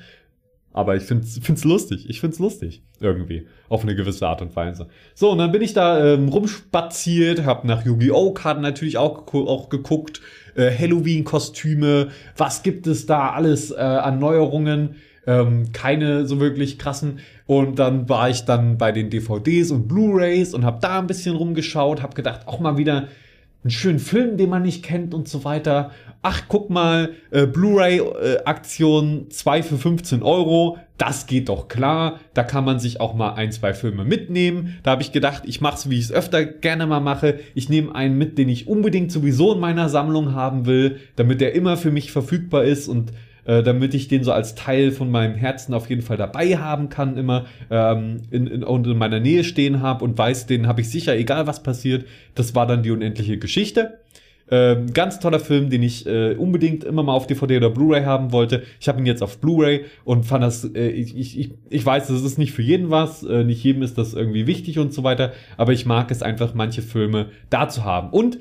Aber 0.74 0.96
ich 0.96 1.04
find's, 1.04 1.38
find's 1.40 1.62
lustig. 1.62 2.10
Ich 2.10 2.20
find's 2.20 2.40
lustig. 2.40 2.82
Irgendwie. 2.98 3.46
Auf 3.68 3.84
eine 3.84 3.94
gewisse 3.94 4.26
Art 4.26 4.42
und 4.42 4.56
Weise. 4.56 4.88
So, 5.14 5.30
und 5.30 5.38
dann 5.38 5.52
bin 5.52 5.62
ich 5.62 5.72
da 5.72 6.04
ähm, 6.04 6.28
rumspaziert, 6.28 7.46
hab 7.46 7.64
nach 7.64 7.86
Yu-Gi-Oh! 7.86 8.32
Karten 8.32 8.60
natürlich 8.60 8.98
auch, 8.98 9.32
auch 9.32 9.68
geguckt. 9.68 10.20
Äh, 10.56 10.76
Halloween-Kostüme. 10.76 12.08
Was 12.36 12.64
gibt 12.64 12.88
es 12.88 13.06
da 13.06 13.30
alles 13.30 13.70
äh, 13.70 13.76
an 13.76 14.18
Neuerungen? 14.18 14.96
Ähm, 15.26 15.72
keine 15.72 16.26
so 16.26 16.40
wirklich 16.40 16.78
krassen. 16.78 17.18
Und 17.46 17.78
dann 17.78 18.08
war 18.08 18.30
ich 18.30 18.44
dann 18.44 18.78
bei 18.78 18.92
den 18.92 19.10
DVDs 19.10 19.70
und 19.70 19.88
Blu-rays 19.88 20.54
und 20.54 20.64
habe 20.64 20.78
da 20.80 20.98
ein 20.98 21.06
bisschen 21.06 21.36
rumgeschaut, 21.36 22.02
habe 22.02 22.14
gedacht, 22.14 22.46
auch 22.46 22.60
mal 22.60 22.78
wieder 22.78 23.08
einen 23.64 23.70
schönen 23.70 23.98
Film, 23.98 24.36
den 24.36 24.50
man 24.50 24.62
nicht 24.62 24.84
kennt 24.84 25.14
und 25.14 25.26
so 25.26 25.44
weiter. 25.44 25.90
Ach, 26.20 26.42
guck 26.48 26.68
mal, 26.68 27.12
äh, 27.30 27.46
Blu-ray-Aktion 27.46 29.26
äh, 29.26 29.28
2 29.30 29.62
für 29.62 29.78
15 29.78 30.22
Euro. 30.22 30.78
Das 30.98 31.26
geht 31.26 31.48
doch 31.48 31.66
klar. 31.68 32.20
Da 32.34 32.44
kann 32.44 32.64
man 32.64 32.78
sich 32.78 33.00
auch 33.00 33.14
mal 33.14 33.34
ein, 33.34 33.52
zwei 33.52 33.72
Filme 33.72 34.04
mitnehmen. 34.04 34.78
Da 34.82 34.92
habe 34.92 35.02
ich 35.02 35.12
gedacht, 35.12 35.44
ich 35.46 35.62
mache 35.62 35.76
es, 35.76 35.90
wie 35.90 35.98
ich 35.98 36.04
es 36.04 36.12
öfter 36.12 36.44
gerne 36.44 36.86
mal 36.86 37.00
mache. 37.00 37.40
Ich 37.54 37.70
nehme 37.70 37.94
einen 37.94 38.18
mit, 38.18 38.36
den 38.36 38.50
ich 38.50 38.68
unbedingt 38.68 39.10
sowieso 39.10 39.54
in 39.54 39.60
meiner 39.60 39.88
Sammlung 39.88 40.34
haben 40.34 40.66
will, 40.66 40.98
damit 41.16 41.40
der 41.40 41.54
immer 41.54 41.78
für 41.78 41.90
mich 41.90 42.12
verfügbar 42.12 42.64
ist 42.64 42.86
und 42.86 43.12
äh, 43.44 43.62
damit 43.62 43.94
ich 43.94 44.08
den 44.08 44.24
so 44.24 44.32
als 44.32 44.54
Teil 44.54 44.90
von 44.90 45.10
meinem 45.10 45.34
Herzen 45.34 45.74
auf 45.74 45.88
jeden 45.88 46.02
Fall 46.02 46.16
dabei 46.16 46.56
haben 46.56 46.88
kann, 46.88 47.16
immer 47.16 47.46
ähm, 47.70 48.22
in, 48.30 48.46
in, 48.46 48.64
und 48.64 48.86
in 48.86 48.98
meiner 48.98 49.20
Nähe 49.20 49.44
stehen 49.44 49.80
habe 49.80 50.04
und 50.04 50.16
weiß, 50.16 50.46
den 50.46 50.66
habe 50.66 50.80
ich 50.80 50.90
sicher, 50.90 51.16
egal 51.16 51.46
was 51.46 51.62
passiert. 51.62 52.06
Das 52.34 52.54
war 52.54 52.66
dann 52.66 52.82
die 52.82 52.90
unendliche 52.90 53.38
Geschichte. 53.38 53.98
Ähm, 54.50 54.92
ganz 54.92 55.20
toller 55.20 55.40
Film, 55.40 55.70
den 55.70 55.82
ich 55.82 56.06
äh, 56.06 56.34
unbedingt 56.34 56.84
immer 56.84 57.02
mal 57.02 57.14
auf 57.14 57.26
DVD 57.26 57.56
oder 57.56 57.70
Blu-ray 57.70 58.04
haben 58.04 58.30
wollte. 58.30 58.62
Ich 58.78 58.88
habe 58.88 59.00
ihn 59.00 59.06
jetzt 59.06 59.22
auf 59.22 59.38
Blu-ray 59.38 59.86
und 60.04 60.26
fand 60.26 60.44
das, 60.44 60.64
äh, 60.74 60.88
ich, 60.88 61.16
ich, 61.16 61.50
ich 61.70 61.86
weiß, 61.86 62.08
das 62.08 62.22
ist 62.22 62.36
nicht 62.36 62.52
für 62.52 62.60
jeden 62.60 62.90
was, 62.90 63.22
äh, 63.22 63.42
nicht 63.42 63.64
jedem 63.64 63.82
ist 63.82 63.96
das 63.96 64.12
irgendwie 64.12 64.46
wichtig 64.46 64.78
und 64.78 64.92
so 64.92 65.02
weiter, 65.02 65.32
aber 65.56 65.72
ich 65.72 65.86
mag 65.86 66.10
es 66.10 66.22
einfach, 66.22 66.52
manche 66.52 66.82
Filme 66.82 67.30
da 67.48 67.70
zu 67.70 67.84
haben. 67.84 68.10
Und 68.10 68.38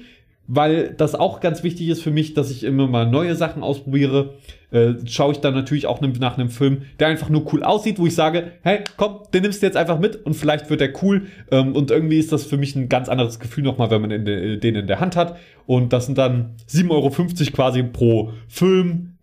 weil 0.55 0.93
das 0.93 1.15
auch 1.15 1.39
ganz 1.39 1.63
wichtig 1.63 1.89
ist 1.89 2.03
für 2.03 2.11
mich, 2.11 2.33
dass 2.33 2.51
ich 2.51 2.63
immer 2.63 2.87
mal 2.87 3.09
neue 3.09 3.35
Sachen 3.35 3.63
ausprobiere, 3.63 4.35
äh, 4.71 4.93
schaue 5.05 5.31
ich 5.31 5.39
dann 5.39 5.53
natürlich 5.53 5.87
auch 5.87 6.01
nach 6.01 6.37
einem 6.37 6.49
Film, 6.49 6.83
der 6.99 7.07
einfach 7.07 7.29
nur 7.29 7.51
cool 7.53 7.63
aussieht, 7.63 7.97
wo 7.97 8.05
ich 8.05 8.15
sage, 8.15 8.51
hey, 8.61 8.79
komm, 8.97 9.19
den 9.33 9.43
nimmst 9.43 9.61
du 9.61 9.65
jetzt 9.65 9.77
einfach 9.77 9.99
mit 9.99 10.15
und 10.25 10.35
vielleicht 10.35 10.69
wird 10.69 10.81
der 10.81 10.93
cool. 11.03 11.23
Ähm, 11.51 11.75
und 11.75 11.91
irgendwie 11.91 12.19
ist 12.19 12.31
das 12.31 12.45
für 12.45 12.57
mich 12.57 12.75
ein 12.75 12.89
ganz 12.89 13.09
anderes 13.09 13.39
Gefühl 13.39 13.63
nochmal, 13.63 13.89
wenn 13.89 14.01
man 14.01 14.11
in 14.11 14.25
de, 14.25 14.57
den 14.57 14.75
in 14.75 14.87
der 14.87 14.99
Hand 14.99 15.15
hat. 15.15 15.37
Und 15.65 15.91
das 15.91 16.05
sind 16.05 16.17
dann 16.17 16.55
7,50 16.69 16.91
Euro 16.91 17.11
quasi 17.51 17.83
pro 17.83 18.31
Film. 18.47 19.13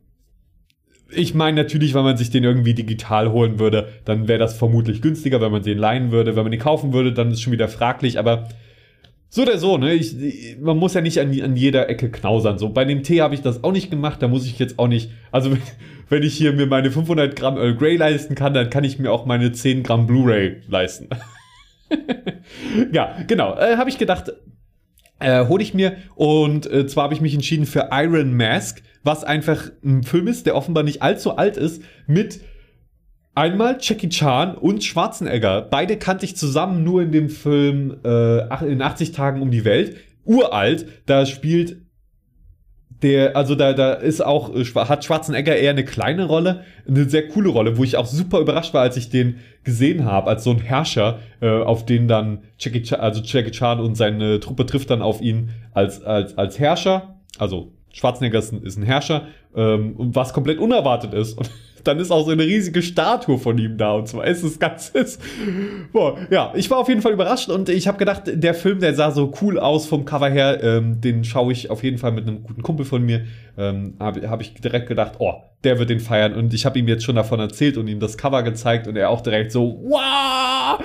Ich 1.12 1.34
meine 1.34 1.62
natürlich, 1.62 1.94
wenn 1.94 2.04
man 2.04 2.16
sich 2.16 2.30
den 2.30 2.44
irgendwie 2.44 2.74
digital 2.74 3.30
holen 3.30 3.58
würde, 3.58 3.88
dann 4.04 4.26
wäre 4.28 4.38
das 4.38 4.56
vermutlich 4.56 5.02
günstiger, 5.02 5.40
wenn 5.40 5.52
man 5.52 5.62
den 5.62 5.78
leihen 5.78 6.12
würde. 6.12 6.36
Wenn 6.36 6.44
man 6.44 6.52
den 6.52 6.60
kaufen 6.60 6.92
würde, 6.92 7.12
dann 7.12 7.30
ist 7.30 7.42
schon 7.42 7.52
wieder 7.52 7.68
fraglich, 7.68 8.18
aber 8.18 8.48
so 9.32 9.42
oder 9.42 9.58
so, 9.58 9.78
ne? 9.78 9.94
Ich, 9.94 10.58
man 10.60 10.76
muss 10.76 10.94
ja 10.94 11.00
nicht 11.00 11.20
an, 11.20 11.40
an 11.40 11.54
jeder 11.56 11.88
Ecke 11.88 12.10
knausern. 12.10 12.58
So, 12.58 12.70
bei 12.70 12.84
dem 12.84 13.04
Tee 13.04 13.20
habe 13.20 13.32
ich 13.32 13.42
das 13.42 13.62
auch 13.62 13.70
nicht 13.70 13.88
gemacht. 13.88 14.20
Da 14.20 14.28
muss 14.28 14.44
ich 14.44 14.58
jetzt 14.58 14.78
auch 14.80 14.88
nicht. 14.88 15.12
Also, 15.30 15.56
wenn, 16.08 16.24
ich 16.24 16.34
hier 16.34 16.52
mir 16.52 16.66
meine 16.66 16.90
500 16.90 17.36
Gramm 17.36 17.56
Earl 17.56 17.76
Grey 17.76 17.96
leisten 17.96 18.34
kann, 18.34 18.54
dann 18.54 18.70
kann 18.70 18.82
ich 18.82 18.98
mir 18.98 19.12
auch 19.12 19.26
meine 19.26 19.52
10 19.52 19.84
Gramm 19.84 20.08
Blu-ray 20.08 20.62
leisten. 20.68 21.08
ja, 22.92 23.16
genau. 23.28 23.56
Äh, 23.56 23.76
habe 23.76 23.88
ich 23.88 23.98
gedacht, 23.98 24.32
äh, 25.20 25.46
hole 25.46 25.62
ich 25.62 25.74
mir. 25.74 25.96
Und 26.16 26.70
äh, 26.70 26.88
zwar 26.88 27.04
habe 27.04 27.14
ich 27.14 27.20
mich 27.20 27.34
entschieden 27.34 27.66
für 27.66 27.90
Iron 27.92 28.36
Mask, 28.36 28.82
was 29.04 29.22
einfach 29.22 29.70
ein 29.84 30.02
Film 30.02 30.26
ist, 30.26 30.46
der 30.46 30.56
offenbar 30.56 30.82
nicht 30.82 31.02
allzu 31.02 31.36
alt 31.36 31.56
ist, 31.56 31.82
mit 32.08 32.40
Einmal 33.34 33.78
Jackie 33.80 34.08
Chan 34.08 34.56
und 34.56 34.82
Schwarzenegger. 34.82 35.62
Beide 35.62 35.96
kannte 35.96 36.24
ich 36.24 36.36
zusammen 36.36 36.82
nur 36.82 37.02
in 37.02 37.12
dem 37.12 37.28
Film 37.28 37.96
äh, 38.04 38.66
in 38.66 38.82
80 38.82 39.12
Tagen 39.12 39.40
um 39.40 39.50
die 39.50 39.64
Welt. 39.64 39.96
Uralt, 40.24 40.86
da 41.06 41.26
spielt 41.26 41.78
der, 43.02 43.36
also 43.36 43.54
da, 43.54 43.72
da 43.72 43.94
ist 43.94 44.20
auch, 44.20 44.54
äh, 44.54 44.64
hat 44.64 45.04
Schwarzenegger 45.04 45.56
eher 45.56 45.70
eine 45.70 45.84
kleine 45.84 46.26
Rolle, 46.26 46.64
eine 46.86 47.08
sehr 47.08 47.28
coole 47.28 47.48
Rolle, 47.48 47.78
wo 47.78 47.84
ich 47.84 47.96
auch 47.96 48.06
super 48.06 48.40
überrascht 48.40 48.74
war, 48.74 48.82
als 48.82 48.96
ich 48.96 49.08
den 49.08 49.36
gesehen 49.64 50.04
habe, 50.04 50.28
als 50.28 50.44
so 50.44 50.50
ein 50.50 50.58
Herrscher, 50.58 51.20
äh, 51.40 51.48
auf 51.48 51.86
den 51.86 52.08
dann 52.08 52.42
Jackie 52.58 52.82
Chan, 52.82 53.00
also 53.00 53.22
Jackie 53.22 53.52
Chan 53.52 53.80
und 53.80 53.94
seine 53.94 54.40
Truppe 54.40 54.66
trifft 54.66 54.90
dann 54.90 55.02
auf 55.02 55.22
ihn 55.22 55.50
als, 55.72 56.02
als, 56.02 56.36
als 56.36 56.58
Herrscher, 56.58 57.20
also 57.38 57.72
Schwarzenegger 57.92 58.38
ist 58.38 58.52
ein, 58.52 58.62
ist 58.62 58.76
ein 58.76 58.82
Herrscher, 58.82 59.28
ähm, 59.54 59.94
was 59.96 60.32
komplett 60.32 60.58
unerwartet 60.58 61.14
ist. 61.14 61.38
Und 61.38 61.50
dann 61.84 61.98
ist 61.98 62.10
auch 62.10 62.24
so 62.24 62.30
eine 62.30 62.44
riesige 62.44 62.82
Statue 62.82 63.38
von 63.38 63.58
ihm 63.58 63.76
da 63.76 63.92
und 63.92 64.08
zwar 64.08 64.26
ist 64.26 64.42
es 64.42 64.58
ganz 64.58 64.88
ist, 64.94 65.20
boah, 65.92 66.18
ja 66.30 66.52
ich 66.54 66.70
war 66.70 66.78
auf 66.78 66.88
jeden 66.88 67.02
Fall 67.02 67.12
überrascht 67.12 67.48
und 67.48 67.68
ich 67.68 67.88
habe 67.88 67.98
gedacht 67.98 68.22
der 68.26 68.54
Film 68.54 68.80
der 68.80 68.94
sah 68.94 69.10
so 69.10 69.32
cool 69.40 69.58
aus 69.58 69.86
vom 69.86 70.04
Cover 70.04 70.28
her 70.28 70.62
ähm, 70.62 71.00
den 71.00 71.24
schaue 71.24 71.52
ich 71.52 71.70
auf 71.70 71.82
jeden 71.82 71.98
Fall 71.98 72.12
mit 72.12 72.26
einem 72.26 72.42
guten 72.42 72.62
Kumpel 72.62 72.84
von 72.84 73.02
mir 73.02 73.24
ähm, 73.58 73.94
habe 73.98 74.28
hab 74.28 74.40
ich 74.40 74.54
direkt 74.54 74.88
gedacht 74.88 75.14
oh 75.18 75.34
der 75.64 75.78
wird 75.78 75.90
den 75.90 76.00
feiern 76.00 76.34
und 76.34 76.54
ich 76.54 76.66
habe 76.66 76.78
ihm 76.78 76.88
jetzt 76.88 77.04
schon 77.04 77.16
davon 77.16 77.40
erzählt 77.40 77.76
und 77.76 77.88
ihm 77.88 78.00
das 78.00 78.16
Cover 78.16 78.42
gezeigt 78.42 78.86
und 78.86 78.96
er 78.96 79.10
auch 79.10 79.20
direkt 79.20 79.52
so 79.52 79.80
wow! 79.84 80.82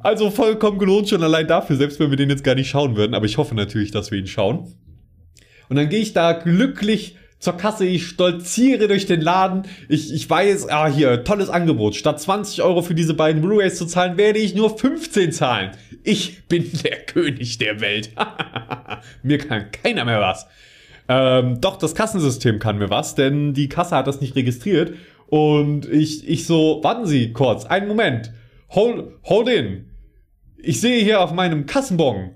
Also 0.00 0.30
vollkommen 0.30 0.78
gelohnt 0.78 1.08
schon 1.08 1.22
allein 1.22 1.46
dafür 1.46 1.76
selbst 1.76 2.00
wenn 2.00 2.10
wir 2.10 2.16
den 2.16 2.30
jetzt 2.30 2.44
gar 2.44 2.54
nicht 2.54 2.68
schauen 2.68 2.96
würden 2.96 3.14
aber 3.14 3.26
ich 3.26 3.38
hoffe 3.38 3.54
natürlich 3.54 3.90
dass 3.90 4.10
wir 4.10 4.18
ihn 4.18 4.26
schauen. 4.26 4.74
Und 5.68 5.76
dann 5.76 5.88
gehe 5.88 6.00
ich 6.00 6.12
da 6.12 6.32
glücklich 6.32 7.16
zur 7.44 7.56
Kasse, 7.56 7.84
ich 7.84 8.06
stolziere 8.06 8.88
durch 8.88 9.06
den 9.06 9.20
Laden. 9.20 9.62
Ich, 9.88 10.12
ich 10.12 10.28
weiß, 10.28 10.68
ah, 10.70 10.88
hier, 10.88 11.24
tolles 11.24 11.50
Angebot. 11.50 11.94
Statt 11.94 12.20
20 12.20 12.62
Euro 12.62 12.82
für 12.82 12.94
diese 12.94 13.14
beiden 13.14 13.42
Blu-rays 13.42 13.76
zu 13.76 13.86
zahlen, 13.86 14.16
werde 14.16 14.38
ich 14.38 14.54
nur 14.54 14.76
15 14.76 15.30
zahlen. 15.30 15.72
Ich 16.02 16.44
bin 16.48 16.70
der 16.84 17.00
König 17.00 17.58
der 17.58 17.80
Welt. 17.80 18.10
mir 19.22 19.38
kann 19.38 19.70
keiner 19.70 20.04
mehr 20.04 20.20
was. 20.20 20.46
Ähm, 21.06 21.60
doch, 21.60 21.76
das 21.76 21.94
Kassensystem 21.94 22.58
kann 22.58 22.78
mir 22.78 22.88
was, 22.88 23.14
denn 23.14 23.52
die 23.52 23.68
Kasse 23.68 23.94
hat 23.94 24.06
das 24.06 24.22
nicht 24.22 24.34
registriert. 24.34 24.94
Und 25.26 25.86
ich, 25.86 26.26
ich 26.26 26.46
so, 26.46 26.80
warten 26.82 27.06
Sie 27.06 27.32
kurz, 27.32 27.66
einen 27.66 27.88
Moment. 27.88 28.32
Hold, 28.70 29.12
hold 29.24 29.48
in. 29.48 29.90
Ich 30.56 30.80
sehe 30.80 31.02
hier 31.02 31.20
auf 31.20 31.32
meinem 31.32 31.66
Kassenbon 31.66 32.30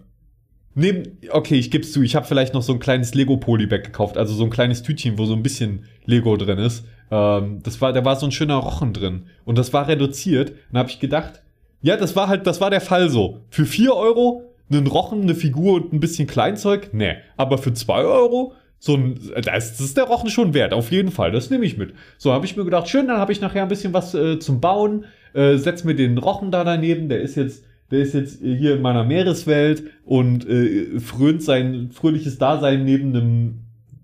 Neben, 0.80 1.18
okay, 1.32 1.56
ich 1.56 1.72
geb's 1.72 1.90
zu, 1.90 2.02
ich 2.02 2.14
habe 2.14 2.24
vielleicht 2.24 2.54
noch 2.54 2.62
so 2.62 2.72
ein 2.72 2.78
kleines 2.78 3.12
Lego-Polybag 3.12 3.82
gekauft, 3.82 4.16
also 4.16 4.32
so 4.32 4.44
ein 4.44 4.50
kleines 4.50 4.84
Tütchen, 4.84 5.18
wo 5.18 5.24
so 5.24 5.34
ein 5.34 5.42
bisschen 5.42 5.86
Lego 6.06 6.36
drin 6.36 6.58
ist. 6.58 6.84
Ähm, 7.10 7.58
das 7.64 7.80
war, 7.80 7.92
da 7.92 8.04
war 8.04 8.14
so 8.14 8.26
ein 8.26 8.30
schöner 8.30 8.54
Rochen 8.54 8.92
drin. 8.92 9.24
Und 9.44 9.58
das 9.58 9.72
war 9.72 9.88
reduziert. 9.88 10.52
Dann 10.70 10.78
habe 10.78 10.88
ich 10.88 11.00
gedacht, 11.00 11.42
ja, 11.82 11.96
das 11.96 12.14
war 12.14 12.28
halt, 12.28 12.46
das 12.46 12.60
war 12.60 12.70
der 12.70 12.80
Fall 12.80 13.10
so. 13.10 13.40
Für 13.50 13.66
vier 13.66 13.96
Euro 13.96 14.44
einen 14.70 14.86
Rochen, 14.86 15.22
eine 15.22 15.34
Figur 15.34 15.74
und 15.74 15.92
ein 15.92 15.98
bisschen 15.98 16.28
Kleinzeug? 16.28 16.90
Nee. 16.92 17.16
Aber 17.36 17.58
für 17.58 17.72
zwei 17.72 18.04
Euro? 18.04 18.52
So 18.78 18.94
ein, 18.94 19.18
das, 19.34 19.72
das 19.72 19.80
ist 19.80 19.96
der 19.96 20.04
Rochen 20.04 20.30
schon 20.30 20.54
wert, 20.54 20.72
auf 20.72 20.92
jeden 20.92 21.10
Fall. 21.10 21.32
Das 21.32 21.50
nehme 21.50 21.64
ich 21.64 21.76
mit. 21.76 21.92
So 22.18 22.32
habe 22.32 22.46
ich 22.46 22.56
mir 22.56 22.64
gedacht, 22.64 22.88
schön, 22.88 23.08
dann 23.08 23.18
habe 23.18 23.32
ich 23.32 23.40
nachher 23.40 23.62
ein 23.62 23.68
bisschen 23.68 23.92
was 23.92 24.14
äh, 24.14 24.38
zum 24.38 24.60
Bauen. 24.60 25.06
Äh, 25.32 25.56
setz 25.56 25.82
mir 25.82 25.96
den 25.96 26.18
Rochen 26.18 26.52
da 26.52 26.62
daneben, 26.62 27.08
der 27.08 27.20
ist 27.20 27.34
jetzt 27.34 27.64
der 27.90 28.00
ist 28.00 28.14
jetzt 28.14 28.40
hier 28.42 28.74
in 28.74 28.82
meiner 28.82 29.04
Meereswelt 29.04 29.84
und 30.04 30.46
äh, 30.48 31.00
frönt 31.00 31.42
sein 31.42 31.90
fröhliches 31.92 32.38
Dasein 32.38 32.84
neben 32.84 33.14
einem, 33.14 33.58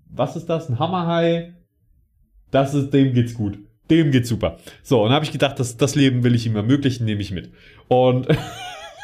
was 0.09 0.35
ist 0.35 0.47
das, 0.47 0.69
ein 0.69 0.79
Hammerhai? 0.79 1.53
Das 2.51 2.73
ist, 2.73 2.91
dem 2.91 3.13
geht's 3.13 3.33
gut. 3.33 3.59
Dem 3.89 4.11
geht's 4.11 4.29
super. 4.29 4.57
So, 4.81 5.03
und 5.03 5.11
habe 5.11 5.25
ich 5.25 5.31
gedacht, 5.31 5.59
das, 5.59 5.77
das 5.77 5.93
Leben 5.93 6.23
will 6.23 6.33
ich 6.33 6.45
ihm 6.47 6.55
ermöglichen, 6.55 7.05
nehme 7.05 7.21
ich 7.21 7.31
mit. 7.31 7.51
Und 7.87 8.27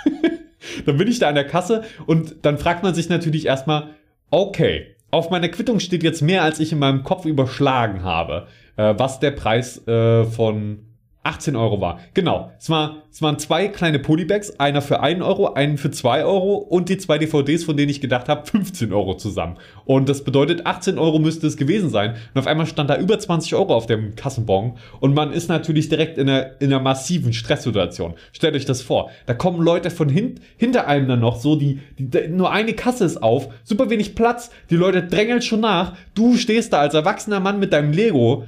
dann 0.85 0.97
bin 0.97 1.07
ich 1.07 1.19
da 1.19 1.29
an 1.29 1.35
der 1.35 1.45
Kasse 1.45 1.83
und 2.07 2.37
dann 2.41 2.57
fragt 2.57 2.81
man 2.81 2.95
sich 2.95 3.09
natürlich 3.09 3.45
erstmal, 3.45 3.89
okay, 4.31 4.95
auf 5.11 5.29
meiner 5.29 5.49
Quittung 5.49 5.79
steht 5.79 6.03
jetzt 6.03 6.21
mehr, 6.21 6.43
als 6.43 6.59
ich 6.59 6.71
in 6.71 6.79
meinem 6.79 7.03
Kopf 7.03 7.25
überschlagen 7.25 8.03
habe, 8.03 8.47
äh, 8.77 8.95
was 8.97 9.19
der 9.19 9.31
Preis 9.31 9.85
äh, 9.87 10.23
von 10.23 10.79
18 11.23 11.55
Euro 11.55 11.79
war. 11.81 11.99
Genau. 12.15 12.51
Es, 12.57 12.69
war, 12.71 13.03
es 13.11 13.21
waren 13.21 13.37
zwei 13.37 13.67
kleine 13.67 13.99
Polybags, 13.99 14.59
einer 14.59 14.81
für 14.81 15.01
1 15.01 15.21
Euro, 15.21 15.53
einen 15.53 15.77
für 15.77 15.91
2 15.91 16.25
Euro 16.25 16.55
und 16.55 16.89
die 16.89 16.97
zwei 16.97 17.19
DVDs, 17.19 17.63
von 17.63 17.77
denen 17.77 17.91
ich 17.91 18.01
gedacht 18.01 18.27
habe, 18.27 18.47
15 18.47 18.91
Euro 18.91 19.15
zusammen. 19.15 19.57
Und 19.85 20.09
das 20.09 20.23
bedeutet, 20.23 20.65
18 20.65 20.97
Euro 20.97 21.19
müsste 21.19 21.45
es 21.45 21.57
gewesen 21.57 21.91
sein. 21.91 22.15
Und 22.33 22.39
auf 22.39 22.47
einmal 22.47 22.65
stand 22.65 22.89
da 22.89 22.97
über 22.97 23.19
20 23.19 23.53
Euro 23.53 23.75
auf 23.75 23.85
dem 23.85 24.15
Kassenbon. 24.15 24.77
Und 24.99 25.13
man 25.13 25.31
ist 25.31 25.47
natürlich 25.47 25.89
direkt 25.89 26.17
in 26.17 26.27
einer, 26.27 26.59
in 26.59 26.73
einer 26.73 26.81
massiven 26.81 27.33
Stresssituation. 27.33 28.15
Stellt 28.31 28.55
euch 28.55 28.65
das 28.65 28.81
vor. 28.81 29.11
Da 29.27 29.35
kommen 29.35 29.61
Leute 29.61 29.91
von 29.91 30.09
hin, 30.09 30.39
hinter 30.57 30.87
einem 30.87 31.07
dann 31.07 31.19
noch 31.19 31.39
so, 31.39 31.55
die, 31.55 31.81
die, 31.99 32.29
nur 32.29 32.51
eine 32.51 32.73
Kasse 32.73 33.05
ist 33.05 33.21
auf, 33.21 33.47
super 33.63 33.91
wenig 33.91 34.15
Platz, 34.15 34.49
die 34.71 34.75
Leute 34.75 35.03
drängeln 35.03 35.43
schon 35.43 35.59
nach. 35.59 35.93
Du 36.15 36.35
stehst 36.35 36.73
da 36.73 36.79
als 36.79 36.95
erwachsener 36.95 37.39
Mann 37.39 37.59
mit 37.59 37.73
deinem 37.73 37.91
Lego 37.91 38.45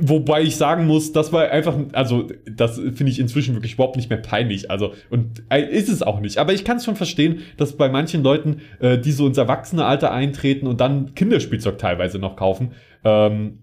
Wobei 0.00 0.42
ich 0.42 0.56
sagen 0.56 0.86
muss, 0.86 1.12
das 1.12 1.32
war 1.32 1.50
einfach, 1.50 1.76
also 1.92 2.26
das 2.50 2.78
finde 2.78 3.12
ich 3.12 3.20
inzwischen 3.20 3.54
wirklich 3.54 3.74
überhaupt 3.74 3.94
nicht 3.96 4.10
mehr 4.10 4.18
peinlich. 4.18 4.70
Also 4.70 4.92
und 5.08 5.44
äh, 5.50 5.62
ist 5.62 5.88
es 5.88 6.02
auch 6.02 6.20
nicht. 6.20 6.38
Aber 6.38 6.52
ich 6.52 6.64
kann 6.64 6.78
es 6.78 6.84
schon 6.84 6.96
verstehen, 6.96 7.42
dass 7.56 7.76
bei 7.76 7.88
manchen 7.88 8.24
Leuten, 8.24 8.60
äh, 8.80 8.98
die 8.98 9.12
so 9.12 9.26
ins 9.26 9.38
Erwachsenealter 9.38 10.10
eintreten 10.10 10.66
und 10.66 10.80
dann 10.80 11.14
Kinderspielzeug 11.14 11.78
teilweise 11.78 12.18
noch 12.18 12.34
kaufen, 12.34 12.72
ähm, 13.04 13.60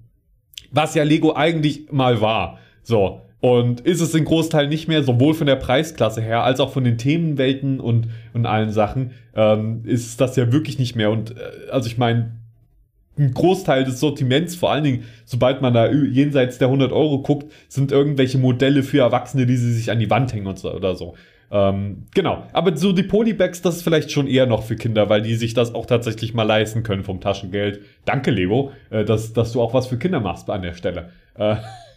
was 0.72 0.96
ja 0.96 1.04
Lego 1.04 1.36
eigentlich 1.36 1.92
mal 1.92 2.22
war. 2.22 2.60
So 2.82 3.22
und 3.42 3.82
ist 3.82 4.02
es 4.02 4.14
in 4.14 4.24
Großteil 4.24 4.68
nicht 4.68 4.88
mehr, 4.88 5.04
sowohl 5.04 5.34
von 5.34 5.48
der 5.48 5.56
Preisklasse 5.56 6.22
her 6.22 6.44
als 6.44 6.60
auch 6.60 6.72
von 6.72 6.84
den 6.84 6.98
Themenwelten 6.98 7.80
und 7.80 8.08
und 8.34 8.46
allen 8.46 8.72
Sachen, 8.72 9.12
ähm, 9.36 9.82
ist 9.84 10.22
das 10.22 10.36
ja 10.36 10.54
wirklich 10.54 10.80
nicht 10.80 10.96
mehr. 10.96 11.12
Und 11.12 11.32
äh, 11.32 11.72
also 11.72 11.88
ich 11.88 11.98
meine 11.98 12.41
ein 13.18 13.34
Großteil 13.34 13.84
des 13.84 14.00
Sortiments, 14.00 14.56
vor 14.56 14.72
allen 14.72 14.84
Dingen, 14.84 15.04
sobald 15.26 15.62
man 15.62 15.74
da 15.74 15.92
jenseits 15.92 16.58
der 16.58 16.68
100 16.70 16.92
Euro 16.92 17.22
guckt, 17.22 17.52
sind 17.68 17.92
irgendwelche 17.92 18.38
Modelle 18.38 18.84
für 18.84 19.00
Erwachsene, 19.00 19.46
die 19.46 19.58
sie 19.58 19.74
sich 19.74 19.92
an 19.92 20.00
die 20.00 20.10
Wand 20.10 20.34
hängen 20.34 20.48
und 20.48 20.58
so, 20.58 20.74
oder 20.74 20.96
so. 20.96 21.16
Ähm, 21.52 22.04
genau. 22.14 22.48
Aber 22.54 22.76
so 22.78 22.94
die 22.94 23.04
Polybags, 23.04 23.62
das 23.62 23.78
ist 23.78 23.84
vielleicht 23.84 24.12
schon 24.12 24.28
eher 24.28 24.46
noch 24.46 24.64
für 24.64 24.78
Kinder, 24.78 25.10
weil 25.10 25.22
die 25.22 25.36
sich 25.36 25.54
das 25.54 25.76
auch 25.76 25.86
tatsächlich 25.86 26.34
mal 26.34 26.44
leisten 26.44 26.84
können 26.84 27.04
vom 27.04 27.20
Taschengeld. 27.20 27.82
Danke, 28.06 28.32
Lego, 28.32 28.72
äh, 28.90 29.04
dass, 29.04 29.34
dass 29.34 29.52
du 29.52 29.62
auch 29.62 29.74
was 29.74 29.88
für 29.88 29.98
Kinder 29.98 30.22
machst 30.22 30.50
an 30.50 30.62
der 30.62 30.74
Stelle. 30.74 31.10
Äh, 31.36 31.58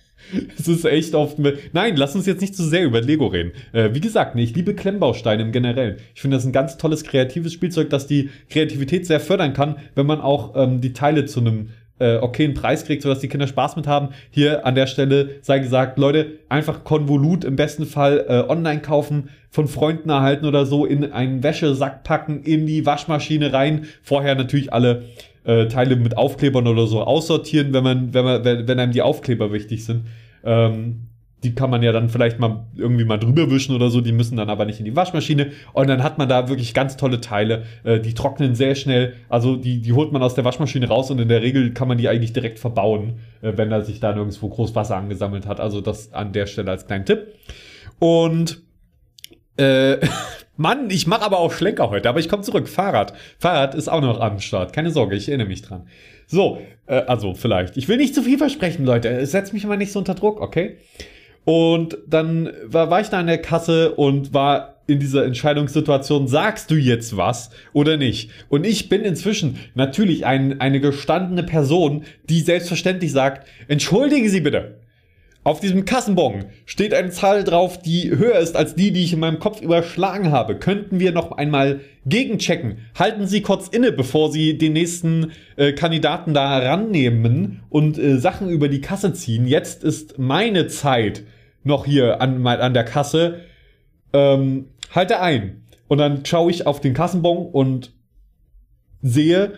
Es 0.58 0.68
ist 0.68 0.84
echt 0.84 1.14
oft. 1.14 1.38
Nein, 1.72 1.96
lass 1.96 2.14
uns 2.14 2.26
jetzt 2.26 2.40
nicht 2.40 2.56
zu 2.56 2.64
sehr 2.64 2.84
über 2.84 3.00
Lego 3.00 3.26
reden. 3.26 3.52
Äh, 3.72 3.90
wie 3.92 4.00
gesagt, 4.00 4.36
ich 4.36 4.54
liebe 4.54 4.74
Klemmbausteine 4.74 5.42
im 5.42 5.52
Generellen. 5.52 5.96
Ich 6.14 6.20
finde 6.20 6.36
das 6.36 6.44
ein 6.44 6.52
ganz 6.52 6.76
tolles 6.76 7.04
kreatives 7.04 7.52
Spielzeug, 7.52 7.90
das 7.90 8.06
die 8.06 8.30
Kreativität 8.50 9.06
sehr 9.06 9.20
fördern 9.20 9.52
kann, 9.52 9.76
wenn 9.94 10.06
man 10.06 10.20
auch 10.20 10.54
ähm, 10.56 10.80
die 10.80 10.92
Teile 10.92 11.26
zu 11.26 11.40
einem 11.40 11.68
äh, 11.98 12.16
okayen 12.16 12.54
Preis 12.54 12.84
kriegt, 12.84 13.02
sodass 13.02 13.20
die 13.20 13.28
Kinder 13.28 13.46
Spaß 13.46 13.76
mit 13.76 13.86
haben. 13.86 14.08
Hier 14.30 14.66
an 14.66 14.74
der 14.74 14.86
Stelle 14.86 15.36
sei 15.42 15.58
gesagt, 15.60 15.98
Leute, 15.98 16.38
einfach 16.48 16.84
Konvolut 16.84 17.44
im 17.44 17.56
besten 17.56 17.86
Fall 17.86 18.24
äh, 18.28 18.50
online 18.50 18.80
kaufen, 18.80 19.30
von 19.50 19.68
Freunden 19.68 20.10
erhalten 20.10 20.46
oder 20.46 20.66
so, 20.66 20.84
in 20.84 21.12
einen 21.12 21.42
Wäschesack 21.42 22.02
packen, 22.02 22.42
in 22.42 22.66
die 22.66 22.84
Waschmaschine 22.84 23.52
rein. 23.52 23.86
Vorher 24.02 24.34
natürlich 24.34 24.72
alle 24.72 25.04
äh, 25.44 25.66
Teile 25.68 25.96
mit 25.96 26.16
Aufklebern 26.16 26.66
oder 26.66 26.86
so 26.86 27.02
aussortieren, 27.02 27.72
wenn 27.72 27.84
man, 27.84 28.14
wenn 28.14 28.24
man, 28.24 28.44
wenn, 28.44 28.66
wenn 28.66 28.78
einem 28.78 28.92
die 28.92 29.02
Aufkleber 29.02 29.52
wichtig 29.52 29.84
sind. 29.84 30.06
Ähm, 30.44 31.08
die 31.44 31.54
kann 31.54 31.68
man 31.68 31.82
ja 31.82 31.92
dann 31.92 32.08
vielleicht 32.08 32.40
mal 32.40 32.64
irgendwie 32.74 33.04
mal 33.04 33.18
drüber 33.18 33.50
wischen 33.50 33.74
oder 33.76 33.90
so, 33.90 34.00
die 34.00 34.12
müssen 34.12 34.36
dann 34.36 34.48
aber 34.48 34.64
nicht 34.64 34.78
in 34.78 34.86
die 34.86 34.96
Waschmaschine. 34.96 35.52
Und 35.74 35.88
dann 35.88 36.02
hat 36.02 36.16
man 36.16 36.28
da 36.28 36.48
wirklich 36.48 36.72
ganz 36.72 36.96
tolle 36.96 37.20
Teile, 37.20 37.64
äh, 37.84 38.00
die 38.00 38.14
trocknen 38.14 38.54
sehr 38.54 38.74
schnell. 38.74 39.12
Also 39.28 39.56
die, 39.56 39.82
die 39.82 39.92
holt 39.92 40.10
man 40.10 40.22
aus 40.22 40.34
der 40.34 40.44
Waschmaschine 40.44 40.88
raus 40.88 41.10
und 41.10 41.20
in 41.20 41.28
der 41.28 41.42
Regel 41.42 41.72
kann 41.74 41.86
man 41.86 41.98
die 41.98 42.08
eigentlich 42.08 42.32
direkt 42.32 42.58
verbauen, 42.58 43.20
äh, 43.42 43.52
wenn 43.56 43.68
da 43.68 43.82
sich 43.82 44.00
da 44.00 44.12
nirgendwo 44.12 44.48
groß 44.48 44.74
Wasser 44.74 44.96
angesammelt 44.96 45.46
hat. 45.46 45.60
Also 45.60 45.82
das 45.82 46.12
an 46.14 46.32
der 46.32 46.46
Stelle 46.46 46.70
als 46.70 46.86
kleinen 46.86 47.04
Tipp. 47.04 47.26
Und 47.98 48.62
äh, 49.58 49.98
Mann, 50.56 50.88
ich 50.90 51.06
mache 51.06 51.22
aber 51.22 51.38
auch 51.38 51.52
Schlenker 51.52 51.90
heute, 51.90 52.08
aber 52.08 52.20
ich 52.20 52.28
komme 52.28 52.42
zurück. 52.42 52.68
Fahrrad. 52.68 53.12
Fahrrad 53.38 53.74
ist 53.74 53.88
auch 53.88 54.00
noch 54.00 54.20
am 54.20 54.38
Start. 54.38 54.72
Keine 54.72 54.90
Sorge, 54.90 55.16
ich 55.16 55.28
erinnere 55.28 55.48
mich 55.48 55.62
dran. 55.62 55.86
So, 56.26 56.60
äh, 56.86 56.94
also 56.94 57.34
vielleicht. 57.34 57.76
Ich 57.76 57.88
will 57.88 57.96
nicht 57.96 58.14
zu 58.14 58.22
viel 58.22 58.38
versprechen, 58.38 58.84
Leute. 58.84 59.24
Setzt 59.26 59.52
mich 59.52 59.66
mal 59.66 59.76
nicht 59.76 59.92
so 59.92 59.98
unter 59.98 60.14
Druck, 60.14 60.40
okay? 60.40 60.76
Und 61.44 61.98
dann 62.06 62.50
war, 62.64 62.90
war 62.90 63.00
ich 63.00 63.08
da 63.08 63.18
an 63.18 63.26
der 63.26 63.38
Kasse 63.38 63.94
und 63.94 64.32
war 64.32 64.76
in 64.86 65.00
dieser 65.00 65.24
Entscheidungssituation, 65.24 66.28
sagst 66.28 66.70
du 66.70 66.76
jetzt 66.76 67.16
was 67.16 67.50
oder 67.72 67.96
nicht? 67.96 68.30
Und 68.48 68.64
ich 68.66 68.88
bin 68.88 69.02
inzwischen 69.02 69.58
natürlich 69.74 70.26
ein, 70.26 70.60
eine 70.60 70.80
gestandene 70.80 71.42
Person, 71.42 72.04
die 72.28 72.40
selbstverständlich 72.40 73.12
sagt, 73.12 73.46
entschuldigen 73.66 74.28
Sie 74.28 74.40
bitte. 74.40 74.78
Auf 75.44 75.60
diesem 75.60 75.84
Kassenbon 75.84 76.46
steht 76.64 76.94
eine 76.94 77.10
Zahl 77.10 77.44
drauf, 77.44 77.78
die 77.78 78.10
höher 78.10 78.38
ist 78.38 78.56
als 78.56 78.74
die, 78.76 78.92
die 78.92 79.04
ich 79.04 79.12
in 79.12 79.20
meinem 79.20 79.38
Kopf 79.38 79.60
überschlagen 79.60 80.30
habe. 80.30 80.58
Könnten 80.58 81.00
wir 81.00 81.12
noch 81.12 81.32
einmal 81.32 81.80
gegenchecken? 82.06 82.78
Halten 82.98 83.26
Sie 83.26 83.42
kurz 83.42 83.68
inne, 83.68 83.92
bevor 83.92 84.32
Sie 84.32 84.56
den 84.56 84.72
nächsten 84.72 85.32
äh, 85.56 85.72
Kandidaten 85.72 86.32
da 86.32 86.48
herannehmen 86.48 87.62
und 87.68 87.98
äh, 87.98 88.18
Sachen 88.18 88.48
über 88.48 88.68
die 88.68 88.80
Kasse 88.80 89.12
ziehen. 89.12 89.46
Jetzt 89.46 89.84
ist 89.84 90.18
meine 90.18 90.66
Zeit 90.68 91.24
noch 91.62 91.84
hier 91.84 92.22
an, 92.22 92.46
an 92.46 92.72
der 92.72 92.84
Kasse. 92.84 93.40
Ähm, 94.14 94.70
halte 94.94 95.20
ein. 95.20 95.66
Und 95.88 95.98
dann 95.98 96.24
schaue 96.24 96.50
ich 96.50 96.66
auf 96.66 96.80
den 96.80 96.94
Kassenbon 96.94 97.50
und 97.50 97.92
sehe, 99.02 99.52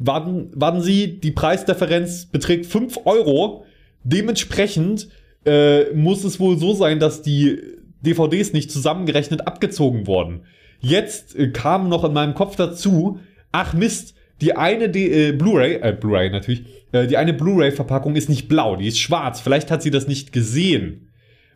warten, 0.00 0.50
warten 0.56 0.82
Sie, 0.82 1.20
die 1.20 1.30
Preisdifferenz 1.30 2.26
beträgt 2.26 2.66
5 2.66 2.98
Euro 3.04 3.64
Dementsprechend 4.04 5.08
äh, 5.44 5.92
muss 5.94 6.24
es 6.24 6.40
wohl 6.40 6.58
so 6.58 6.74
sein, 6.74 6.98
dass 6.98 7.22
die 7.22 7.58
DVDs 8.00 8.52
nicht 8.52 8.70
zusammengerechnet 8.70 9.46
abgezogen 9.46 10.06
wurden. 10.06 10.42
Jetzt 10.80 11.36
äh, 11.36 11.48
kam 11.48 11.88
noch 11.88 12.04
in 12.04 12.12
meinem 12.12 12.34
Kopf 12.34 12.56
dazu, 12.56 13.20
ach 13.52 13.74
Mist, 13.74 14.14
die 14.40 14.56
eine 14.56 14.84
äh, 14.84 15.32
Blu-ray, 15.32 15.80
äh, 15.82 15.92
Blu-ray 15.92 16.30
natürlich, 16.30 16.64
äh, 16.92 17.06
die 17.06 17.16
eine 17.16 17.32
Blu-ray-Verpackung 17.32 18.14
ist 18.14 18.28
nicht 18.28 18.48
blau, 18.48 18.76
die 18.76 18.86
ist 18.86 18.98
schwarz. 18.98 19.40
Vielleicht 19.40 19.70
hat 19.70 19.82
sie 19.82 19.90
das 19.90 20.06
nicht 20.06 20.32
gesehen. 20.32 21.04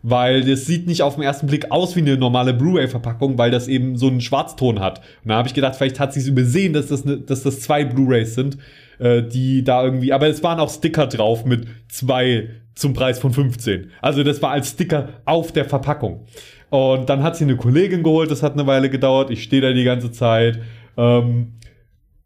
Weil 0.04 0.42
das 0.42 0.66
sieht 0.66 0.88
nicht 0.88 1.02
auf 1.02 1.14
den 1.14 1.22
ersten 1.22 1.46
Blick 1.46 1.70
aus 1.70 1.94
wie 1.94 2.00
eine 2.00 2.16
normale 2.16 2.52
Blu-ray-Verpackung, 2.54 3.38
weil 3.38 3.52
das 3.52 3.68
eben 3.68 3.96
so 3.96 4.08
einen 4.08 4.20
Schwarzton 4.20 4.80
hat. 4.80 4.98
Und 5.22 5.28
da 5.28 5.36
habe 5.36 5.46
ich 5.46 5.54
gedacht, 5.54 5.76
vielleicht 5.76 6.00
hat 6.00 6.12
sie 6.12 6.18
es 6.18 6.26
übersehen, 6.26 6.72
dass 6.72 6.88
das, 6.88 7.04
ne, 7.04 7.18
dass 7.18 7.44
das 7.44 7.60
zwei 7.60 7.84
Blu-rays 7.84 8.34
sind 8.34 8.58
äh, 9.02 9.22
die 9.22 9.64
da 9.64 9.84
irgendwie, 9.84 10.12
aber 10.12 10.28
es 10.28 10.42
waren 10.42 10.60
auch 10.60 10.70
Sticker 10.70 11.06
drauf 11.06 11.44
mit 11.44 11.66
zwei 11.88 12.50
zum 12.74 12.94
Preis 12.94 13.18
von 13.18 13.32
15. 13.32 13.90
Also 14.00 14.22
das 14.22 14.40
war 14.42 14.52
als 14.52 14.70
Sticker 14.70 15.08
auf 15.24 15.52
der 15.52 15.64
Verpackung. 15.64 16.26
Und 16.70 17.10
dann 17.10 17.22
hat 17.22 17.36
sie 17.36 17.44
eine 17.44 17.56
Kollegin 17.56 18.02
geholt, 18.02 18.30
das 18.30 18.42
hat 18.42 18.52
eine 18.54 18.66
Weile 18.66 18.88
gedauert, 18.88 19.30
ich 19.30 19.42
stehe 19.42 19.60
da 19.60 19.72
die 19.72 19.84
ganze 19.84 20.10
Zeit. 20.10 20.60
Ähm, 20.96 21.54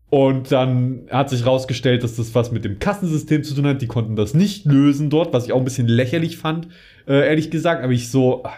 und 0.09 0.53
dann 0.53 1.09
hat 1.11 1.31
sich 1.31 1.45
rausgestellt, 1.45 2.05
dass 2.05 2.17
das 2.17 2.35
was 2.35 2.53
mit 2.53 2.65
dem 2.65 2.79
Kassensystem 2.79 3.43
zu 3.43 3.55
tun 3.55 3.67
hat. 3.67 3.83
Die 3.83 3.89
konnten 3.89 4.15
das 4.15 4.35
nicht 4.35 4.65
lösen 4.67 5.11
dort, 5.11 5.33
was 5.33 5.47
ich 5.47 5.53
auch 5.53 5.59
ein 5.59 5.65
bisschen 5.65 5.89
lächerlich 5.89 6.37
fand, 6.37 6.69
äh, 7.09 7.27
ehrlich 7.27 7.51
gesagt. 7.51 7.83
Aber 7.83 7.93
ich 7.93 8.11
so, 8.11 8.45
ach, 8.45 8.53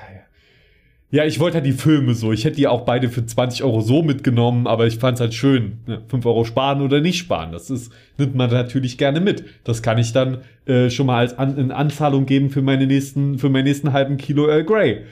ja, 1.10 1.24
ich 1.24 1.40
wollte 1.40 1.56
halt 1.56 1.66
die 1.66 1.72
Filme 1.72 2.12
so. 2.12 2.32
Ich 2.32 2.44
hätte 2.44 2.56
die 2.56 2.66
auch 2.66 2.82
beide 2.82 3.08
für 3.08 3.24
20 3.24 3.64
Euro 3.64 3.80
so 3.80 4.02
mitgenommen, 4.02 4.66
aber 4.66 4.86
ich 4.86 4.98
fand 4.98 5.14
es 5.14 5.20
halt 5.22 5.32
schön. 5.32 5.78
Ja, 5.86 6.02
5 6.06 6.26
Euro 6.26 6.44
sparen 6.44 6.82
oder 6.82 7.00
nicht 7.00 7.18
sparen. 7.18 7.50
Das 7.50 7.70
ist, 7.70 7.90
nimmt 8.18 8.34
man 8.34 8.50
natürlich 8.50 8.98
gerne 8.98 9.20
mit. 9.20 9.44
Das 9.64 9.82
kann 9.82 9.96
ich 9.96 10.12
dann 10.12 10.42
äh, 10.66 10.90
schon 10.90 11.06
mal 11.06 11.18
als 11.18 11.38
An 11.38 11.56
in 11.56 11.70
Anzahlung 11.70 12.26
geben 12.26 12.50
für 12.50 12.60
meine 12.60 12.86
nächsten, 12.86 13.38
für 13.38 13.48
meinen 13.48 13.64
nächsten 13.64 13.94
halben 13.94 14.18
Kilo 14.18 14.48
Earl 14.48 14.64
Grey. 14.64 15.04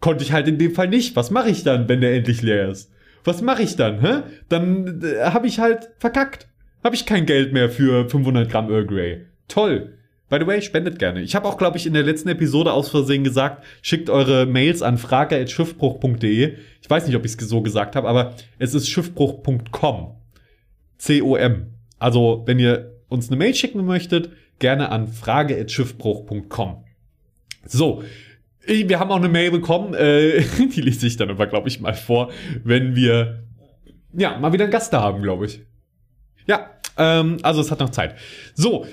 Konnte 0.00 0.22
ich 0.22 0.32
halt 0.32 0.46
in 0.46 0.58
dem 0.58 0.72
Fall 0.72 0.88
nicht. 0.88 1.16
Was 1.16 1.32
mache 1.32 1.50
ich 1.50 1.64
dann, 1.64 1.88
wenn 1.88 2.00
der 2.00 2.14
endlich 2.14 2.42
leer 2.42 2.68
ist? 2.68 2.92
Was 3.24 3.42
mache 3.42 3.64
ich 3.64 3.74
dann? 3.74 4.00
Hä? 4.00 4.22
Dann 4.48 5.02
äh, 5.02 5.24
habe 5.24 5.48
ich 5.48 5.58
halt 5.58 5.90
verkackt. 5.98 6.46
Habe 6.84 6.94
ich 6.94 7.06
kein 7.06 7.26
Geld 7.26 7.52
mehr 7.52 7.70
für 7.70 8.08
500 8.08 8.48
Gramm 8.48 8.70
Earl 8.70 8.86
Grey. 8.86 9.22
Toll. 9.48 9.97
By 10.28 10.38
the 10.38 10.46
way, 10.46 10.60
spendet 10.60 10.98
gerne. 10.98 11.22
Ich 11.22 11.34
habe 11.34 11.48
auch, 11.48 11.56
glaube 11.56 11.78
ich, 11.78 11.86
in 11.86 11.94
der 11.94 12.02
letzten 12.02 12.28
Episode 12.28 12.72
aus 12.72 12.90
Versehen 12.90 13.24
gesagt, 13.24 13.64
schickt 13.80 14.10
eure 14.10 14.44
Mails 14.44 14.82
an 14.82 14.98
frage.schiffbruch.de. 14.98 16.56
Ich 16.82 16.90
weiß 16.90 17.06
nicht, 17.06 17.16
ob 17.16 17.24
ich 17.24 17.34
es 17.38 17.48
so 17.48 17.62
gesagt 17.62 17.96
habe, 17.96 18.08
aber 18.08 18.34
es 18.58 18.74
ist 18.74 18.88
schiffbruch.com. 18.88 20.16
C-O-M. 20.98 21.66
Also, 21.98 22.42
wenn 22.46 22.58
ihr 22.58 22.94
uns 23.08 23.28
eine 23.28 23.36
Mail 23.38 23.54
schicken 23.54 23.84
möchtet, 23.86 24.30
gerne 24.58 24.90
an 24.90 25.08
frage.schiffbruch.com. 25.08 26.84
So, 27.64 28.02
wir 28.66 28.98
haben 29.00 29.10
auch 29.10 29.16
eine 29.16 29.28
Mail 29.28 29.50
bekommen, 29.50 29.94
äh, 29.94 30.42
die 30.58 30.80
lese 30.80 31.06
ich 31.06 31.16
dann 31.16 31.30
aber, 31.30 31.46
glaube 31.46 31.68
ich, 31.68 31.80
mal 31.80 31.94
vor, 31.94 32.30
wenn 32.64 32.94
wir 32.94 33.44
ja 34.12 34.38
mal 34.38 34.52
wieder 34.52 34.64
einen 34.64 34.72
Gast 34.72 34.92
da 34.92 35.00
haben, 35.00 35.22
glaube 35.22 35.46
ich. 35.46 35.62
Ja, 36.46 36.70
ähm, 36.96 37.38
also 37.42 37.60
es 37.60 37.70
hat 37.70 37.80
noch 37.80 37.90
Zeit. 37.90 38.16
So, 38.54 38.86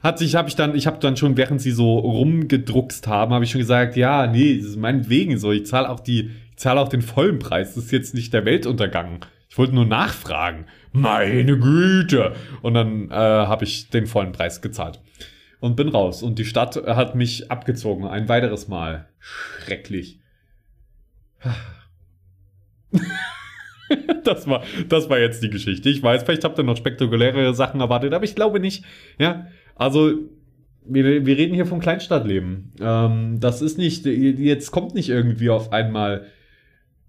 hat 0.00 0.18
sich, 0.18 0.34
habe 0.34 0.48
ich 0.48 0.56
dann, 0.56 0.74
ich 0.74 0.86
habe 0.86 0.98
dann 1.00 1.16
schon, 1.16 1.36
während 1.36 1.60
sie 1.60 1.72
so 1.72 1.98
rumgedruckst 1.98 3.06
haben, 3.06 3.32
habe 3.32 3.44
ich 3.44 3.50
schon 3.50 3.60
gesagt, 3.60 3.96
ja, 3.96 4.26
nee, 4.26 4.62
meinetwegen 4.76 5.38
so, 5.38 5.52
ich 5.52 5.66
zahle 5.66 5.88
auch 5.88 6.00
die, 6.00 6.30
ich 6.50 6.56
zahle 6.56 6.80
auch 6.80 6.88
den 6.88 7.02
vollen 7.02 7.38
Preis, 7.38 7.74
das 7.74 7.84
ist 7.84 7.92
jetzt 7.92 8.14
nicht 8.14 8.32
der 8.32 8.44
Weltuntergang. 8.44 9.24
Ich 9.48 9.58
wollte 9.58 9.74
nur 9.74 9.86
nachfragen. 9.86 10.66
Meine 10.92 11.58
Güte! 11.58 12.34
Und 12.62 12.74
dann 12.74 13.10
äh, 13.10 13.14
habe 13.14 13.64
ich 13.64 13.88
den 13.88 14.06
vollen 14.06 14.32
Preis 14.32 14.60
gezahlt. 14.60 15.00
Und 15.60 15.76
bin 15.76 15.88
raus. 15.88 16.22
Und 16.22 16.38
die 16.38 16.44
Stadt 16.44 16.76
hat 16.76 17.14
mich 17.14 17.50
abgezogen. 17.50 18.06
Ein 18.06 18.28
weiteres 18.28 18.68
Mal. 18.68 19.08
Schrecklich. 19.18 20.20
das, 24.24 24.46
war, 24.46 24.62
das 24.88 25.08
war 25.08 25.18
jetzt 25.18 25.42
die 25.42 25.50
Geschichte. 25.50 25.88
Ich 25.88 26.02
weiß, 26.02 26.24
vielleicht 26.24 26.44
habt 26.44 26.58
ihr 26.58 26.64
noch 26.64 26.76
spektakulärere 26.76 27.54
Sachen 27.54 27.80
erwartet, 27.80 28.12
aber 28.12 28.24
ich 28.24 28.34
glaube 28.34 28.60
nicht. 28.60 28.84
Ja, 29.18 29.46
also 29.76 30.14
wir, 30.84 31.24
wir 31.24 31.36
reden 31.36 31.54
hier 31.54 31.66
vom 31.66 31.80
Kleinstadtleben. 31.80 32.72
Ähm, 32.80 33.40
das 33.40 33.62
ist 33.62 33.78
nicht, 33.78 34.04
jetzt 34.06 34.70
kommt 34.72 34.94
nicht 34.94 35.08
irgendwie 35.08 35.50
auf 35.50 35.72
einmal 35.72 36.26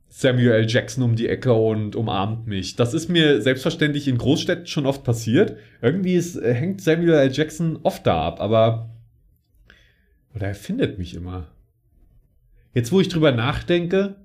Samuel 0.10 0.52
L. 0.52 0.68
Jackson 0.68 1.04
um 1.04 1.16
die 1.16 1.28
Ecke 1.28 1.54
und 1.54 1.96
umarmt 1.96 2.48
mich. 2.48 2.76
Das 2.76 2.94
ist 2.94 3.10
mir 3.10 3.42
selbstverständlich 3.42 4.08
in 4.08 4.18
Großstädten 4.18 4.68
schon 4.68 4.86
oft 4.86 5.04
passiert. 5.04 5.58
Irgendwie 5.82 6.14
ist, 6.14 6.40
hängt 6.42 6.82
Samuel 6.82 7.14
L. 7.14 7.32
Jackson 7.32 7.80
oft 7.84 8.06
da 8.06 8.22
ab, 8.22 8.40
aber 8.40 8.92
oder 10.36 10.48
er 10.48 10.56
findet 10.56 11.00
mich 11.00 11.16
immer. 11.16 11.48
Jetzt, 12.74 12.92
wo 12.92 13.02
ich 13.02 13.10
drüber 13.10 13.32
nachdenke, 13.32 14.16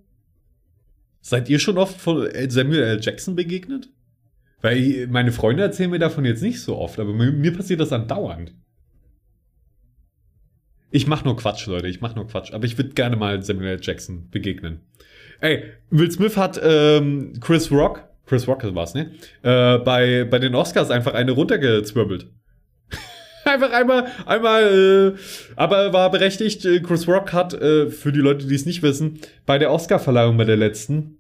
Seid 1.23 1.49
ihr 1.49 1.61
schon 1.61 1.79
oft 1.79 2.01
von 2.01 2.29
Samuel 2.49 2.83
L. 2.83 3.01
Jackson 3.01 3.37
begegnet? 3.37 3.89
Weil 4.63 5.09
meine 5.11 5.33
Freunde 5.33 5.65
erzählen 5.65 5.91
mir 5.91 5.99
davon 5.99 6.25
jetzt 6.25 6.43
nicht 6.43 6.63
so 6.63 6.79
oft, 6.79 6.99
aber 6.99 7.13
mir, 7.13 7.33
mir 7.33 7.55
passiert 7.55 7.81
das 7.81 7.93
andauernd. 7.93 8.55
Ich 10.93 11.07
mach 11.07 11.25
nur 11.25 11.37
Quatsch, 11.37 11.67
Leute, 11.67 11.89
ich 11.89 12.01
mach 12.01 12.15
nur 12.15 12.29
Quatsch. 12.29 12.53
Aber 12.53 12.65
ich 12.65 12.79
würde 12.79 12.91
gerne 12.91 13.17
mal 13.17 13.43
Samuel. 13.43 13.79
Jackson 13.81 14.29
begegnen. 14.31 14.81
Ey, 15.41 15.65
Will 15.91 16.11
Smith 16.11 16.37
hat 16.37 16.61
ähm, 16.63 17.33
Chris 17.41 17.73
Rock, 17.73 18.05
Chris 18.27 18.47
Rock 18.47 18.63
war's, 18.75 18.95
ne? 18.95 19.11
Äh, 19.43 19.79
bei, 19.79 20.25
bei 20.25 20.39
den 20.39 20.55
Oscars 20.55 20.91
einfach 20.91 21.15
eine 21.15 21.33
runtergezwirbelt. 21.33 22.29
einfach 23.45 23.73
einmal, 23.73 24.07
einmal, 24.27 25.17
äh, 25.17 25.19
aber 25.57 25.93
war 25.93 26.11
berechtigt. 26.11 26.65
Äh, 26.65 26.81
Chris 26.81 27.09
Rock 27.09 27.33
hat, 27.33 27.55
äh, 27.55 27.89
für 27.89 28.13
die 28.13 28.21
Leute, 28.21 28.47
die 28.47 28.55
es 28.55 28.67
nicht 28.67 28.83
wissen, 28.83 29.19
bei 29.47 29.59
der 29.59 29.73
Oscar-Verleihung 29.73 30.37
bei 30.37 30.45
der 30.45 30.59
letzten, 30.59 31.19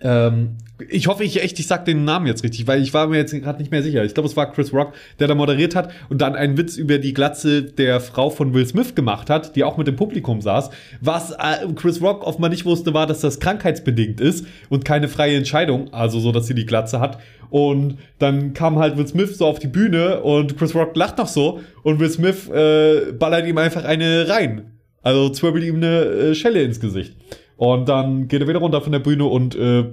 ähm, 0.00 0.56
ich 0.90 1.06
hoffe, 1.06 1.24
ich 1.24 1.42
echt, 1.42 1.58
ich 1.58 1.66
sag 1.66 1.86
den 1.86 2.04
Namen 2.04 2.26
jetzt 2.26 2.44
richtig, 2.44 2.66
weil 2.66 2.82
ich 2.82 2.92
war 2.92 3.06
mir 3.06 3.16
jetzt 3.16 3.32
gerade 3.32 3.58
nicht 3.58 3.70
mehr 3.70 3.82
sicher. 3.82 4.04
Ich 4.04 4.12
glaube, 4.12 4.28
es 4.28 4.36
war 4.36 4.52
Chris 4.52 4.74
Rock, 4.74 4.92
der 5.18 5.26
da 5.26 5.34
moderiert 5.34 5.74
hat 5.74 5.90
und 6.10 6.20
dann 6.20 6.34
einen 6.34 6.58
Witz 6.58 6.76
über 6.76 6.98
die 6.98 7.14
Glatze 7.14 7.62
der 7.62 8.00
Frau 8.00 8.28
von 8.28 8.52
Will 8.52 8.66
Smith 8.66 8.94
gemacht 8.94 9.30
hat, 9.30 9.56
die 9.56 9.64
auch 9.64 9.78
mit 9.78 9.86
dem 9.86 9.96
Publikum 9.96 10.42
saß. 10.42 10.70
Was 11.00 11.30
äh, 11.30 11.66
Chris 11.74 12.02
Rock 12.02 12.26
offenbar 12.26 12.50
nicht 12.50 12.66
wusste, 12.66 12.92
war, 12.92 13.06
dass 13.06 13.20
das 13.20 13.40
krankheitsbedingt 13.40 14.20
ist 14.20 14.46
und 14.68 14.84
keine 14.84 15.08
freie 15.08 15.36
Entscheidung, 15.36 15.92
also 15.94 16.20
so, 16.20 16.30
dass 16.30 16.46
sie 16.46 16.54
die 16.54 16.66
Glatze 16.66 17.00
hat. 17.00 17.18
Und 17.48 17.98
dann 18.18 18.52
kam 18.52 18.78
halt 18.78 18.98
Will 18.98 19.06
Smith 19.06 19.38
so 19.38 19.46
auf 19.46 19.58
die 19.58 19.68
Bühne 19.68 20.20
und 20.20 20.58
Chris 20.58 20.74
Rock 20.74 20.94
lacht 20.94 21.16
noch 21.16 21.28
so 21.28 21.60
und 21.84 22.00
Will 22.00 22.10
Smith 22.10 22.50
äh, 22.50 23.12
ballert 23.12 23.46
ihm 23.46 23.56
einfach 23.56 23.84
eine 23.84 24.28
rein. 24.28 24.72
Also 25.02 25.30
zwirbelt 25.30 25.64
ihm 25.64 25.76
eine 25.76 26.00
äh, 26.02 26.34
Schelle 26.34 26.62
ins 26.62 26.80
Gesicht. 26.80 27.14
Und 27.56 27.88
dann 27.88 28.28
geht 28.28 28.40
er 28.40 28.48
wieder 28.48 28.58
runter 28.58 28.80
von 28.80 28.92
der 28.92 28.98
Bühne 28.98 29.24
und 29.24 29.54
äh, 29.54 29.84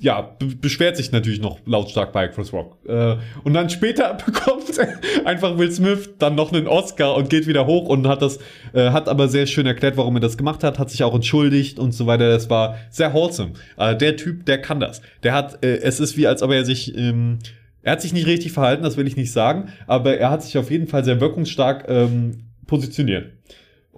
ja, 0.00 0.36
beschwert 0.60 0.96
sich 0.96 1.10
natürlich 1.10 1.40
noch 1.40 1.58
lautstark 1.66 2.12
bei 2.12 2.28
Chris 2.28 2.52
Rock. 2.52 2.78
Äh, 2.86 3.16
und 3.42 3.54
dann 3.54 3.68
später 3.68 4.14
bekommt 4.26 4.78
einfach 5.24 5.58
Will 5.58 5.72
Smith 5.72 6.10
dann 6.18 6.34
noch 6.36 6.52
einen 6.52 6.68
Oscar 6.68 7.16
und 7.16 7.30
geht 7.30 7.46
wieder 7.46 7.66
hoch 7.66 7.88
und 7.88 8.06
hat 8.06 8.22
das, 8.22 8.38
äh, 8.72 8.90
hat 8.90 9.08
aber 9.08 9.28
sehr 9.28 9.46
schön 9.46 9.66
erklärt, 9.66 9.96
warum 9.96 10.16
er 10.16 10.20
das 10.20 10.36
gemacht 10.36 10.62
hat, 10.62 10.78
hat 10.78 10.90
sich 10.90 11.02
auch 11.02 11.14
entschuldigt 11.14 11.78
und 11.78 11.92
so 11.92 12.06
weiter. 12.06 12.28
Das 12.28 12.48
war 12.48 12.76
sehr 12.90 13.12
wholesome. 13.12 13.52
Äh, 13.76 13.96
der 13.96 14.16
Typ, 14.16 14.46
der 14.46 14.60
kann 14.62 14.78
das. 14.78 15.02
Der 15.24 15.34
hat, 15.34 15.64
äh, 15.64 15.78
es 15.78 15.98
ist 15.98 16.16
wie, 16.16 16.26
als 16.26 16.42
ob 16.42 16.52
er 16.52 16.64
sich, 16.64 16.96
ähm, 16.96 17.38
er 17.82 17.92
hat 17.92 18.02
sich 18.02 18.12
nicht 18.12 18.26
richtig 18.26 18.52
verhalten, 18.52 18.84
das 18.84 18.96
will 18.96 19.06
ich 19.06 19.16
nicht 19.16 19.32
sagen, 19.32 19.72
aber 19.86 20.16
er 20.16 20.30
hat 20.30 20.42
sich 20.42 20.58
auf 20.58 20.70
jeden 20.70 20.86
Fall 20.86 21.04
sehr 21.04 21.20
wirkungsstark 21.20 21.86
ähm, 21.88 22.44
positioniert. 22.66 23.32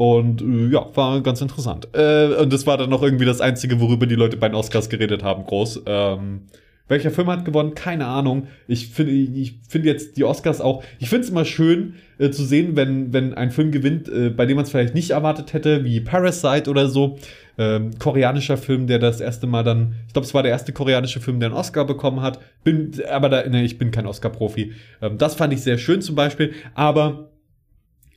Und 0.01 0.41
äh, 0.41 0.73
ja, 0.73 0.87
war 0.95 1.21
ganz 1.21 1.43
interessant. 1.43 1.89
Äh, 1.93 2.35
und 2.41 2.51
das 2.51 2.67
war 2.67 2.79
dann 2.79 2.89
noch 2.89 3.03
irgendwie 3.03 3.27
das 3.27 3.43
Einzige, 3.43 3.81
worüber 3.81 4.07
die 4.07 4.15
Leute 4.15 4.39
bei 4.39 4.49
den 4.49 4.55
Oscars 4.55 4.89
geredet 4.89 5.23
haben, 5.23 5.45
groß. 5.45 5.83
Ähm, 5.85 6.47
Welcher 6.89 7.11
Film 7.11 7.29
hat 7.29 7.45
gewonnen? 7.45 7.75
Keine 7.75 8.07
Ahnung. 8.07 8.47
Ich 8.67 8.89
finde 8.89 9.13
ich 9.13 9.61
finde 9.69 9.89
jetzt 9.89 10.17
die 10.17 10.25
Oscars 10.25 10.63
auch, 10.63 10.83
ich 11.01 11.11
finde 11.11 11.25
es 11.25 11.31
immer 11.31 11.45
schön 11.45 11.97
äh, 12.19 12.31
zu 12.31 12.45
sehen, 12.45 12.77
wenn, 12.77 13.13
wenn 13.13 13.35
ein 13.35 13.51
Film 13.51 13.73
gewinnt, 13.73 14.09
äh, 14.09 14.31
bei 14.31 14.47
dem 14.47 14.57
man 14.57 14.65
es 14.65 14.71
vielleicht 14.71 14.95
nicht 14.95 15.11
erwartet 15.11 15.53
hätte, 15.53 15.85
wie 15.85 16.01
Parasite 16.01 16.71
oder 16.71 16.89
so. 16.89 17.19
Ähm, 17.59 17.91
koreanischer 17.99 18.57
Film, 18.57 18.87
der 18.87 18.99
das 18.99 19.21
erste 19.21 19.47
Mal 19.47 19.65
dann, 19.65 19.97
ich 20.07 20.15
glaube, 20.15 20.27
es 20.27 20.33
war 20.33 20.43
der 20.43 20.51
erste 20.51 20.73
koreanische 20.73 21.21
Film, 21.21 21.41
der 21.41 21.51
einen 21.51 21.59
Oscar 21.59 21.85
bekommen 21.85 22.23
hat. 22.23 22.41
Bin, 22.65 22.91
aber 23.11 23.29
da, 23.29 23.47
ne, 23.47 23.63
ich 23.65 23.77
bin 23.77 23.91
kein 23.91 24.07
Oscar-Profi. 24.07 24.73
Ähm, 25.03 25.19
das 25.19 25.35
fand 25.35 25.53
ich 25.53 25.63
sehr 25.63 25.77
schön 25.77 26.01
zum 26.01 26.17
Beispiel. 26.17 26.55
Aber 26.75 27.30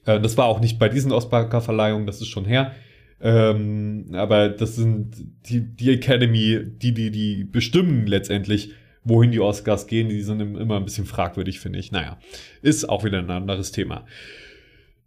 äh, 0.05 0.19
das 0.19 0.37
war 0.37 0.45
auch 0.45 0.59
nicht 0.59 0.79
bei 0.79 0.89
diesen 0.89 1.11
Oscar-Verleihungen, 1.11 2.07
das 2.07 2.21
ist 2.21 2.27
schon 2.27 2.45
her. 2.45 2.73
Ähm, 3.21 4.07
aber 4.13 4.49
das 4.49 4.75
sind 4.75 5.15
die, 5.47 5.61
die 5.61 5.91
Academy, 5.91 6.59
die, 6.65 6.93
die, 6.93 7.09
die 7.09 7.45
bestimmen 7.45 8.05
letztendlich, 8.05 8.73
wohin 9.05 9.31
die 9.31 9.39
Oscars 9.39 9.87
gehen. 9.87 10.09
Die 10.09 10.21
sind 10.21 10.41
immer 10.41 10.75
ein 10.75 10.85
bisschen 10.85 11.05
fragwürdig, 11.05 11.59
finde 11.59 11.79
ich. 11.79 11.91
Naja, 11.91 12.17
ist 12.61 12.89
auch 12.89 13.03
wieder 13.03 13.19
ein 13.19 13.29
anderes 13.29 13.71
Thema. 13.71 14.05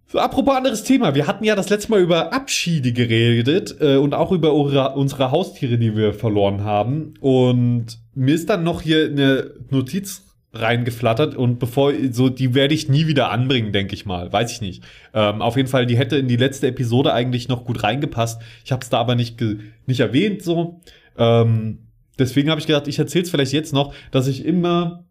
So, 0.09 0.19
apropos 0.19 0.55
anderes 0.55 0.85
Thema. 0.85 1.15
Wir 1.15 1.27
hatten 1.27 1.45
ja 1.45 1.57
das 1.57 1.69
letzte 1.69 1.91
Mal 1.91 2.01
über 2.01 2.33
Abschiede 2.33 2.93
geredet 2.93 3.77
äh, 3.81 3.97
und 3.97 4.15
auch 4.15 4.31
über 4.33 4.55
unsere 4.55 5.31
Haustiere, 5.33 5.79
die 5.79 5.97
wir 5.97 6.15
verloren 6.15 6.63
haben. 6.63 7.15
Und 7.21 7.99
mir 8.15 8.35
ist 8.35 8.49
dann 8.49 8.63
noch 8.63 8.83
hier 8.83 9.07
eine 9.07 9.51
Notiz 9.69 10.26
reingeflattert 10.61 11.35
und 11.35 11.59
bevor 11.59 11.93
so 12.11 12.29
die 12.29 12.55
werde 12.55 12.75
ich 12.75 12.89
nie 12.89 13.07
wieder 13.07 13.31
anbringen, 13.31 13.73
denke 13.73 13.95
ich 13.95 14.07
mal, 14.07 14.33
weiß 14.33 14.53
ich 14.53 14.61
nicht. 14.61 14.83
Ähm, 15.15 15.43
auf 15.43 15.57
jeden 15.57 15.69
Fall, 15.69 15.87
die 15.87 15.97
hätte 15.97 16.17
in 16.17 16.29
die 16.29 16.37
letzte 16.37 16.69
Episode 16.69 17.13
eigentlich 17.13 17.49
noch 17.49 17.65
gut 17.65 17.83
reingepasst. 17.83 18.41
Ich 18.65 18.73
habe 18.73 18.83
es 18.83 18.91
da 18.91 18.99
aber 18.99 19.15
nicht 19.15 19.43
nicht 19.87 20.01
erwähnt 20.01 20.43
so. 20.43 20.81
Ähm, 21.17 21.79
deswegen 22.19 22.51
habe 22.51 22.61
ich 22.61 22.67
gedacht, 22.67 22.89
ich 22.89 22.99
erzähle 22.99 23.25
es 23.25 23.31
vielleicht 23.31 23.53
jetzt 23.53 23.73
noch, 23.73 23.95
dass 24.11 24.27
ich 24.27 24.45
immer 24.45 25.05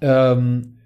ähm, 0.00 0.76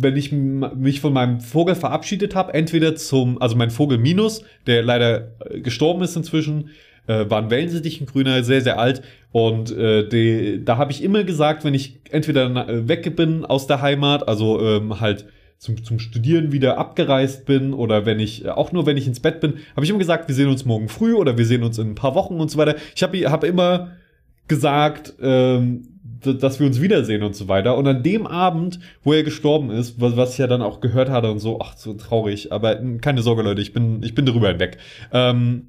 wenn 0.00 0.16
ich 0.16 0.30
mich 0.30 1.00
von 1.00 1.12
meinem 1.12 1.40
Vogel 1.40 1.74
verabschiedet 1.74 2.36
habe, 2.36 2.54
entweder 2.54 2.94
zum, 2.94 3.42
also 3.42 3.56
mein 3.56 3.70
Vogel 3.70 3.98
Minus, 3.98 4.44
der 4.66 4.84
leider 4.84 5.32
äh, 5.40 5.60
gestorben 5.60 6.02
ist 6.02 6.14
inzwischen, 6.14 6.70
äh, 7.08 7.28
war 7.28 7.42
ein 7.42 7.50
Wellensittichengrüner, 7.50 8.44
sehr, 8.44 8.60
sehr 8.60 8.78
alt. 8.78 9.02
Und 9.32 9.76
äh, 9.76 10.08
die, 10.08 10.64
da 10.64 10.76
habe 10.76 10.92
ich 10.92 11.02
immer 11.02 11.24
gesagt, 11.24 11.64
wenn 11.64 11.74
ich 11.74 12.00
entweder 12.10 12.88
weg 12.88 13.16
bin 13.16 13.44
aus 13.44 13.66
der 13.66 13.82
Heimat, 13.82 14.28
also 14.28 14.60
ähm, 14.60 15.00
halt 15.00 15.26
zum, 15.58 15.82
zum 15.82 15.98
Studieren 15.98 16.52
wieder 16.52 16.78
abgereist 16.78 17.44
bin 17.44 17.74
oder 17.74 18.06
wenn 18.06 18.20
ich, 18.20 18.44
äh, 18.44 18.50
auch 18.50 18.72
nur 18.72 18.86
wenn 18.86 18.96
ich 18.96 19.06
ins 19.06 19.20
Bett 19.20 19.40
bin, 19.40 19.54
habe 19.74 19.84
ich 19.84 19.90
immer 19.90 19.98
gesagt, 19.98 20.28
wir 20.28 20.34
sehen 20.34 20.48
uns 20.48 20.64
morgen 20.64 20.88
früh 20.88 21.14
oder 21.14 21.36
wir 21.36 21.46
sehen 21.46 21.64
uns 21.64 21.78
in 21.78 21.90
ein 21.90 21.94
paar 21.94 22.14
Wochen 22.14 22.40
und 22.40 22.50
so 22.50 22.58
weiter. 22.58 22.76
Ich 22.94 23.02
habe 23.02 23.18
hab 23.30 23.42
immer 23.42 23.92
gesagt, 24.46 25.14
ähm, 25.20 25.88
dass 26.20 26.58
wir 26.58 26.66
uns 26.66 26.80
wiedersehen 26.80 27.22
und 27.22 27.36
so 27.36 27.48
weiter. 27.48 27.76
Und 27.76 27.86
an 27.86 28.02
dem 28.02 28.26
Abend, 28.26 28.80
wo 29.02 29.12
er 29.12 29.22
gestorben 29.22 29.70
ist, 29.70 30.00
was, 30.00 30.16
was 30.16 30.32
ich 30.32 30.38
ja 30.38 30.46
dann 30.46 30.62
auch 30.62 30.80
gehört 30.80 31.10
hatte 31.10 31.30
und 31.30 31.38
so, 31.38 31.60
ach, 31.60 31.76
so 31.76 31.94
traurig, 31.94 32.52
aber 32.52 32.76
keine 33.00 33.22
Sorge, 33.22 33.42
Leute, 33.42 33.62
ich 33.62 33.72
bin, 33.72 34.02
ich 34.02 34.14
bin 34.14 34.26
darüber 34.26 34.48
hinweg. 34.48 34.78
Ähm, 35.12 35.68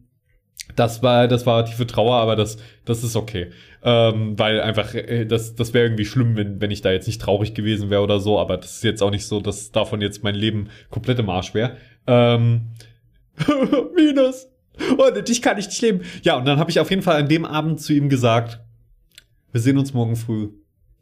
das 0.76 1.04
war, 1.04 1.28
das 1.28 1.46
war 1.46 1.66
tiefe 1.66 1.88
Trauer, 1.88 2.16
aber 2.16 2.36
das, 2.36 2.58
das 2.86 3.04
ist 3.04 3.16
okay. 3.16 3.52
Ähm, 3.84 4.38
weil 4.38 4.62
einfach, 4.62 4.94
äh, 4.94 5.26
das, 5.26 5.56
das 5.56 5.74
wäre 5.74 5.86
irgendwie 5.86 6.06
schlimm, 6.06 6.36
wenn, 6.36 6.62
wenn 6.62 6.72
ich 6.72 6.82
da 6.82 6.92
jetzt 6.92 7.08
nicht 7.08 7.22
traurig 7.22 7.54
gewesen 7.54 7.90
wäre 7.90 8.02
oder 8.02 8.20
so, 8.20 8.40
aber 8.40 8.58
das 8.58 8.78
ist 8.78 8.84
jetzt 8.84 9.02
auch 9.02 9.12
nicht 9.12 9.26
so, 9.26 9.40
dass 9.40 9.72
davon 9.72 10.02
jetzt 10.02 10.24
mein 10.24 10.36
Leben 10.36 10.70
komplett 10.90 11.20
im 11.20 11.30
Arsch 11.30 11.54
wäre. 11.54 11.78
Ähm, 12.08 12.72
Minus! 13.96 14.48
Ohne 14.98 15.24
dich 15.24 15.42
kann 15.42 15.58
ich 15.58 15.68
nicht 15.68 15.82
leben. 15.82 16.02
Ja, 16.24 16.38
und 16.38 16.46
dann 16.46 16.58
habe 16.58 16.72
ich 16.72 16.80
auf 16.80 16.90
jeden 16.90 17.02
Fall 17.02 17.18
an 17.18 17.28
dem 17.28 17.46
Abend 17.46 17.82
zu 17.82 17.94
ihm 17.94 18.10
gesagt, 18.10 18.60
wir 19.52 19.60
sehen 19.60 19.78
uns 19.78 19.94
morgen 19.94 20.16
früh, 20.16 20.50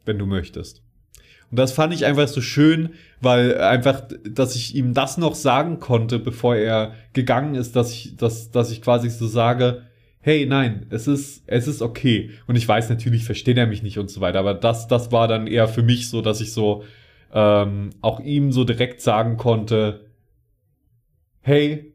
wenn 0.04 0.18
du 0.18 0.26
möchtest. 0.26 0.82
Und 1.50 1.58
das 1.58 1.72
fand 1.72 1.94
ich 1.94 2.04
einfach 2.04 2.28
so 2.28 2.40
schön, 2.40 2.90
weil 3.20 3.58
einfach, 3.58 4.02
dass 4.28 4.54
ich 4.54 4.74
ihm 4.74 4.92
das 4.92 5.16
noch 5.16 5.34
sagen 5.34 5.80
konnte, 5.80 6.18
bevor 6.18 6.56
er 6.56 6.92
gegangen 7.14 7.54
ist, 7.54 7.74
dass 7.74 7.92
ich, 7.92 8.16
dass, 8.16 8.50
dass 8.50 8.70
ich 8.70 8.82
quasi 8.82 9.08
so 9.08 9.26
sage, 9.26 9.82
hey, 10.20 10.44
nein, 10.46 10.86
es 10.90 11.06
ist, 11.06 11.44
es 11.46 11.66
ist 11.66 11.80
okay. 11.80 12.30
Und 12.46 12.56
ich 12.56 12.68
weiß 12.68 12.90
natürlich, 12.90 13.24
versteht 13.24 13.56
er 13.56 13.66
mich 13.66 13.82
nicht 13.82 13.98
und 13.98 14.10
so 14.10 14.20
weiter, 14.20 14.40
aber 14.40 14.54
das, 14.54 14.88
das 14.88 15.10
war 15.10 15.26
dann 15.26 15.46
eher 15.46 15.68
für 15.68 15.82
mich 15.82 16.10
so, 16.10 16.20
dass 16.20 16.40
ich 16.40 16.52
so 16.52 16.84
ähm, 17.32 17.90
auch 18.02 18.20
ihm 18.20 18.52
so 18.52 18.64
direkt 18.64 19.00
sagen 19.00 19.36
konnte, 19.36 20.06
hey, 21.40 21.94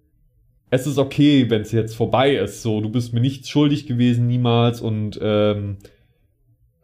es 0.72 0.88
ist 0.88 0.98
okay, 0.98 1.52
wenn 1.52 1.62
es 1.62 1.72
jetzt 1.72 1.96
vorbei 1.96 2.36
ist. 2.36 2.64
So, 2.64 2.82
du 2.82 2.90
bist 2.90 3.14
mir 3.14 3.20
nichts 3.20 3.50
schuldig 3.50 3.86
gewesen, 3.86 4.26
niemals 4.26 4.82
und 4.82 5.20
ähm, 5.22 5.78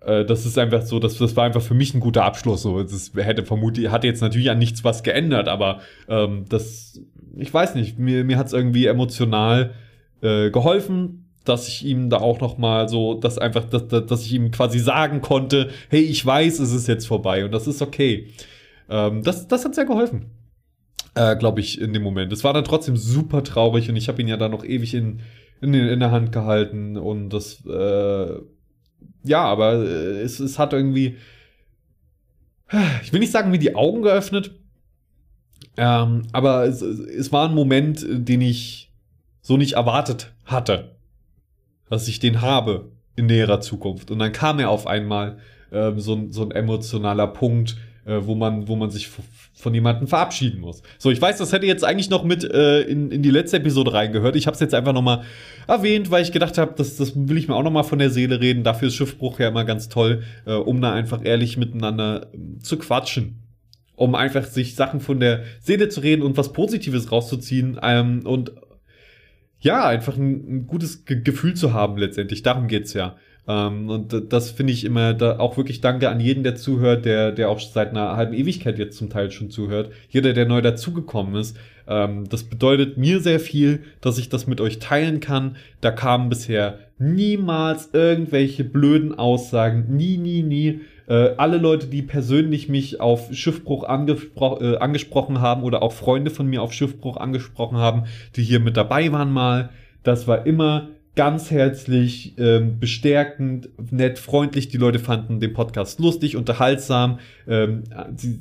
äh, 0.02 0.26
das 0.26 0.46
ist 0.46 0.58
einfach 0.58 0.84
so, 0.84 1.00
das, 1.00 1.18
das 1.18 1.36
war 1.36 1.46
einfach 1.46 1.62
für 1.62 1.74
mich 1.74 1.94
ein 1.94 2.00
guter 2.00 2.24
Abschluss. 2.24 2.62
So, 2.62 2.82
das 2.82 3.12
hätte 3.16 3.46
vermutlich, 3.46 3.90
hat 3.90 4.04
jetzt 4.04 4.22
natürlich 4.22 4.50
an 4.50 4.60
nichts 4.60 4.84
was 4.84 5.04
geändert, 5.04 5.48
aber 5.48 5.82
ähm, 6.08 6.46
das, 6.50 7.02
ich 7.38 7.54
weiß 7.54 7.76
nicht, 7.76 8.00
mir, 8.00 8.24
mir 8.24 8.38
hat 8.38 8.48
es 8.48 8.54
irgendwie 8.54 8.86
emotional 8.86 9.74
äh, 10.22 10.50
geholfen, 10.52 11.26
dass 11.46 11.68
ich 11.68 11.86
ihm 11.86 12.10
da 12.10 12.18
auch 12.18 12.40
noch 12.42 12.58
mal 12.58 12.88
so, 12.90 13.16
dass 13.16 13.38
einfach, 13.38 13.66
dass, 13.66 13.88
dass 13.88 14.26
ich 14.26 14.34
ihm 14.34 14.52
quasi 14.52 14.80
sagen 14.80 15.22
konnte, 15.22 15.70
hey, 15.90 16.02
ich 16.02 16.26
weiß, 16.26 16.60
es 16.60 16.74
ist 16.74 16.88
jetzt 16.88 17.08
vorbei 17.08 17.46
und 17.46 17.52
das 17.52 17.68
ist 17.68 17.82
okay. 17.82 18.28
Ähm, 18.90 19.24
das, 19.24 19.48
das 19.48 19.66
hat 19.66 19.76
sehr 19.76 19.86
geholfen. 19.86 20.26
Äh, 21.16 21.36
Glaube 21.38 21.60
ich, 21.60 21.82
in 21.82 21.94
dem 21.94 22.04
Moment. 22.04 22.32
Es 22.32 22.44
war 22.44 22.54
dann 22.54 22.64
trotzdem 22.64 22.98
super 22.98 23.44
traurig 23.44 23.90
und 23.90 23.96
ich 23.96 24.08
habe 24.08 24.22
ihn 24.22 24.28
ja 24.28 24.38
dann 24.38 24.52
noch 24.52 24.64
ewig 24.64 24.94
in, 24.94 25.22
in, 25.62 25.74
in 25.74 26.00
der 26.00 26.12
Hand 26.12 26.32
gehalten 26.32 26.98
und 26.98 27.30
das 27.30 27.66
äh, 27.66 28.40
ja, 29.24 29.44
aber 29.44 29.74
äh, 29.74 30.22
es, 30.22 30.40
es 30.40 30.60
hat 30.60 30.74
irgendwie, 30.74 31.18
ich 33.04 33.12
will 33.12 33.20
nicht 33.20 33.32
sagen, 33.32 33.52
mir 33.52 33.60
die 33.60 33.76
Augen 33.76 34.02
geöffnet, 34.02 34.52
ähm, 35.78 36.24
aber 36.32 36.66
es, 36.66 36.82
es 36.82 37.32
war 37.32 37.48
ein 37.48 37.56
Moment, 37.56 38.06
den 38.08 38.42
ich 38.42 38.92
so 39.42 39.58
nicht 39.58 39.74
erwartet 39.74 40.34
hatte, 40.46 40.96
dass 41.90 42.08
ich 42.08 42.20
den 42.20 42.42
habe 42.42 42.92
in 43.16 43.26
näherer 43.26 43.62
Zukunft. 43.62 44.12
Und 44.12 44.20
dann 44.20 44.32
kam 44.32 44.60
er 44.60 44.70
auf 44.70 44.88
einmal 44.88 45.40
ähm, 45.72 46.00
so, 46.00 46.28
so 46.30 46.44
ein 46.44 46.52
emotionaler 46.52 47.28
Punkt, 47.28 47.78
äh, 48.10 48.26
wo 48.26 48.36
man, 48.36 48.68
wo 48.68 48.76
man 48.76 48.90
sich 48.90 49.10
von 49.54 49.74
jemandem 49.74 50.08
verabschieden 50.08 50.62
muss. 50.62 50.82
So, 50.98 51.12
ich 51.12 51.22
weiß, 51.22 51.38
das 51.38 51.54
hätte 51.54 51.68
jetzt 51.68 51.84
eigentlich 51.84 52.10
noch 52.10 52.24
mit 52.24 52.44
äh, 52.44 52.82
in, 52.82 53.12
in 53.12 53.22
die 53.22 53.30
letzte 53.30 53.58
Episode 53.58 53.94
reingehört. 53.94 54.36
Ich 54.36 54.48
habe 54.48 54.56
es 54.56 54.60
jetzt 54.62 54.74
einfach 54.74 54.94
noch 54.94 55.02
mal 55.02 55.24
erwähnt, 55.68 56.10
weil 56.10 56.24
ich 56.24 56.32
gedacht 56.32 56.58
habe, 56.58 56.74
das, 56.76 56.98
das 56.98 57.14
will 57.16 57.38
ich 57.38 57.48
mir 57.48 57.56
auch 57.56 57.64
noch 57.64 57.72
mal 57.72 57.84
von 57.84 58.00
der 58.00 58.10
Seele 58.10 58.42
reden. 58.42 58.64
Dafür 58.64 58.88
ist 58.88 58.96
Schiffbruch 58.96 59.40
ja 59.40 59.50
immer 59.50 59.66
ganz 59.66 59.90
toll, 59.90 60.24
äh, 60.46 60.54
um 60.54 60.82
da 60.82 60.94
einfach 60.94 61.24
ehrlich 61.24 61.58
miteinander 61.58 62.32
äh, 62.34 62.60
zu 62.60 62.78
quatschen. 62.78 63.44
Um 63.96 64.16
einfach 64.16 64.46
sich 64.46 64.76
Sachen 64.76 65.02
von 65.02 65.20
der 65.20 65.44
Seele 65.60 65.90
zu 65.90 66.00
reden 66.00 66.22
und 66.22 66.38
was 66.38 66.54
Positives 66.54 67.12
rauszuziehen 67.12 67.78
ähm, 67.84 68.22
und 68.26 68.54
ja, 69.60 69.86
einfach 69.86 70.16
ein, 70.16 70.32
ein 70.48 70.68
gutes 70.68 71.04
Ge 71.04 71.22
Gefühl 71.22 71.54
zu 71.54 71.74
haben 71.74 71.98
letztendlich. 71.98 72.44
Darum 72.44 72.68
geht's 72.68 72.94
ja. 72.94 73.18
Ähm, 73.50 73.90
und 73.90 74.32
das 74.32 74.52
finde 74.52 74.74
ich 74.74 74.86
immer 74.86 75.16
da 75.16 75.40
auch 75.40 75.58
wirklich 75.58 75.82
danke 75.82 76.10
an 76.10 76.20
jeden, 76.20 76.44
der 76.44 76.56
zuhört, 76.56 77.04
der, 77.04 77.32
der 77.32 77.50
auch 77.50 77.60
seit 77.60 77.90
einer 77.90 78.16
halben 78.16 78.36
Ewigkeit 78.36 78.78
jetzt 78.78 78.98
zum 78.98 79.10
Teil 79.10 79.32
schon 79.32 79.50
zuhört. 79.50 79.92
Jeder, 80.10 80.34
der 80.34 80.46
neu 80.46 80.62
dazugekommen 80.62 81.34
ist. 81.34 81.58
Ähm, 81.88 82.30
das 82.30 82.44
bedeutet 82.44 82.98
mir 82.98 83.22
sehr 83.22 83.40
viel, 83.40 83.82
dass 84.02 84.20
ich 84.20 84.30
das 84.30 84.46
mit 84.46 84.62
euch 84.62 84.78
teilen 84.78 85.20
kann. 85.20 85.56
Da 85.82 85.90
kamen 85.90 86.30
bisher 86.30 86.78
niemals 87.00 87.90
irgendwelche 87.92 88.64
blöden 88.64 89.18
Aussagen. 89.18 89.98
Nie, 89.98 90.18
nie, 90.18 90.44
nie. 90.44 90.82
Äh, 91.08 91.32
alle 91.38 91.58
Leute, 91.58 91.88
die 91.88 92.04
persönlich 92.04 92.70
mich 92.70 93.02
auf 93.02 93.34
Schiffbruch 93.34 93.84
angespro 93.84 94.60
äh, 94.62 94.78
angesprochen 94.78 95.42
haben 95.42 95.64
oder 95.64 95.82
auch 95.82 95.94
Freunde 95.94 96.30
von 96.30 96.46
mir 96.46 96.62
auf 96.62 96.72
Schiffbruch 96.72 97.18
angesprochen 97.18 97.78
haben, 97.80 98.04
die 98.36 98.44
hier 98.44 98.60
mit 98.60 98.78
dabei 98.78 99.12
waren 99.12 99.32
mal, 99.32 99.70
das 100.04 100.28
war 100.28 100.46
immer 100.46 100.90
ganz 101.16 101.52
herzlich, 101.52 102.36
ähm, 102.38 102.80
bestärkend, 102.80 103.70
nett, 103.92 104.20
freundlich. 104.20 104.70
Die 104.70 104.78
Leute 104.78 105.00
fanden 105.00 105.40
den 105.40 105.54
Podcast 105.54 106.00
lustig, 106.00 106.38
unterhaltsam 106.38 107.20
ähm, 107.48 107.84
sie, 108.16 108.40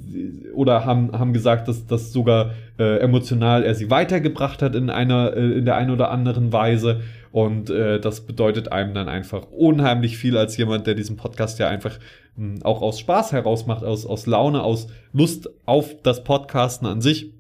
oder 0.55 0.85
haben, 0.85 1.13
haben 1.13 1.33
gesagt, 1.33 1.67
dass 1.69 1.87
das 1.87 2.13
sogar 2.13 2.55
äh, 2.79 2.99
emotional 3.01 3.65
er 3.65 3.75
sie 3.75 3.91
weitergebracht 3.91 4.63
hat 4.63 4.75
in 4.75 4.91
einer 4.91 5.37
äh, 5.37 5.59
in 5.59 5.65
der 5.65 5.77
einen 5.77 5.91
oder 5.91 6.11
anderen 6.11 6.53
Weise. 6.53 7.01
Und 7.33 7.69
äh, 7.69 8.01
das 8.01 8.23
bedeutet 8.23 8.73
einem 8.73 8.95
dann 8.95 9.09
einfach 9.09 9.51
unheimlich 9.51 10.17
viel 10.17 10.37
als 10.37 10.57
jemand, 10.57 10.87
der 10.87 10.95
diesen 10.95 11.17
Podcast 11.17 11.59
ja 11.59 11.69
einfach 11.69 11.99
mh, 12.37 12.55
hm, 12.57 12.63
auch 12.63 12.81
aus 12.81 13.01
Spaß 13.01 13.33
heraus 13.33 13.67
macht, 13.67 13.85
aus, 13.85 14.07
aus 14.07 14.27
Laune, 14.27 14.63
aus 14.63 14.87
Lust 15.13 15.51
auf 15.67 16.01
das 16.03 16.23
Podcasten 16.25 16.87
an 16.87 17.01
sich. 17.01 17.33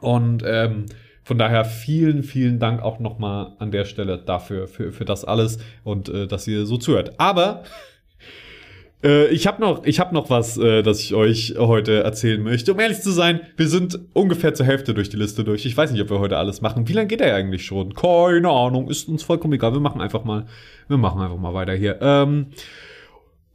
Und 0.00 0.42
ähm, 0.44 0.86
von 1.26 1.38
daher 1.38 1.64
vielen, 1.64 2.22
vielen 2.22 2.60
Dank 2.60 2.80
auch 2.80 3.00
nochmal 3.00 3.54
an 3.58 3.72
der 3.72 3.84
Stelle 3.84 4.16
dafür, 4.16 4.68
für, 4.68 4.92
für 4.92 5.04
das 5.04 5.24
alles 5.24 5.58
und 5.82 6.08
äh, 6.08 6.28
dass 6.28 6.46
ihr 6.46 6.66
so 6.66 6.76
zuhört. 6.76 7.18
Aber 7.18 7.64
äh, 9.02 9.26
ich 9.30 9.48
habe 9.48 9.60
noch, 9.60 9.84
ich 9.84 9.98
hab 9.98 10.12
noch 10.12 10.30
was, 10.30 10.56
äh, 10.56 10.84
das 10.84 11.00
ich 11.00 11.14
euch 11.14 11.56
heute 11.58 12.04
erzählen 12.04 12.40
möchte. 12.40 12.72
Um 12.72 12.78
ehrlich 12.78 13.00
zu 13.00 13.10
sein, 13.10 13.40
wir 13.56 13.66
sind 13.66 13.98
ungefähr 14.12 14.54
zur 14.54 14.66
Hälfte 14.66 14.94
durch 14.94 15.08
die 15.08 15.16
Liste 15.16 15.42
durch. 15.42 15.66
Ich 15.66 15.76
weiß 15.76 15.90
nicht, 15.90 16.00
ob 16.00 16.10
wir 16.10 16.20
heute 16.20 16.36
alles 16.36 16.60
machen. 16.60 16.86
Wie 16.86 16.92
lange 16.92 17.08
geht 17.08 17.20
er 17.20 17.34
eigentlich 17.34 17.66
schon? 17.66 17.92
Keine 17.94 18.48
Ahnung, 18.48 18.88
ist 18.88 19.08
uns 19.08 19.24
vollkommen 19.24 19.54
egal. 19.54 19.72
Wir 19.72 19.80
machen 19.80 20.00
einfach 20.00 20.22
mal, 20.22 20.46
wir 20.86 20.96
machen 20.96 21.20
einfach 21.20 21.38
mal 21.38 21.54
weiter 21.54 21.72
hier. 21.72 21.98
Ähm, 22.02 22.52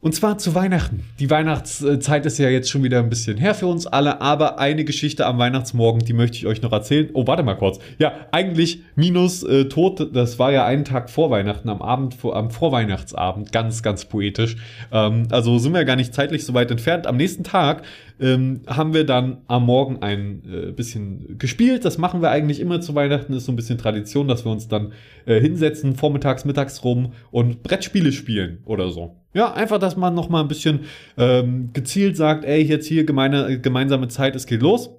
Und 0.04 0.16
zwar 0.16 0.36
zu 0.36 0.56
Weihnachten. 0.56 1.04
Die 1.20 1.30
Weihnachtszeit 1.30 2.26
ist 2.26 2.36
ja 2.38 2.48
jetzt 2.48 2.68
schon 2.68 2.82
wieder 2.82 2.98
ein 2.98 3.08
bisschen 3.08 3.36
her 3.36 3.54
für 3.54 3.68
uns 3.68 3.86
alle, 3.86 4.20
aber 4.20 4.58
eine 4.58 4.84
Geschichte 4.84 5.24
am 5.26 5.38
Weihnachtsmorgen, 5.38 6.04
die 6.04 6.12
möchte 6.12 6.36
ich 6.36 6.48
euch 6.48 6.60
noch 6.60 6.72
erzählen. 6.72 7.10
Oh, 7.12 7.28
warte 7.28 7.44
mal 7.44 7.54
kurz. 7.54 7.78
Ja, 8.00 8.12
eigentlich 8.32 8.82
minus 8.96 9.44
äh, 9.44 9.66
Tod, 9.66 10.10
das 10.12 10.40
war 10.40 10.50
ja 10.50 10.66
einen 10.66 10.84
Tag 10.84 11.08
vor 11.08 11.30
Weihnachten, 11.30 11.68
am 11.68 11.80
Abend, 11.80 12.14
vor, 12.14 12.34
am 12.34 12.50
Vorweihnachtsabend, 12.50 13.52
ganz, 13.52 13.84
ganz 13.84 14.04
poetisch. 14.04 14.56
Ähm, 14.90 15.28
also 15.30 15.58
sind 15.58 15.72
wir 15.72 15.84
gar 15.84 15.94
nicht 15.94 16.12
zeitlich 16.12 16.44
so 16.44 16.52
weit 16.52 16.72
entfernt. 16.72 17.06
Am 17.06 17.16
nächsten 17.16 17.44
Tag 17.44 17.82
ähm, 18.18 18.62
haben 18.66 18.94
wir 18.94 19.06
dann 19.06 19.42
am 19.46 19.66
Morgen 19.66 20.02
ein 20.02 20.42
äh, 20.52 20.72
bisschen 20.72 21.38
gespielt. 21.38 21.84
Das 21.84 21.96
machen 21.96 22.22
wir 22.22 22.30
eigentlich 22.30 22.58
immer 22.58 22.80
zu 22.80 22.96
Weihnachten, 22.96 23.34
ist 23.34 23.44
so 23.44 23.52
ein 23.52 23.56
bisschen 23.56 23.78
Tradition, 23.78 24.26
dass 24.26 24.44
wir 24.44 24.50
uns 24.50 24.66
dann 24.66 24.94
äh, 25.26 25.40
hinsetzen, 25.40 25.94
vormittags, 25.94 26.44
mittags 26.44 26.82
rum 26.82 27.12
und 27.30 27.62
Brettspiele 27.62 28.10
spielen 28.10 28.64
oder 28.64 28.90
so. 28.90 29.21
Ja, 29.34 29.52
einfach, 29.54 29.78
dass 29.78 29.96
man 29.96 30.14
noch 30.14 30.28
mal 30.28 30.42
ein 30.42 30.48
bisschen 30.48 30.80
ähm, 31.16 31.70
gezielt 31.72 32.16
sagt, 32.16 32.44
ey, 32.44 32.62
jetzt 32.62 32.86
hier 32.86 33.04
gemeine, 33.04 33.60
gemeinsame 33.60 34.08
Zeit, 34.08 34.36
es 34.36 34.46
geht 34.46 34.60
los. 34.60 34.90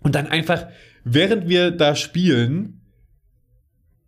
Und 0.00 0.14
dann 0.14 0.26
einfach, 0.26 0.68
während 1.04 1.48
wir 1.48 1.72
da 1.72 1.96
spielen, 1.96 2.80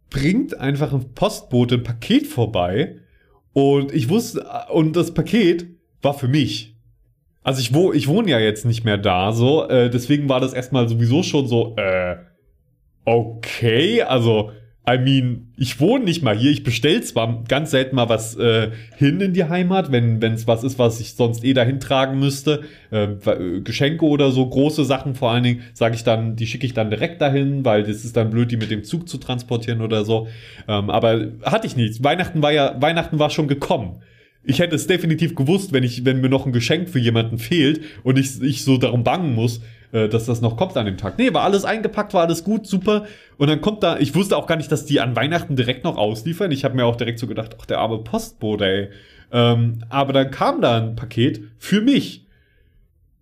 bringt 0.08 0.58
einfach 0.58 0.92
ein 0.92 1.14
Postbote 1.14 1.76
ein 1.76 1.82
Paket 1.82 2.26
vorbei. 2.26 2.98
Und 3.52 3.92
ich 3.92 4.08
wusste, 4.08 4.46
und 4.72 4.94
das 4.94 5.14
Paket 5.14 5.66
war 6.02 6.14
für 6.14 6.28
mich. 6.28 6.76
Also 7.42 7.60
ich, 7.60 7.74
wo, 7.74 7.92
ich 7.92 8.06
wohne 8.06 8.30
ja 8.30 8.38
jetzt 8.38 8.64
nicht 8.64 8.84
mehr 8.84 8.98
da, 8.98 9.32
so, 9.32 9.66
äh, 9.68 9.88
deswegen 9.88 10.28
war 10.28 10.40
das 10.40 10.52
erstmal 10.52 10.88
sowieso 10.88 11.22
schon 11.22 11.46
so, 11.46 11.74
äh, 11.76 12.16
okay, 13.04 14.02
also, 14.02 14.52
I 14.88 14.98
mean, 14.98 15.52
ich 15.56 15.78
wohne 15.78 16.04
nicht 16.04 16.22
mal 16.22 16.36
hier, 16.36 16.50
ich 16.50 16.64
bestell 16.64 17.02
zwar 17.02 17.44
ganz 17.46 17.70
selten 17.70 17.96
mal 17.96 18.08
was 18.08 18.34
äh, 18.36 18.70
hin 18.96 19.20
in 19.20 19.34
die 19.34 19.44
Heimat, 19.44 19.92
wenn 19.92 20.22
es 20.22 20.46
was 20.46 20.64
ist, 20.64 20.78
was 20.78 21.00
ich 21.00 21.14
sonst 21.14 21.44
eh 21.44 21.52
dahin 21.52 21.80
tragen 21.80 22.18
müsste, 22.18 22.62
äh, 22.90 23.04
äh 23.04 23.60
Geschenke 23.60 24.06
oder 24.06 24.30
so, 24.32 24.48
große 24.48 24.84
Sachen 24.84 25.14
vor 25.14 25.30
allen 25.30 25.44
Dingen, 25.44 25.60
sage 25.74 25.94
ich 25.94 26.02
dann, 26.02 26.34
die 26.34 26.46
schicke 26.46 26.66
ich 26.66 26.72
dann 26.72 26.90
direkt 26.90 27.20
dahin, 27.20 27.64
weil 27.64 27.82
das 27.82 28.04
ist 28.04 28.16
dann 28.16 28.30
blöd, 28.30 28.50
die 28.50 28.56
mit 28.56 28.70
dem 28.70 28.82
Zug 28.82 29.08
zu 29.08 29.18
transportieren 29.18 29.82
oder 29.82 30.04
so. 30.04 30.28
Ähm, 30.66 30.88
aber 30.88 31.26
hatte 31.42 31.66
ich 31.66 31.76
nichts. 31.76 32.02
Weihnachten 32.02 32.42
war 32.42 32.52
ja, 32.52 32.80
Weihnachten 32.80 33.18
war 33.18 33.30
schon 33.30 33.48
gekommen 33.48 34.00
ich 34.42 34.58
hätte 34.58 34.74
es 34.74 34.86
definitiv 34.86 35.34
gewusst, 35.34 35.72
wenn 35.72 35.84
ich, 35.84 36.04
wenn 36.04 36.20
mir 36.20 36.30
noch 36.30 36.46
ein 36.46 36.52
Geschenk 36.52 36.88
für 36.88 36.98
jemanden 36.98 37.38
fehlt 37.38 37.82
und 38.02 38.18
ich, 38.18 38.40
ich 38.40 38.64
so 38.64 38.78
darum 38.78 39.04
bangen 39.04 39.34
muss, 39.34 39.60
äh, 39.92 40.08
dass 40.08 40.26
das 40.26 40.40
noch 40.40 40.56
kommt 40.56 40.76
an 40.76 40.86
dem 40.86 40.96
Tag. 40.96 41.18
Nee, 41.18 41.32
war 41.34 41.42
alles 41.42 41.64
eingepackt, 41.64 42.14
war 42.14 42.22
alles 42.22 42.44
gut, 42.44 42.66
super. 42.66 43.06
Und 43.38 43.48
dann 43.48 43.60
kommt 43.60 43.82
da, 43.82 43.98
ich 43.98 44.14
wusste 44.14 44.36
auch 44.36 44.46
gar 44.46 44.56
nicht, 44.56 44.70
dass 44.70 44.86
die 44.86 45.00
an 45.00 45.16
Weihnachten 45.16 45.56
direkt 45.56 45.84
noch 45.84 45.96
ausliefern. 45.96 46.52
Ich 46.52 46.64
habe 46.64 46.76
mir 46.76 46.84
auch 46.84 46.96
direkt 46.96 47.18
so 47.18 47.26
gedacht, 47.26 47.56
ach, 47.60 47.66
der 47.66 47.78
arme 47.78 47.98
Postbote, 47.98 48.64
ey. 48.64 48.88
Ähm, 49.32 49.84
aber 49.88 50.12
dann 50.12 50.30
kam 50.30 50.60
da 50.60 50.78
ein 50.78 50.96
Paket 50.96 51.42
für 51.58 51.80
mich. 51.80 52.26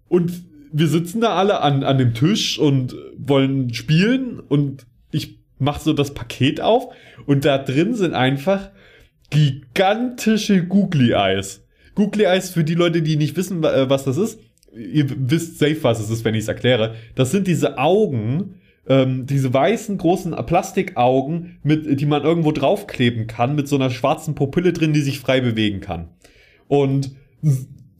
Und 0.09 0.33
wir 0.73 0.89
sitzen 0.89 1.21
da 1.21 1.35
alle 1.37 1.61
an, 1.61 1.83
an 1.85 1.99
dem 1.99 2.14
Tisch 2.14 2.59
und 2.59 2.95
wollen 3.16 3.73
spielen 3.75 4.41
und 4.41 4.87
ich 5.11 5.39
mach 5.59 5.81
so 5.81 5.93
das 5.93 6.14
Paket 6.14 6.61
auf 6.61 6.89
und 7.27 7.45
da 7.45 7.59
drin 7.59 7.95
sind 7.95 8.14
einfach 8.14 8.71
gigantische 9.31 10.64
Googly 10.64 11.12
Eyes. 11.12 11.64
Googly 11.95 12.25
Eyes, 12.25 12.51
für 12.51 12.64
die 12.64 12.75
Leute, 12.75 13.03
die 13.03 13.16
nicht 13.16 13.37
wissen, 13.37 13.64
äh, 13.64 13.91
was 13.91 14.05
das 14.05 14.16
ist, 14.16 14.41
ihr 14.79 15.07
wisst 15.09 15.59
safe, 15.59 15.83
was 15.83 16.01
es 16.01 16.11
ist, 16.11 16.24
wenn 16.24 16.35
ich 16.35 16.43
es 16.43 16.49
erkläre. 16.49 16.95
Das 17.14 17.31
sind 17.31 17.47
diese 17.47 17.79
Augen, 17.79 18.55
ähm, 18.87 19.26
diese 19.26 19.53
weißen 19.53 19.99
großen 19.99 20.33
Plastikaugen, 20.47 21.59
mit, 21.62 22.01
die 22.01 22.07
man 22.07 22.22
irgendwo 22.22 22.53
draufkleben 22.53 23.26
kann, 23.26 23.55
mit 23.55 23.68
so 23.68 23.76
einer 23.76 23.91
schwarzen 23.91 24.35
Pupille 24.35 24.72
drin, 24.72 24.93
die 24.93 25.01
sich 25.01 25.20
frei 25.20 25.41
bewegen 25.41 25.81
kann. 25.81 26.09
Und 26.68 27.12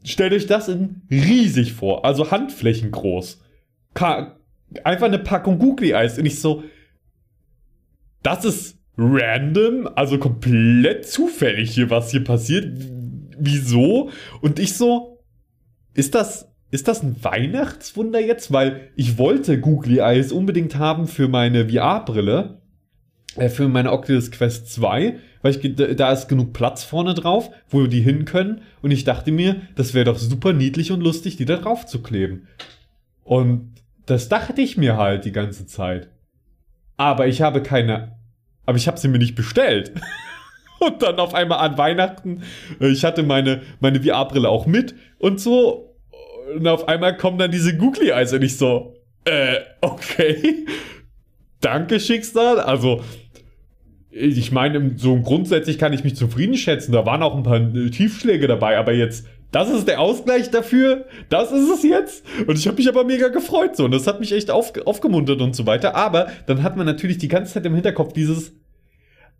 stellt 0.03 0.33
euch 0.33 0.47
das 0.47 0.69
in 0.69 1.01
riesig 1.11 1.73
vor, 1.73 2.05
also 2.05 2.31
Handflächen 2.31 2.91
groß. 2.91 3.41
Ka 3.93 4.39
einfach 4.83 5.07
eine 5.07 5.19
Packung 5.19 5.59
Googly 5.59 5.91
Eyes. 5.91 6.17
Und 6.17 6.25
ich 6.25 6.39
so, 6.39 6.63
das 8.23 8.45
ist 8.45 8.77
random, 8.97 9.89
also 9.95 10.17
komplett 10.17 11.07
zufällig 11.07 11.71
hier, 11.71 11.89
was 11.89 12.11
hier 12.11 12.23
passiert. 12.23 12.77
Wieso? 13.39 14.09
Und 14.41 14.59
ich 14.59 14.73
so, 14.73 15.23
ist 15.93 16.15
das, 16.15 16.48
ist 16.71 16.87
das 16.87 17.03
ein 17.03 17.23
Weihnachtswunder 17.23 18.19
jetzt? 18.19 18.51
Weil 18.51 18.89
ich 18.95 19.17
wollte 19.17 19.59
Googly 19.59 19.99
Eyes 19.99 20.31
unbedingt 20.31 20.75
haben 20.77 21.07
für 21.07 21.27
meine 21.27 21.69
VR-Brille, 21.69 22.61
äh, 23.35 23.49
für 23.49 23.67
meine 23.67 23.91
Oculus 23.91 24.31
Quest 24.31 24.71
2, 24.73 25.17
weil 25.41 25.55
ich, 25.55 25.75
da 25.95 26.11
ist 26.11 26.27
genug 26.27 26.53
Platz 26.53 26.83
vorne 26.83 27.13
drauf, 27.13 27.49
wo 27.69 27.87
die 27.87 28.01
hin 28.01 28.25
können. 28.25 28.61
Und 28.81 28.91
ich 28.91 29.03
dachte 29.03 29.31
mir, 29.31 29.61
das 29.75 29.93
wäre 29.93 30.05
doch 30.05 30.17
super 30.17 30.53
niedlich 30.53 30.91
und 30.91 31.01
lustig, 31.01 31.37
die 31.37 31.45
da 31.45 31.57
drauf 31.57 31.85
zu 31.85 32.01
kleben. 32.01 32.47
Und 33.23 33.75
das 34.05 34.29
dachte 34.29 34.61
ich 34.61 34.77
mir 34.77 34.97
halt 34.97 35.25
die 35.25 35.31
ganze 35.31 35.65
Zeit. 35.65 36.09
Aber 36.97 37.27
ich 37.27 37.41
habe 37.41 37.63
keine 37.63 38.19
aber 38.69 38.77
ich 38.77 38.87
habe 38.87 38.99
sie 38.99 39.07
mir 39.07 39.17
nicht 39.17 39.33
bestellt. 39.33 39.93
Und 40.79 41.01
dann 41.01 41.17
auf 41.17 41.33
einmal 41.33 41.57
an 41.67 41.79
Weihnachten, 41.79 42.43
äh, 42.79 42.89
ich 42.89 43.03
hatte 43.03 43.23
meine, 43.23 43.63
meine 43.79 44.03
VR-Brille 44.03 44.47
auch 44.47 44.67
mit 44.67 44.93
und 45.17 45.41
so. 45.41 45.88
Und 46.55 46.67
auf 46.67 46.87
einmal 46.87 47.15
kommen 47.17 47.37
dann 47.37 47.51
diese 47.51 47.75
Googly 47.75 48.09
Eyes 48.09 48.33
und 48.33 48.43
ich 48.43 48.57
so, 48.57 48.95
äh, 49.25 49.57
okay. 49.81 50.65
Danke, 51.61 51.99
Schicksal. 51.99 52.59
Also, 52.59 53.01
ich 54.11 54.51
meine, 54.51 54.93
so 54.97 55.19
grundsätzlich 55.21 55.77
kann 55.77 55.93
ich 55.93 56.03
mich 56.03 56.15
zufrieden 56.15 56.55
schätzen. 56.55 56.91
Da 56.91 57.05
waren 57.05 57.21
auch 57.21 57.35
ein 57.35 57.43
paar 57.43 57.59
äh, 57.59 57.89
Tiefschläge 57.89 58.47
dabei, 58.47 58.77
aber 58.77 58.93
jetzt, 58.93 59.27
das 59.51 59.69
ist 59.69 59.87
der 59.87 59.99
Ausgleich 59.99 60.49
dafür. 60.49 61.05
Das 61.29 61.51
ist 61.51 61.69
es 61.69 61.83
jetzt. 61.83 62.23
Und 62.47 62.57
ich 62.57 62.67
habe 62.67 62.77
mich 62.77 62.87
aber 62.87 63.03
mega 63.03 63.27
gefreut 63.27 63.75
so. 63.75 63.85
Und 63.85 63.91
das 63.91 64.07
hat 64.07 64.19
mich 64.19 64.31
echt 64.31 64.51
auf, 64.51 64.73
aufgemuntert 64.85 65.41
und 65.41 65.55
so 65.55 65.65
weiter. 65.65 65.95
Aber 65.95 66.27
dann 66.47 66.63
hat 66.63 66.77
man 66.77 66.85
natürlich 66.85 67.17
die 67.17 67.27
ganze 67.27 67.53
Zeit 67.53 67.65
im 67.65 67.75
Hinterkopf 67.75 68.13
dieses, 68.13 68.53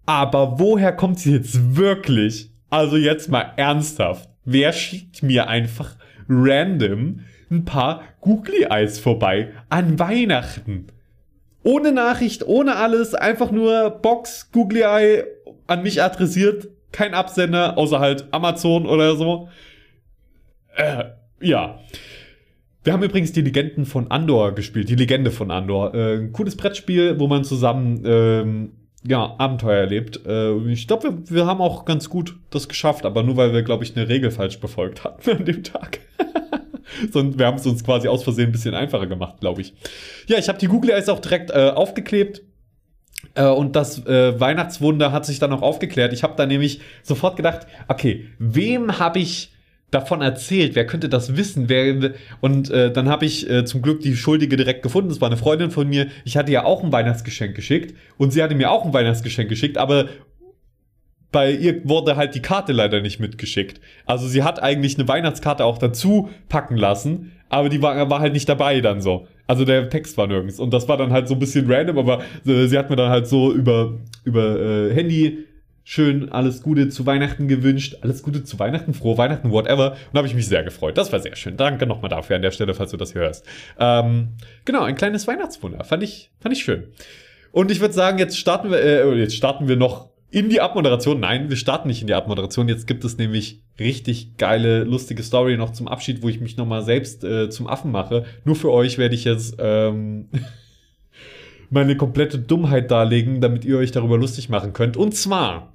aber 0.06 0.60
woher 0.60 0.92
kommt 0.92 1.20
sie 1.20 1.34
jetzt 1.34 1.76
wirklich? 1.76 2.52
Also 2.70 2.98
jetzt 2.98 3.30
mal 3.30 3.54
ernsthaft. 3.58 4.30
Wer 4.46 4.74
schickt 4.74 5.24
mir 5.24 5.48
einfach 5.48 5.96
random 6.30 7.22
ein 7.52 7.66
paar 7.66 8.04
Googly 8.22 8.68
Eyes 8.70 9.00
vorbei 9.00 9.52
an 9.70 10.00
Weihnachten? 10.00 10.88
Ohne 11.64 11.92
Nachricht, 11.92 12.48
ohne 12.48 12.76
alles, 12.78 13.14
einfach 13.14 13.52
nur 13.52 13.90
Box, 13.90 14.52
Googly 14.52 14.82
Eye 14.82 15.26
an 15.68 15.84
mich 15.84 16.02
adressiert, 16.02 16.70
kein 16.92 17.14
Absender, 17.14 17.78
außer 17.78 18.00
halt 18.00 18.28
Amazon 18.32 18.86
oder 18.86 19.16
so. 19.16 19.50
Äh, 20.76 21.06
ja. 21.42 21.80
Wir 22.84 22.94
haben 22.94 23.04
übrigens 23.04 23.34
die 23.34 23.42
Legenden 23.42 23.86
von 23.86 24.10
Andor 24.10 24.56
gespielt, 24.56 24.90
die 24.90 24.96
Legende 24.96 25.32
von 25.32 25.52
Andor. 25.52 25.94
Äh, 25.94 26.18
ein 26.18 26.32
cooles 26.32 26.56
Brettspiel, 26.56 27.20
wo 27.20 27.28
man 27.28 27.44
zusammen 27.44 28.04
ähm, 28.06 28.72
ja, 29.08 29.36
Abenteuer 29.38 29.78
erlebt. 29.78 30.26
Äh, 30.26 30.56
ich 30.72 30.88
glaube, 30.88 31.04
wir, 31.04 31.36
wir 31.36 31.46
haben 31.46 31.62
auch 31.62 31.86
ganz 31.86 32.10
gut 32.10 32.36
das 32.50 32.68
geschafft, 32.68 33.06
aber 33.06 33.24
nur 33.24 33.38
weil 33.38 33.54
wir, 33.54 33.64
glaube 33.64 33.84
ich, 33.84 33.96
eine 33.96 34.10
Regel 34.10 34.32
falsch 34.32 34.60
befolgt 34.60 35.04
hatten 35.04 35.30
an 35.32 35.46
dem 35.46 35.64
Tag. 35.64 36.00
Wir 37.14 37.46
haben 37.46 37.58
es 37.58 37.66
uns 37.66 37.84
quasi 37.84 38.08
aus 38.08 38.24
Versehen 38.24 38.50
ein 38.50 38.52
bisschen 38.52 38.74
einfacher 38.74 39.08
gemacht, 39.08 39.40
glaube 39.40 39.62
ich. 39.62 39.74
Ja, 40.28 40.38
ich 40.38 40.50
habe 40.50 40.58
die 40.58 40.68
Google 40.68 40.90
Eyes 40.90 41.08
auch 41.08 41.20
direkt 41.20 41.52
äh, 41.52 41.70
aufgeklebt. 41.70 42.42
Äh, 43.36 43.46
und 43.46 43.76
das 43.76 44.06
äh, 44.06 44.40
Weihnachtswunder 44.40 45.12
hat 45.12 45.26
sich 45.26 45.40
dann 45.40 45.54
auch 45.54 45.62
aufgeklärt. 45.62 46.14
Ich 46.14 46.24
habe 46.24 46.34
da 46.36 46.46
nämlich 46.46 46.82
sofort 47.04 47.38
gedacht, 47.38 47.68
okay, 47.88 48.28
wem 48.40 49.00
habe 49.00 49.20
ich 49.20 49.54
davon 49.92 50.22
erzählt? 50.22 50.76
Wer 50.76 50.86
könnte 50.86 51.10
das 51.10 51.36
wissen? 51.36 51.70
Wer, 51.70 52.12
und 52.42 52.70
äh, 52.70 52.92
dann 52.92 53.10
habe 53.10 53.26
ich 53.26 53.50
äh, 53.50 53.66
zum 53.66 53.82
Glück 53.82 54.02
die 54.02 54.16
Schuldige 54.16 54.58
direkt 54.58 54.84
gefunden. 54.84 55.10
Das 55.10 55.22
war 55.22 55.30
eine 55.30 55.38
Freundin 55.38 55.72
von 55.72 55.88
mir. 55.88 56.08
Ich 56.26 56.38
hatte 56.38 56.52
ja 56.52 56.64
auch 56.64 56.84
ein 56.84 56.92
Weihnachtsgeschenk 56.92 57.56
geschickt 57.56 57.96
und 58.18 58.32
sie 58.32 58.44
hatte 58.44 58.56
mir 58.56 58.72
auch 58.72 58.86
ein 58.86 58.94
Weihnachtsgeschenk 58.94 59.50
geschickt, 59.50 59.78
aber 59.78 60.06
bei 61.32 61.52
ihr 61.52 61.88
wurde 61.88 62.16
halt 62.16 62.34
die 62.34 62.42
Karte 62.42 62.74
leider 62.74 63.02
nicht 63.02 63.20
mitgeschickt. 63.20 63.80
Also 64.06 64.28
sie 64.28 64.44
hat 64.44 64.62
eigentlich 64.62 64.98
eine 64.98 65.08
Weihnachtskarte 65.08 65.64
auch 65.64 65.78
dazu 65.78 66.30
packen 66.50 66.76
lassen, 66.76 67.34
aber 67.50 67.70
die 67.70 67.82
war, 67.82 68.10
war 68.10 68.20
halt 68.20 68.34
nicht 68.34 68.50
dabei 68.50 68.82
dann 68.82 69.02
so. 69.02 69.28
Also 69.48 69.66
der 69.66 69.90
Text 69.90 70.18
war 70.18 70.28
nirgends. 70.28 70.60
Und 70.60 70.74
das 70.74 70.88
war 70.88 70.98
dann 70.98 71.12
halt 71.12 71.28
so 71.28 71.36
ein 71.36 71.40
bisschen 71.40 71.72
random, 71.72 71.98
aber 71.98 72.22
äh, 72.46 72.68
sie 72.68 72.78
hat 72.78 72.90
mir 72.90 72.96
dann 72.96 73.10
halt 73.10 73.28
so 73.28 73.52
über, 73.52 73.98
über 74.24 74.60
äh, 74.60 74.94
Handy 74.94 75.46
schön 75.90 76.32
alles 76.32 76.62
Gute 76.62 76.90
zu 76.90 77.08
Weihnachten 77.08 77.48
gewünscht. 77.48 77.98
Alles 78.02 78.22
Gute 78.22 78.44
zu 78.44 78.60
Weihnachten, 78.60 78.94
frohe 78.94 79.18
Weihnachten, 79.18 79.50
whatever. 79.50 79.94
Und 80.12 80.18
habe 80.20 80.28
ich 80.28 80.36
mich 80.36 80.48
sehr 80.48 80.64
gefreut. 80.64 81.00
Das 81.00 81.12
war 81.12 81.20
sehr 81.20 81.36
schön. 81.36 81.58
Danke 81.58 81.88
nochmal 81.88 82.10
dafür 82.10 82.36
an 82.36 82.44
der 82.44 82.52
Stelle, 82.52 82.76
falls 82.76 82.92
du 82.92 82.98
das 82.98 83.16
hörst. 83.16 83.44
Ähm, 83.80 84.34
genau, 84.66 84.84
ein 84.84 84.94
kleines 84.94 85.28
Weihnachtswunder. 85.28 85.84
Fand 85.84 86.04
ich, 86.04 86.30
fand 86.40 86.56
ich 86.56 86.64
schön. 86.64 86.90
Und 87.52 87.72
ich 87.72 87.80
würde 87.80 87.96
sagen, 87.96 88.20
jetzt 88.20 88.38
starten 88.38 88.70
wir, 88.70 88.80
äh, 88.80 89.16
jetzt 89.16 89.36
starten 89.36 89.68
wir 89.68 89.78
noch 89.78 90.12
in 90.30 90.50
die 90.50 90.62
Abmoderation. 90.62 91.20
Nein, 91.20 91.50
wir 91.50 91.58
starten 91.58 91.88
nicht 91.88 92.02
in 92.02 92.08
die 92.08 92.14
Abmoderation. 92.14 92.70
Jetzt 92.70 92.86
gibt 92.86 93.04
es 93.04 93.18
nämlich 93.18 93.64
richtig 93.80 94.38
geile, 94.38 94.84
lustige 94.84 95.24
Story 95.24 95.58
noch 95.58 95.72
zum 95.72 95.88
Abschied, 95.88 96.22
wo 96.22 96.30
ich 96.30 96.40
mich 96.40 96.56
nochmal 96.56 96.84
selbst 96.84 97.24
äh, 97.24 97.50
zum 97.50 97.66
Affen 97.66 97.90
mache. 97.90 98.26
Nur 98.46 98.56
für 98.56 98.72
euch 98.72 99.00
werde 99.00 99.16
ich 99.16 99.24
jetzt 99.24 99.56
ähm, 99.58 100.30
meine 101.72 101.98
komplette 101.98 102.38
Dummheit 102.38 102.92
darlegen, 102.92 103.42
damit 103.42 103.66
ihr 103.66 103.80
euch 103.80 103.92
darüber 103.92 104.20
lustig 104.20 104.50
machen 104.50 104.74
könnt. 104.74 104.96
Und 104.96 105.16
zwar 105.16 105.74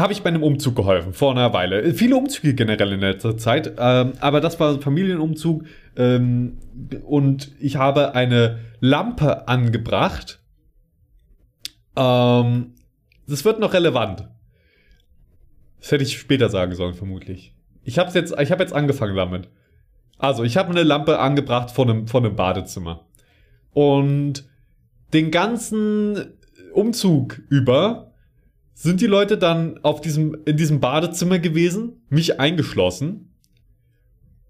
habe 0.00 0.12
ich 0.12 0.22
bei 0.22 0.28
einem 0.28 0.42
Umzug 0.42 0.76
geholfen, 0.76 1.12
vor 1.12 1.32
einer 1.32 1.52
Weile. 1.52 1.94
Viele 1.94 2.16
Umzüge 2.16 2.54
generell 2.54 2.92
in 2.92 3.00
letzter 3.00 3.36
Zeit, 3.36 3.72
ähm, 3.78 4.12
aber 4.20 4.40
das 4.40 4.58
war 4.60 4.72
ein 4.72 4.80
Familienumzug 4.80 5.64
ähm, 5.96 6.58
und 7.04 7.52
ich 7.60 7.76
habe 7.76 8.14
eine 8.14 8.58
Lampe 8.80 9.48
angebracht. 9.48 10.40
Ähm, 11.96 12.74
das 13.26 13.44
wird 13.44 13.60
noch 13.60 13.74
relevant. 13.74 14.28
Das 15.80 15.92
hätte 15.92 16.04
ich 16.04 16.18
später 16.18 16.48
sagen 16.48 16.74
sollen, 16.74 16.94
vermutlich. 16.94 17.54
Ich 17.82 17.98
habe 17.98 18.10
jetzt, 18.12 18.32
habe 18.32 18.62
jetzt 18.62 18.72
angefangen 18.72 19.16
damit. 19.16 19.48
Also, 20.18 20.42
ich 20.42 20.56
habe 20.56 20.70
eine 20.70 20.82
Lampe 20.82 21.18
angebracht 21.18 21.70
vor 21.70 21.88
einem, 21.88 22.08
vor 22.08 22.20
einem 22.20 22.34
Badezimmer. 22.34 23.06
Und 23.72 24.44
den 25.12 25.30
ganzen 25.30 26.34
Umzug 26.72 27.40
über 27.48 28.07
sind 28.80 29.00
die 29.00 29.08
Leute 29.08 29.36
dann 29.36 29.80
auf 29.82 30.00
diesem, 30.00 30.36
in 30.44 30.56
diesem 30.56 30.78
Badezimmer 30.78 31.40
gewesen, 31.40 32.00
mich 32.10 32.38
eingeschlossen. 32.38 33.34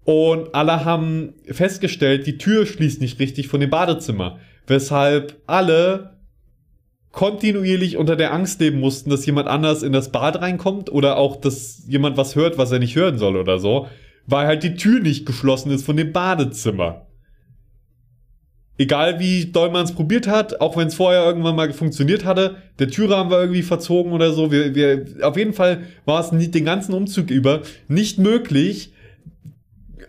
Und 0.03 0.53
alle 0.53 0.85
haben 0.85 1.33
festgestellt, 1.49 2.27
die 2.27 2.37
Tür 2.37 2.67
schließt 2.67 3.01
nicht 3.01 3.19
richtig 3.19 3.47
von 3.47 3.59
dem 3.59 3.71
Badezimmer. 3.71 4.37
Weshalb 4.67 5.41
alle 5.47 6.19
kontinuierlich 7.11 7.97
unter 7.97 8.15
der 8.15 8.31
Angst 8.31 8.59
leben 8.61 8.79
mussten, 8.79 9.09
dass 9.09 9.25
jemand 9.25 9.47
anders 9.47 9.81
in 9.81 9.93
das 9.93 10.11
Bad 10.11 10.39
reinkommt 10.39 10.91
oder 10.91 11.17
auch, 11.17 11.37
dass 11.37 11.83
jemand 11.87 12.15
was 12.15 12.35
hört, 12.35 12.59
was 12.59 12.71
er 12.71 12.77
nicht 12.77 12.95
hören 12.95 13.17
soll 13.17 13.35
oder 13.35 13.57
so, 13.57 13.87
weil 14.27 14.45
halt 14.45 14.61
die 14.61 14.75
Tür 14.75 14.99
nicht 14.99 15.25
geschlossen 15.25 15.71
ist 15.71 15.87
von 15.87 15.97
dem 15.97 16.13
Badezimmer. 16.13 17.07
Egal 18.79 19.19
wie 19.19 19.45
doll 19.45 19.71
man 19.71 19.83
es 19.83 19.91
probiert 19.91 20.25
hat, 20.25 20.61
auch 20.61 20.77
wenn 20.77 20.87
es 20.87 20.95
vorher 20.95 21.25
irgendwann 21.25 21.57
mal 21.57 21.73
funktioniert 21.73 22.23
hatte, 22.23 22.55
der 22.79 22.87
Türrahmen 22.87 23.29
war 23.29 23.41
irgendwie 23.41 23.61
verzogen 23.61 24.13
oder 24.13 24.31
so. 24.31 24.53
Wir, 24.53 24.73
wir, 24.73 25.27
auf 25.27 25.35
jeden 25.35 25.51
Fall 25.51 25.83
war 26.05 26.21
es 26.21 26.29
den 26.31 26.63
ganzen 26.63 26.93
Umzug 26.93 27.29
über 27.29 27.61
nicht 27.89 28.19
möglich, 28.19 28.93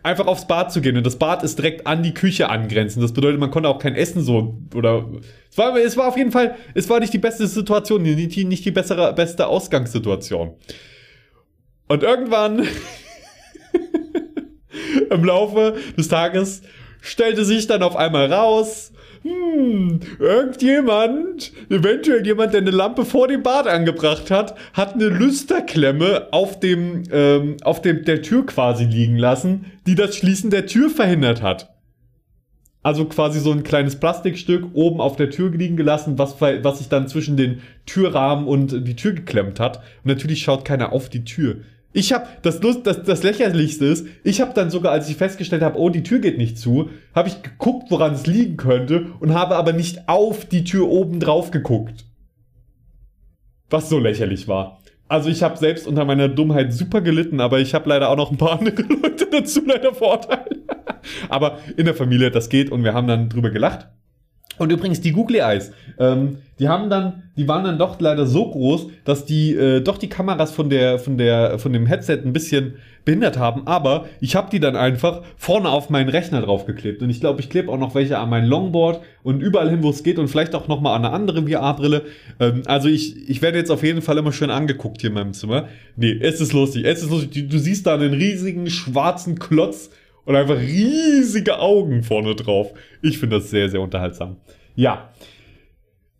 einfach 0.05 0.29
aufs 0.29 0.47
Bad 0.47 0.73
zu 0.73 0.81
gehen. 0.81 0.97
Und 0.97 1.05
das 1.05 1.16
Bad 1.16 1.43
ist 1.43 1.59
direkt 1.59 1.89
an 1.89 2.05
die 2.05 2.14
Küche 2.14 2.49
angrenzend. 2.49 3.03
Das 3.03 3.12
bedeutet, 3.12 3.41
man 3.41 3.51
konnte 3.51 3.68
auch 3.68 3.81
kein 3.81 3.97
Essen 3.97 4.23
so 4.23 4.61
oder 4.73 5.05
es 5.51 5.59
war, 5.59 5.77
es 5.77 5.97
war 5.97 6.07
auf 6.07 6.16
jeden 6.16 6.31
Fall, 6.31 6.55
es 6.73 6.89
war 6.89 7.01
nicht 7.01 7.12
die 7.12 7.18
beste 7.18 7.49
Situation, 7.49 8.03
nicht 8.03 8.37
die, 8.37 8.45
nicht 8.45 8.64
die 8.64 8.71
bessere, 8.71 9.12
beste 9.14 9.49
Ausgangssituation. 9.49 10.55
Und 11.89 12.05
irgendwann 12.05 12.68
im 15.11 15.25
Laufe 15.25 15.75
des 15.99 16.07
Tages 16.07 16.62
stellte 17.01 17.44
sich 17.44 17.66
dann 17.66 17.82
auf 17.82 17.96
einmal 17.96 18.32
raus, 18.32 18.92
hm, 19.22 20.01
irgendjemand, 20.18 21.53
eventuell 21.68 22.24
jemand, 22.24 22.55
der 22.55 22.62
eine 22.62 22.70
Lampe 22.70 23.05
vor 23.05 23.28
dem 23.28 23.42
Bad 23.42 23.66
angebracht 23.66 24.30
hat, 24.30 24.57
hat 24.72 24.94
eine 24.94 25.09
Lüsterklemme 25.09 26.28
auf 26.30 26.59
dem, 26.59 27.03
ähm, 27.12 27.57
auf 27.62 27.82
dem, 27.82 28.05
der 28.05 28.22
Tür 28.22 28.46
quasi 28.46 28.84
liegen 28.84 29.16
lassen, 29.16 29.66
die 29.86 29.94
das 29.94 30.16
Schließen 30.16 30.51
der 30.51 30.66
Tür 30.66 30.88
verhindert 30.88 31.42
hat. 31.42 31.68
Also 32.82 33.05
quasi 33.05 33.40
so 33.40 33.53
ein 33.53 33.62
kleines 33.62 33.96
Plastikstück 33.96 34.68
oben 34.72 35.03
auf 35.03 35.16
der 35.16 35.28
Tür 35.28 35.51
liegen 35.51 35.76
gelassen, 35.76 36.18
was, 36.18 36.40
was 36.40 36.78
sich 36.78 36.88
dann 36.88 37.09
zwischen 37.09 37.36
den 37.36 37.61
Türrahmen 37.84 38.46
und 38.46 38.86
die 38.88 38.96
Tür 38.96 39.12
geklemmt 39.12 39.61
hat. 39.61 39.78
Und 39.78 40.07
natürlich 40.07 40.42
schaut 40.42 40.64
keiner 40.64 40.92
auf 40.92 41.11
die 41.11 41.24
Tür. 41.24 41.57
Ich 41.93 42.12
habe 42.12 42.26
das 42.43 42.62
Lust, 42.62 42.86
das, 42.86 43.03
das 43.03 43.22
lächerlichste 43.24 43.84
ist, 43.86 44.07
ich 44.22 44.41
habe 44.41 44.55
dann 44.55 44.70
sogar, 44.70 44.93
als 44.93 45.09
ich 45.09 45.16
festgestellt 45.16 45.62
habe, 45.62 45.78
oh, 45.78 45.88
die 45.88 46.05
Tür 46.05 46.20
geht 46.20 46.38
nicht 46.38 46.57
zu, 46.57 46.91
habe 47.14 47.28
ich 47.28 47.43
geguckt, 47.43 47.91
woran 47.91 48.14
es 48.14 48.26
liegen 48.26 48.57
könnte 48.57 49.07
und 49.18 49.34
habe 49.34 49.57
aber 49.57 49.72
nicht 49.72 50.09
auf 50.09 50.45
die 50.45 50.62
Tür 50.62 50.88
oben 50.88 51.18
drauf 51.18 51.51
geguckt. 51.51 52.05
Was 53.70 53.88
so 53.88 53.99
lächerlich 53.99 54.47
war. 54.47 54.80
Also 55.09 55.28
ich 55.28 55.43
habe 55.43 55.57
selbst 55.57 55.88
unter 55.88 56.05
meiner 56.05 56.28
Dummheit 56.28 56.72
super 56.72 57.01
gelitten, 57.01 57.41
aber 57.41 57.59
ich 57.59 57.74
habe 57.74 57.88
leider 57.88 58.09
auch 58.11 58.16
noch 58.16 58.30
ein 58.30 58.38
paar 58.38 58.53
andere 58.61 58.82
Leute 58.82 59.26
dazu 59.28 59.61
leider 59.66 59.93
Vorteile. 59.93 60.61
aber 61.28 61.59
in 61.76 61.86
der 61.86 61.95
Familie, 61.95 62.30
das 62.30 62.49
geht 62.49 62.70
und 62.70 62.84
wir 62.84 62.95
haben 62.95 63.09
dann 63.09 63.28
drüber 63.28 63.51
gelacht. 63.51 63.88
Und 64.61 64.70
übrigens 64.70 65.00
die 65.00 65.12
Googly 65.12 65.38
Eyes, 65.38 65.72
ähm, 65.98 66.36
die 66.58 66.68
haben 66.68 66.90
dann, 66.90 67.22
die 67.38 67.48
waren 67.48 67.64
dann 67.64 67.78
doch 67.78 67.98
leider 67.98 68.26
so 68.26 68.50
groß, 68.50 68.88
dass 69.06 69.24
die 69.24 69.54
äh, 69.54 69.80
doch 69.80 69.96
die 69.96 70.11
Kameras 70.11 70.52
von 70.52 70.68
der, 70.68 70.98
von 70.98 71.16
der, 71.16 71.58
von 71.58 71.72
dem 71.72 71.86
Headset 71.86 72.18
ein 72.26 72.34
bisschen 72.34 72.74
behindert 73.06 73.38
haben. 73.38 73.66
Aber 73.66 74.04
ich 74.20 74.36
habe 74.36 74.50
die 74.50 74.61
dann 74.61 74.76
einfach 74.76 75.22
vorne 75.38 75.70
auf 75.70 75.88
meinen 75.88 76.11
Rechner 76.11 76.42
draufgeklebt. 76.42 77.00
Und 77.00 77.08
ich 77.08 77.20
glaube, 77.20 77.40
ich 77.40 77.48
klebe 77.48 77.72
auch 77.72 77.78
noch 77.78 77.94
welche 77.94 78.18
an 78.18 78.28
mein 78.28 78.44
Longboard 78.44 79.00
und 79.22 79.40
überall 79.40 79.70
hin, 79.70 79.82
wo 79.82 79.88
es 79.88 80.02
geht 80.02 80.18
und 80.18 80.28
vielleicht 80.28 80.54
auch 80.54 80.68
noch 80.68 80.82
mal 80.82 80.94
an 80.94 81.06
eine 81.06 81.14
andere 81.14 81.48
VR-Brille. 81.48 82.02
Ähm, 82.38 82.61
also 82.66 82.88
ich, 82.88 83.30
ich 83.30 83.40
werde 83.40 83.56
jetzt 83.56 83.70
auf 83.70 83.82
jeden 83.82 84.02
Fall 84.02 84.18
immer 84.18 84.32
schön 84.32 84.50
angeguckt 84.50 85.00
hier 85.00 85.08
in 85.08 85.14
meinem 85.14 85.32
Zimmer. 85.32 85.68
Nee, 85.96 86.18
es 86.20 86.38
ist 86.38 86.52
lustig, 86.52 86.84
es 86.84 87.02
ist 87.02 87.08
lustig. 87.08 87.30
Du, 87.32 87.42
du 87.44 87.58
siehst 87.58 87.86
da 87.86 87.94
einen 87.94 88.12
riesigen 88.12 88.68
schwarzen 88.68 89.38
Klotz 89.38 89.88
und 90.25 90.37
einfach 90.37 90.59
riesige 90.59 91.59
Augen 91.59 92.03
vorne 92.03 92.35
drauf. 92.35 92.73
Ich 93.03 93.18
finde 93.18 93.39
das 93.39 93.51
sehr, 93.51 93.68
sehr 93.68 93.81
unterhaltsam. 93.81 94.37
Ja. 94.75 95.12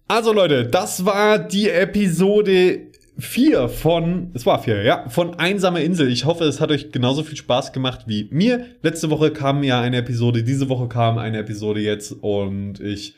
Also 0.09 0.33
Leute, 0.33 0.67
das 0.67 1.05
war 1.05 1.39
die 1.39 1.71
Episode 1.71 2.91
4 3.19 3.69
von, 3.69 4.31
es 4.35 4.47
war 4.47 4.63
4, 4.63 4.83
ja, 4.83 5.09
von 5.09 5.39
Einsame 5.39 5.83
Insel. 5.83 6.11
Ich 6.11 6.25
hoffe, 6.25 6.45
es 6.45 6.61
hat 6.61 6.71
euch 6.71 6.91
genauso 6.91 7.23
viel 7.23 7.37
Spaß 7.37 7.73
gemacht 7.73 8.03
wie 8.07 8.29
mir. 8.31 8.67
Letzte 8.83 9.11
Woche 9.11 9.31
kam 9.31 9.63
ja 9.63 9.81
eine 9.81 9.99
Episode, 9.99 10.43
diese 10.43 10.69
Woche 10.69 10.89
kam 10.89 11.19
eine 11.19 11.39
Episode 11.39 11.81
jetzt 11.81 12.13
und 12.13 12.81
ich 12.81 13.15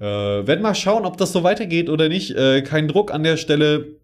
äh, 0.00 0.04
werde 0.04 0.62
mal 0.62 0.74
schauen, 0.74 1.06
ob 1.06 1.16
das 1.16 1.32
so 1.32 1.44
weitergeht 1.44 1.88
oder 1.88 2.08
nicht. 2.08 2.32
Äh, 2.32 2.62
kein 2.62 2.88
Druck 2.88 3.12
an 3.12 3.22
der 3.22 3.36
Stelle. 3.36 3.98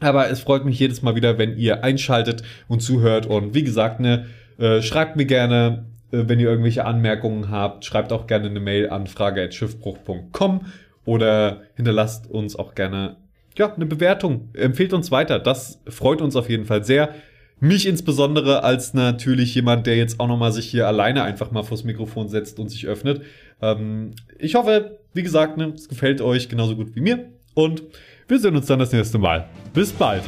Aber 0.00 0.28
es 0.28 0.40
freut 0.40 0.64
mich 0.64 0.78
jedes 0.78 1.02
Mal 1.02 1.14
wieder, 1.14 1.38
wenn 1.38 1.56
ihr 1.56 1.82
einschaltet 1.82 2.42
und 2.68 2.80
zuhört. 2.80 3.26
Und 3.26 3.54
wie 3.54 3.64
gesagt, 3.64 3.98
ne, 3.98 4.26
äh, 4.58 4.82
schreibt 4.82 5.16
mir 5.16 5.26
gerne, 5.26 5.86
äh, 6.12 6.24
wenn 6.26 6.40
ihr 6.40 6.48
irgendwelche 6.48 6.84
Anmerkungen 6.84 7.50
habt. 7.50 7.84
Schreibt 7.84 8.12
auch 8.12 8.26
gerne 8.26 8.46
eine 8.46 8.60
Mail 8.60 8.90
an 8.90 9.06
frage.schiffbruch.com 9.06 10.66
oder 11.04 11.62
hinterlasst 11.74 12.30
uns 12.30 12.56
auch 12.56 12.74
gerne 12.74 13.16
ja, 13.56 13.72
eine 13.72 13.86
Bewertung. 13.86 14.50
Empfehlt 14.54 14.92
uns 14.92 15.10
weiter. 15.10 15.38
Das 15.38 15.80
freut 15.88 16.20
uns 16.20 16.36
auf 16.36 16.48
jeden 16.48 16.66
Fall 16.66 16.84
sehr. 16.84 17.14
Mich 17.58 17.86
insbesondere 17.86 18.64
als 18.64 18.92
natürlich 18.92 19.54
jemand, 19.54 19.86
der 19.86 19.96
jetzt 19.96 20.20
auch 20.20 20.28
nochmal 20.28 20.52
sich 20.52 20.66
hier 20.66 20.86
alleine 20.86 21.22
einfach 21.22 21.50
mal 21.50 21.62
vors 21.62 21.84
Mikrofon 21.84 22.28
setzt 22.28 22.58
und 22.58 22.68
sich 22.68 22.86
öffnet. 22.86 23.22
Ähm, 23.62 24.10
ich 24.38 24.56
hoffe, 24.56 24.98
wie 25.14 25.22
gesagt, 25.22 25.56
ne, 25.56 25.72
es 25.74 25.88
gefällt 25.88 26.20
euch 26.20 26.50
genauso 26.50 26.76
gut 26.76 26.94
wie 26.94 27.00
mir. 27.00 27.30
Und 27.54 27.82
wir 28.28 28.38
sehen 28.38 28.56
uns 28.56 28.66
dann 28.66 28.78
das 28.78 28.92
nächste 28.92 29.18
Mal. 29.18 29.48
Bis 29.72 29.90
bald. 29.90 30.22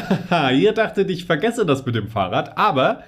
ihr 0.52 0.72
dachtet, 0.72 1.10
ich 1.10 1.24
vergesse 1.24 1.66
das 1.66 1.84
mit 1.86 1.94
dem 1.94 2.08
Fahrrad, 2.08 2.56
aber 2.58 3.04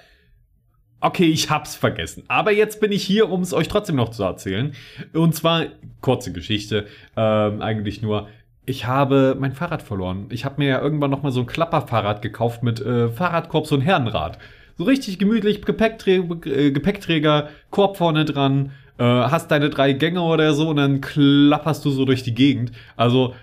okay, 1.01 1.27
ich 1.27 1.51
hab's 1.51 1.77
vergessen. 1.77 2.25
Aber 2.29 2.53
jetzt 2.53 2.81
bin 2.81 2.93
ich 2.93 3.05
hier, 3.05 3.31
um 3.31 3.43
es 3.43 3.53
euch 3.53 3.69
trotzdem 3.69 3.97
noch 3.97 4.11
zu 4.11 4.23
erzählen. 4.23 4.73
Und 5.13 5.35
zwar, 5.35 5.67
kurze 6.01 6.33
Geschichte, 6.33 6.87
ähm, 7.17 7.63
eigentlich 7.63 8.03
nur. 8.03 8.29
Ich 8.67 8.87
habe 8.87 9.35
mein 9.39 9.53
Fahrrad 9.53 9.83
verloren. 9.83 10.27
Ich 10.29 10.45
habe 10.45 10.57
mir 10.59 10.69
ja 10.69 10.83
irgendwann 10.83 11.11
noch 11.11 11.23
mal 11.23 11.33
so 11.33 11.41
ein 11.41 11.47
Klapperfahrrad 11.47 12.21
gekauft 12.21 12.63
mit 12.63 12.81
äh, 12.81 13.09
Fahrradkorb, 13.09 13.71
ein 13.73 13.81
Herrenrad. 13.81 14.39
So 14.77 14.85
richtig 14.85 15.19
gemütlich, 15.19 15.63
Gepäckträger, 15.63 16.47
äh, 16.47 16.71
Gepäckträger 16.71 17.49
Korb 17.71 17.97
vorne 17.97 18.27
dran, 18.27 18.73
äh, 18.99 19.05
hast 19.05 19.51
deine 19.51 19.71
drei 19.71 19.93
Gänge 19.93 20.21
oder 20.21 20.53
so 20.53 20.69
und 20.69 20.77
dann 20.77 21.01
klapperst 21.01 21.83
du 21.85 21.91
so 21.91 22.05
durch 22.05 22.23
die 22.23 22.35
Gegend. 22.35 22.73
Also 22.97 23.35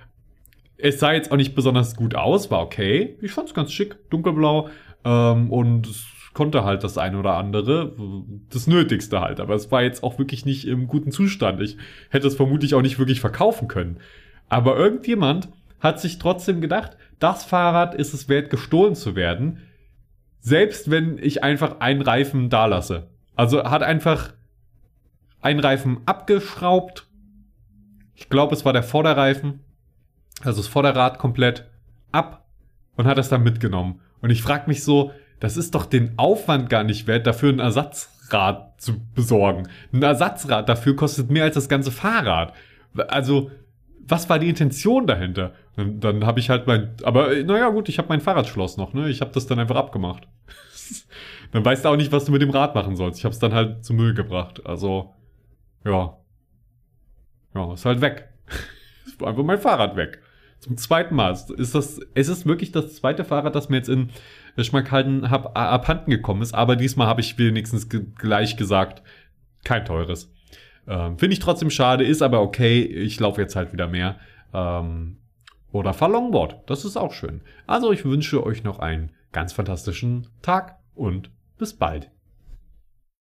es 0.78 1.00
sah 1.00 1.14
jetzt 1.14 1.32
auch 1.32 1.38
nicht 1.38 1.56
besonders 1.56 1.96
gut 1.96 2.16
aus, 2.16 2.52
war 2.52 2.62
okay. 2.62 3.18
Ich 3.22 3.32
fand 3.32 3.48
es 3.48 3.54
ganz 3.54 3.72
schick, 3.72 4.10
dunkelblau. 4.10 4.70
Ähm, 5.04 5.52
und 5.52 5.88
es 5.88 6.06
konnte 6.34 6.64
halt 6.64 6.84
das 6.84 6.98
eine 6.98 7.18
oder 7.18 7.36
andere, 7.36 7.94
das 8.50 8.68
Nötigste 8.68 9.22
halt. 9.22 9.40
Aber 9.40 9.56
es 9.56 9.72
war 9.72 9.84
jetzt 9.84 10.04
auch 10.04 10.20
wirklich 10.20 10.46
nicht 10.46 10.68
im 10.68 10.88
guten 10.88 11.12
Zustand. 11.12 11.62
Ich 11.62 11.78
hätte 12.10 12.28
es 12.28 12.36
vermutlich 12.36 12.76
auch 12.76 12.82
nicht 12.82 13.00
wirklich 13.00 13.22
verkaufen 13.22 13.68
können. 13.68 13.98
Aber 14.50 14.78
irgendjemand 14.78 15.50
hat 15.80 16.00
sich 16.00 16.20
trotzdem 16.20 16.62
gedacht, 16.62 16.98
das 17.20 17.46
Fahrrad 17.46 17.96
ist 17.96 18.14
es 18.14 18.28
wert, 18.28 18.50
gestohlen 18.50 18.96
zu 18.96 19.16
werden. 19.16 19.62
Selbst 20.42 20.92
wenn 20.92 21.18
ich 21.18 21.44
einfach 21.44 21.80
einen 21.80 22.02
Reifen 22.02 22.50
da 22.50 22.66
lasse. 22.66 23.08
Also 23.36 23.64
hat 23.64 23.82
einfach 23.82 24.34
einen 25.42 25.60
Reifen 25.60 26.00
abgeschraubt. 26.06 27.08
Ich 28.14 28.30
glaube, 28.30 28.54
es 28.54 28.66
war 28.66 28.74
der 28.74 28.84
Vorderreifen 28.84 29.65
also 30.44 30.62
das 30.62 30.68
Vorderrad 30.68 31.20
komplett 31.20 31.70
ab 32.12 32.46
und 32.96 33.06
hat 33.06 33.18
das 33.18 33.30
dann 33.30 33.44
mitgenommen. 33.44 34.02
Und 34.22 34.30
ich 34.30 34.42
frage 34.42 34.68
mich 34.68 34.84
so, 34.84 35.12
das 35.40 35.58
ist 35.58 35.76
doch 35.76 35.86
den 35.86 36.18
Aufwand 36.18 36.70
gar 36.70 36.84
nicht 36.84 37.08
wert, 37.08 37.28
dafür 37.28 37.52
ein 37.52 37.60
Ersatzrad 37.60 38.82
zu 38.82 39.00
besorgen. 39.14 39.68
Ein 39.94 40.04
Ersatzrad 40.04 40.70
dafür 40.70 40.96
kostet 40.96 41.30
mehr 41.30 41.44
als 41.44 41.56
das 41.56 41.70
ganze 41.70 41.92
Fahrrad. 41.92 42.54
Also, 43.10 43.52
was 44.08 44.30
war 44.30 44.40
die 44.40 44.50
Intention 44.50 45.08
dahinter? 45.08 45.54
Dann, 45.76 46.00
dann 46.00 46.26
habe 46.26 46.40
ich 46.40 46.50
halt 46.50 46.68
mein, 46.68 46.92
aber 47.04 47.36
naja 47.44 47.70
gut, 47.70 47.90
ich 47.90 47.98
habe 47.98 48.10
mein 48.10 48.22
Fahrradschloss 48.22 48.78
noch, 48.78 48.94
ne? 48.94 49.10
Ich 49.10 49.22
habe 49.22 49.32
das 49.32 49.48
dann 49.48 49.60
einfach 49.60 49.76
abgemacht. 49.76 50.28
dann 51.52 51.66
weißt 51.66 51.84
du 51.84 51.90
auch 51.90 51.96
nicht, 51.96 52.12
was 52.12 52.26
du 52.26 52.32
mit 52.32 52.42
dem 52.42 52.52
Rad 52.52 52.76
machen 52.76 52.96
sollst. 52.96 53.20
Ich 53.20 53.26
habe 53.26 53.34
es 53.34 53.40
dann 53.40 53.54
halt 53.54 53.84
zum 53.84 53.98
Müll 53.98 54.14
gebracht. 54.14 54.66
Also, 54.66 55.14
ja. 55.84 56.18
Ja, 57.54 57.74
ist 57.74 57.86
halt 57.86 58.02
weg. 58.02 58.30
ist 59.06 59.22
einfach 59.22 59.44
mein 59.44 59.60
Fahrrad 59.60 59.96
weg. 59.96 60.22
Zum 60.66 60.78
zweiten 60.78 61.14
Mal. 61.14 61.32
Ist 61.32 61.76
das, 61.76 62.00
es 62.16 62.28
ist 62.28 62.48
wirklich 62.48 62.72
das 62.72 62.96
zweite 62.96 63.24
Fahrrad, 63.24 63.54
das 63.54 63.70
mir 63.70 63.78
jetzt 63.78 63.90
in 63.90 64.10
Schmackhalten 64.58 65.30
hab, 65.30 65.56
abhanden 65.56 66.10
gekommen 66.10 66.42
ist. 66.42 66.56
Aber 66.56 66.76
diesmal 66.76 67.06
habe 67.06 67.22
ich 67.22 67.38
wenigstens 67.38 67.88
gleich 68.18 68.58
gesagt, 68.58 69.04
kein 69.64 69.86
teures. 69.86 70.34
Ähm, 70.88 71.20
Finde 71.20 71.34
ich 71.34 71.40
trotzdem 71.40 71.70
schade, 71.70 72.04
ist 72.04 72.24
aber 72.24 72.42
okay. 72.42 72.82
Ich 72.82 73.20
laufe 73.20 73.42
jetzt 73.42 73.56
halt 73.56 73.74
wieder 73.74 73.88
mehr. 73.88 74.18
Ähm, 74.56 75.18
oder 75.72 75.94
fahr 75.94 76.10
Longboard. 76.10 76.68
Das 76.68 76.84
ist 76.84 76.98
auch 76.98 77.14
schön. 77.14 77.42
Also 77.68 77.92
ich 77.92 78.04
wünsche 78.04 78.44
euch 78.44 78.64
noch 78.64 78.80
einen 78.80 79.12
ganz 79.32 79.54
fantastischen 79.54 80.30
Tag 80.42 80.80
und 80.96 81.30
bis 81.60 81.74
bald. 81.74 82.10